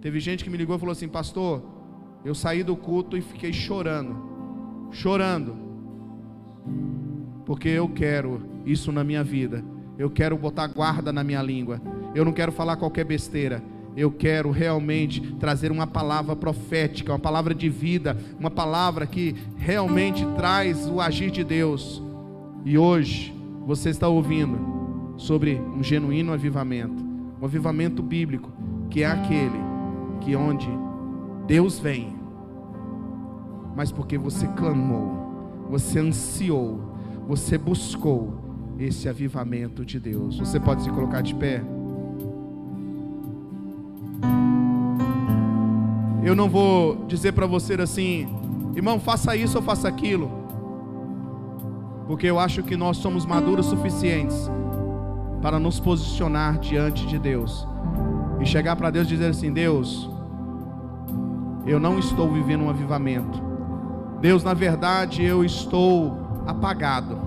Teve 0.00 0.20
gente 0.20 0.44
que 0.44 0.50
me 0.50 0.56
ligou 0.56 0.76
e 0.76 0.78
falou 0.78 0.92
assim: 0.92 1.08
Pastor, 1.08 1.62
eu 2.24 2.34
saí 2.34 2.62
do 2.62 2.76
culto 2.76 3.16
e 3.16 3.20
fiquei 3.20 3.52
chorando, 3.52 4.88
chorando, 4.90 5.56
porque 7.44 7.68
eu 7.68 7.88
quero 7.88 8.42
isso 8.64 8.92
na 8.92 9.04
minha 9.04 9.24
vida. 9.24 9.64
Eu 9.98 10.10
quero 10.10 10.36
botar 10.36 10.66
guarda 10.66 11.12
na 11.12 11.22
minha 11.22 11.42
língua. 11.42 11.80
Eu 12.14 12.24
não 12.24 12.32
quero 12.32 12.50
falar 12.50 12.76
qualquer 12.76 13.04
besteira 13.04 13.62
eu 13.96 14.10
quero 14.10 14.50
realmente 14.50 15.20
trazer 15.34 15.70
uma 15.72 15.86
palavra 15.86 16.36
profética, 16.36 17.12
uma 17.12 17.18
palavra 17.18 17.54
de 17.54 17.68
vida, 17.68 18.16
uma 18.38 18.50
palavra 18.50 19.06
que 19.06 19.34
realmente 19.56 20.24
traz 20.36 20.86
o 20.86 21.00
agir 21.00 21.30
de 21.30 21.42
Deus. 21.42 22.02
E 22.64 22.78
hoje 22.78 23.34
você 23.66 23.90
está 23.90 24.08
ouvindo 24.08 25.14
sobre 25.16 25.56
um 25.56 25.82
genuíno 25.82 26.32
avivamento, 26.32 27.04
um 27.40 27.44
avivamento 27.44 28.02
bíblico, 28.02 28.50
que 28.88 29.02
é 29.02 29.06
aquele 29.06 29.69
que 30.20 30.36
onde 30.36 30.68
Deus 31.46 31.78
vem, 31.78 32.14
mas 33.74 33.90
porque 33.90 34.18
você 34.18 34.46
clamou, 34.48 35.66
você 35.68 35.98
ansiou, 35.98 36.80
você 37.26 37.56
buscou 37.56 38.34
esse 38.78 39.08
avivamento 39.08 39.84
de 39.84 39.98
Deus. 39.98 40.38
Você 40.38 40.58
pode 40.60 40.82
se 40.82 40.90
colocar 40.90 41.22
de 41.22 41.34
pé? 41.34 41.62
Eu 46.22 46.36
não 46.36 46.48
vou 46.48 47.04
dizer 47.06 47.32
para 47.32 47.46
você 47.46 47.74
assim, 47.74 48.28
irmão, 48.74 49.00
faça 49.00 49.34
isso 49.34 49.56
ou 49.56 49.64
faça 49.64 49.88
aquilo, 49.88 50.30
porque 52.06 52.26
eu 52.26 52.38
acho 52.38 52.62
que 52.62 52.76
nós 52.76 52.98
somos 52.98 53.24
maduros 53.24 53.66
suficientes 53.66 54.50
para 55.40 55.58
nos 55.58 55.80
posicionar 55.80 56.58
diante 56.58 57.06
de 57.06 57.18
Deus 57.18 57.66
e 58.40 58.46
chegar 58.46 58.76
para 58.76 58.90
Deus 58.90 59.06
e 59.06 59.10
dizer 59.10 59.30
assim: 59.30 59.52
Deus, 59.52 60.08
eu 61.66 61.78
não 61.78 61.98
estou 61.98 62.32
vivendo 62.32 62.64
um 62.64 62.70
avivamento. 62.70 63.40
Deus, 64.20 64.42
na 64.42 64.54
verdade, 64.54 65.22
eu 65.22 65.44
estou 65.44 66.42
apagado. 66.46 67.18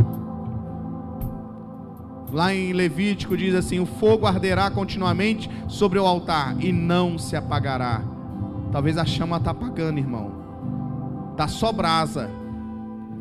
Lá 2.32 2.54
em 2.54 2.74
Levítico 2.74 3.38
diz 3.38 3.54
assim: 3.54 3.80
o 3.80 3.86
fogo 3.86 4.26
arderá 4.26 4.70
continuamente 4.72 5.50
sobre 5.68 6.00
o 6.00 6.06
altar 6.06 6.56
e 6.60 6.72
não 6.72 7.18
se 7.18 7.36
apagará. 7.36 8.02
Talvez 8.72 8.98
a 8.98 9.06
chama 9.06 9.38
está 9.38 9.52
apagando, 9.52 10.00
irmão. 10.00 10.32
Tá 11.38 11.48
só 11.48 11.72
brasa. 11.72 12.30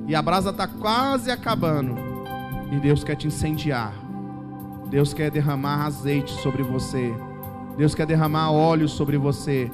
E 0.07 0.15
a 0.15 0.23
brasa 0.23 0.51
está 0.51 0.67
quase 0.67 1.31
acabando. 1.31 1.95
E 2.71 2.77
Deus 2.81 3.05
quer 3.05 3.17
te 3.17 3.27
incendiar. 3.27 3.93
Deus 4.89 5.13
quer 5.13 5.31
derramar 5.31 5.85
azeite 5.85 6.33
sobre 6.41 6.63
você. 6.63 7.15
Deus 7.77 7.95
quer 7.95 8.07
derramar 8.07 8.51
óleo 8.51 8.89
sobre 8.89 9.17
você. 9.17 9.71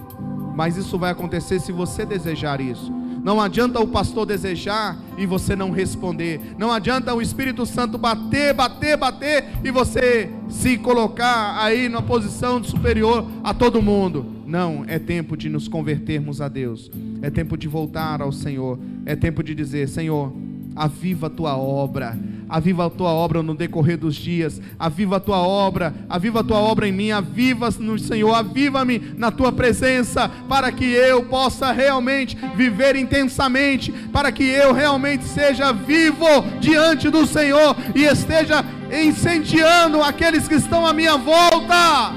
Mas 0.55 0.77
isso 0.77 0.99
vai 0.99 1.11
acontecer 1.11 1.61
se 1.61 1.73
você 1.73 2.05
desejar 2.05 2.61
isso. 2.61 2.93
Não 3.23 3.41
adianta 3.41 3.81
o 3.81 3.87
pastor 3.87 4.25
desejar 4.25 4.97
e 5.17 5.27
você 5.27 5.57
não 5.57 5.71
responder. 5.71 6.41
Não 6.57 6.73
adianta 6.73 7.15
o 7.15 7.21
Espírito 7.21 7.67
Santo 7.67 7.99
bater, 7.99 8.55
bater, 8.55 8.97
bater 8.97 9.45
e 9.65 9.71
você 9.71 10.31
se 10.49 10.79
colocar 10.79 11.63
aí 11.63 11.89
na 11.89 12.01
posição 12.01 12.63
superior 12.63 13.27
a 13.43 13.53
todo 13.53 13.83
mundo. 13.83 14.25
Não, 14.47 14.85
é 14.87 14.99
tempo 14.99 15.37
de 15.37 15.49
nos 15.49 15.69
convertermos 15.69 16.41
a 16.41 16.49
Deus. 16.49 16.91
É 17.21 17.29
tempo 17.29 17.57
de 17.57 17.69
voltar 17.69 18.23
ao 18.23 18.33
Senhor. 18.33 18.79
É 19.05 19.15
tempo 19.15 19.43
de 19.43 19.55
dizer: 19.55 19.89
Senhor, 19.89 20.33
aviva 20.79 21.27
a 21.27 21.31
tua 21.31 21.57
obra 21.57 22.17
aviva 22.49 22.87
a 22.87 22.91
tua 22.91 23.11
obra 23.11 23.43
no 23.43 23.55
decorrer 23.55 23.99
dos 23.99 24.15
dias, 24.15 24.61
aviva 24.79 25.17
a 25.17 25.21
tua 25.21 25.39
obra, 25.39 25.95
aviva 26.09 26.41
a 26.41 26.45
tua 26.45 26.59
obra 26.59 26.89
em 26.89 26.93
mim, 26.93 27.11
aviva 27.11 27.69
no 27.79 27.99
Senhor, 27.99 28.35
aviva-me 28.35 28.99
na 29.17 29.31
tua 29.31 29.53
presença, 29.53 30.31
para 30.49 30.73
que 30.73 30.85
eu 30.85 31.25
possa 31.27 31.71
realmente 31.73 32.37
viver 32.57 32.97
intensamente, 32.97 33.93
para 34.13 34.33
que 34.33 34.45
eu 34.45 34.73
realmente 34.73 35.25
seja 35.25 35.73
vivo 35.73 36.27
diante 36.61 37.11
do 37.11 37.27
Senhor 37.27 37.77
e 37.95 38.05
esteja 38.05 38.65
incendiando 38.91 40.03
aqueles 40.03 40.49
que 40.49 40.55
estão 40.55 40.87
à 40.87 40.95
minha 40.95 41.17
volta. 41.17 42.13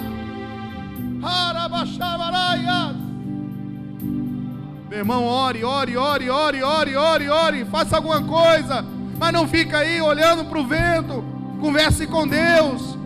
Meu 4.91 4.99
irmão, 4.99 5.25
ore, 5.25 5.63
ore, 5.63 5.97
ore, 5.97 6.29
ore, 6.29 6.61
ore, 6.61 6.95
ore, 6.95 7.29
ore, 7.29 7.65
faça 7.65 7.95
alguma 7.95 8.21
coisa 8.21 8.85
mas 9.21 9.33
não 9.33 9.47
fica 9.47 9.77
aí 9.77 10.01
olhando 10.01 10.45
para 10.45 10.57
o 10.57 10.65
vento. 10.65 11.23
Converse 11.59 12.07
com 12.07 12.27
Deus. 12.27 12.97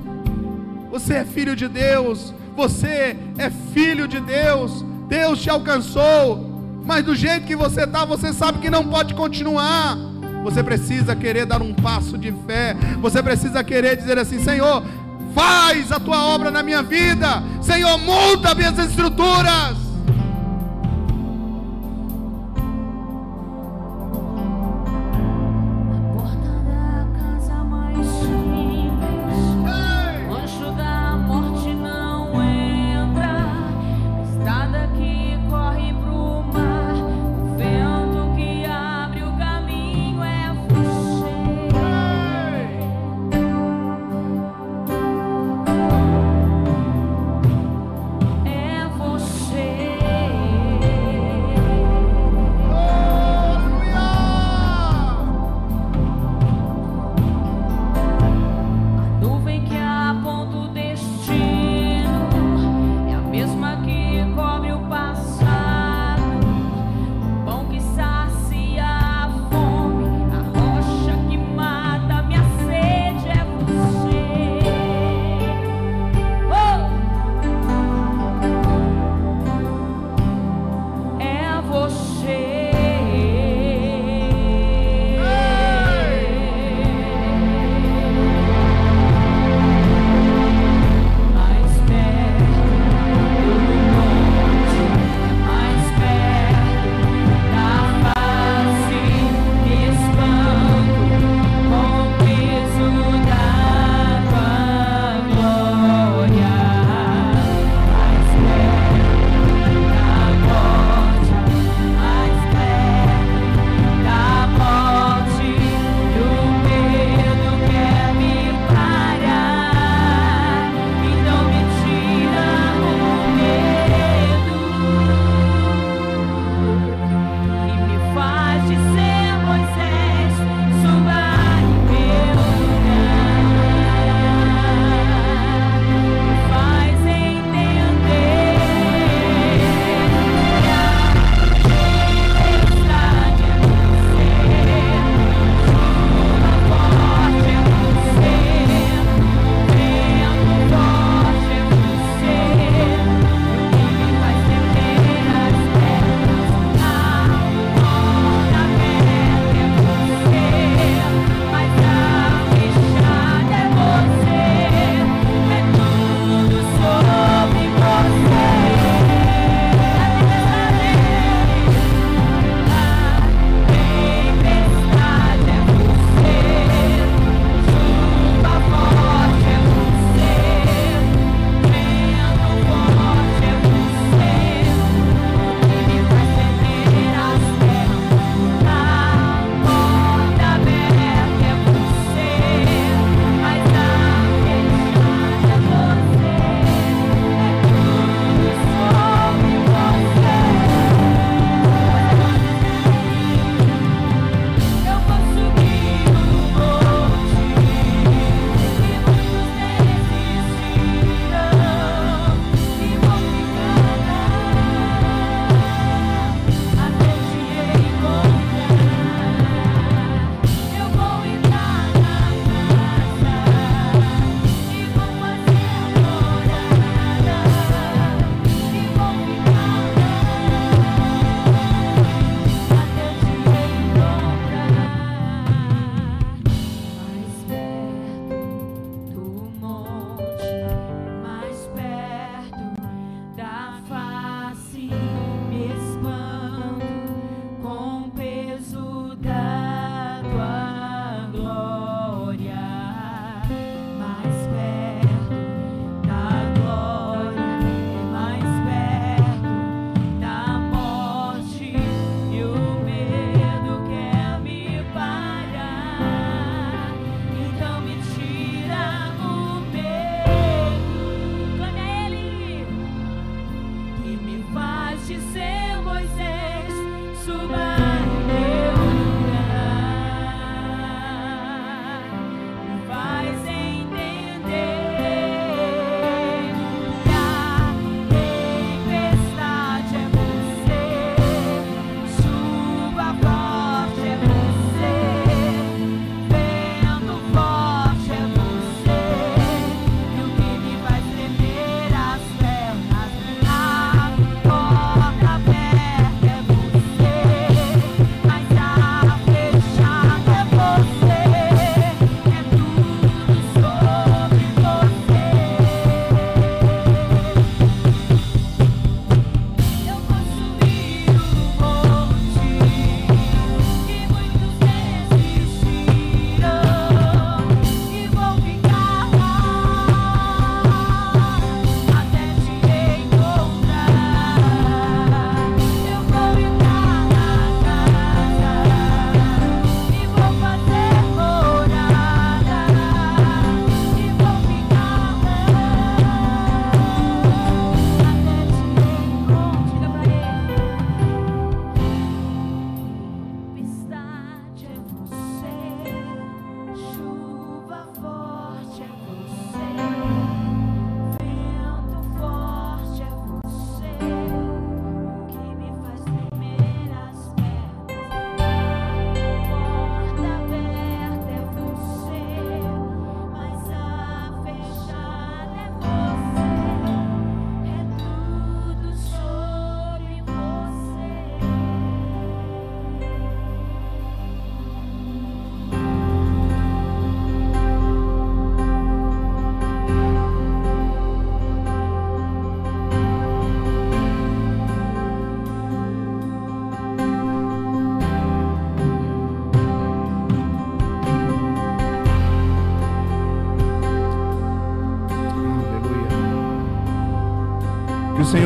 Você 0.90 1.16
é 1.16 1.26
filho 1.26 1.58
de 1.58 1.68
Deus. 1.68 2.34
Você 2.56 3.18
é 3.38 3.50
filho 3.74 4.08
de 4.08 4.22
Deus. 4.22 4.82
Deus 5.10 5.42
te 5.42 5.50
alcançou. 5.50 6.82
Mas 6.86 7.04
do 7.04 7.14
jeito 7.14 7.46
que 7.46 7.54
você 7.54 7.84
está, 7.84 8.06
você 8.06 8.32
sabe 8.32 8.60
que 8.60 8.70
não 8.70 8.88
pode 8.88 9.14
continuar. 9.14 9.98
Você 10.42 10.64
precisa 10.64 11.18
querer 11.18 11.46
dar 11.46 11.62
um 11.62 11.74
passo 11.74 12.18
de 12.18 12.32
fé. 12.48 12.78
Você 13.02 13.22
precisa 13.22 13.62
querer 13.62 13.98
dizer 13.98 14.18
assim: 14.18 14.42
Senhor, 14.42 14.86
faz 15.34 15.92
a 15.92 16.00
tua 16.00 16.24
obra 16.28 16.50
na 16.50 16.64
minha 16.64 16.82
vida. 16.82 17.44
Senhor, 17.62 17.98
muda 17.98 18.56
minhas 18.56 18.80
estruturas. 18.80 19.85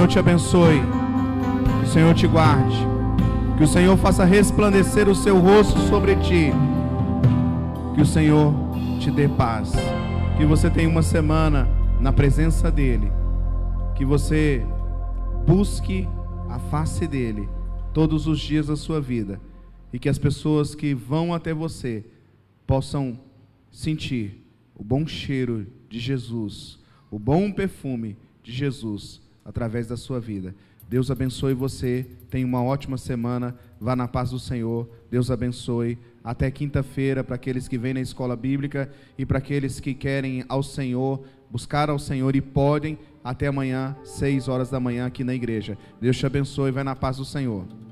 Te 0.10 0.18
abençoe, 0.18 0.82
que 1.80 1.86
o 1.86 1.88
Senhor 1.88 2.16
te 2.16 2.26
guarde, 2.26 2.76
que 3.56 3.64
o 3.64 3.68
Senhor 3.68 3.96
faça 3.96 4.26
resplandecer 4.26 5.08
o 5.08 5.14
seu 5.14 5.38
rosto 5.38 5.80
sobre 5.82 6.16
ti, 6.16 6.52
que 7.94 8.02
o 8.02 8.06
Senhor 8.06 8.52
te 9.00 9.12
dê 9.12 9.28
paz, 9.28 9.72
que 10.36 10.46
você 10.46 10.68
tenha 10.68 10.90
uma 10.90 11.04
semana 11.04 11.70
na 12.00 12.12
presença 12.12 12.72
dEle, 12.72 13.12
que 13.96 14.04
você 14.04 14.66
busque 15.46 16.10
a 16.50 16.58
face 16.58 17.06
dEle 17.06 17.48
todos 17.94 18.26
os 18.26 18.40
dias 18.40 18.66
da 18.66 18.76
sua 18.76 19.00
vida. 19.00 19.40
E 19.94 19.98
que 19.98 20.10
as 20.10 20.20
pessoas 20.20 20.76
que 20.76 20.94
vão 20.94 21.34
até 21.34 21.52
você 21.54 22.06
possam 22.66 23.20
sentir 23.72 24.44
o 24.76 24.84
bom 24.84 25.06
cheiro 25.06 25.68
de 25.88 26.00
Jesus, 26.00 26.80
o 27.10 27.18
bom 27.18 27.52
perfume 27.52 28.16
de 28.44 28.52
Jesus 28.52 29.22
através 29.50 29.88
da 29.88 29.98
sua 29.98 30.20
vida. 30.20 30.54
Deus 30.88 31.10
abençoe 31.10 31.56
você. 31.56 32.06
Tenha 32.30 32.46
uma 32.46 32.64
ótima 32.64 32.98
semana. 32.98 33.56
Vá 33.82 33.96
na 33.96 34.08
paz 34.08 34.30
do 34.30 34.40
Senhor. 34.40 34.88
Deus 35.10 35.32
abençoe. 35.32 35.98
Até 36.24 36.52
quinta-feira 36.52 37.24
para 37.24 37.36
aqueles 37.36 37.68
que 37.68 37.78
vêm 37.78 37.96
na 37.96 38.02
escola 38.02 38.36
bíblica 38.36 38.92
e 39.18 39.26
para 39.26 39.40
aqueles 39.40 39.80
que 39.80 39.96
querem 39.96 40.46
ao 40.48 40.62
Senhor, 40.62 41.24
buscar 41.50 41.90
ao 41.90 41.98
Senhor 41.98 42.36
e 42.36 42.42
podem. 42.42 42.98
Até 43.24 43.48
amanhã, 43.48 43.96
seis 44.04 44.48
horas 44.48 44.70
da 44.70 44.80
manhã 44.80 45.08
aqui 45.08 45.24
na 45.24 45.34
igreja. 45.34 45.78
Deus 46.00 46.16
te 46.16 46.28
abençoe. 46.28 46.72
Vai 46.72 46.84
na 46.84 46.96
paz 46.96 47.18
do 47.18 47.26
Senhor. 47.26 47.89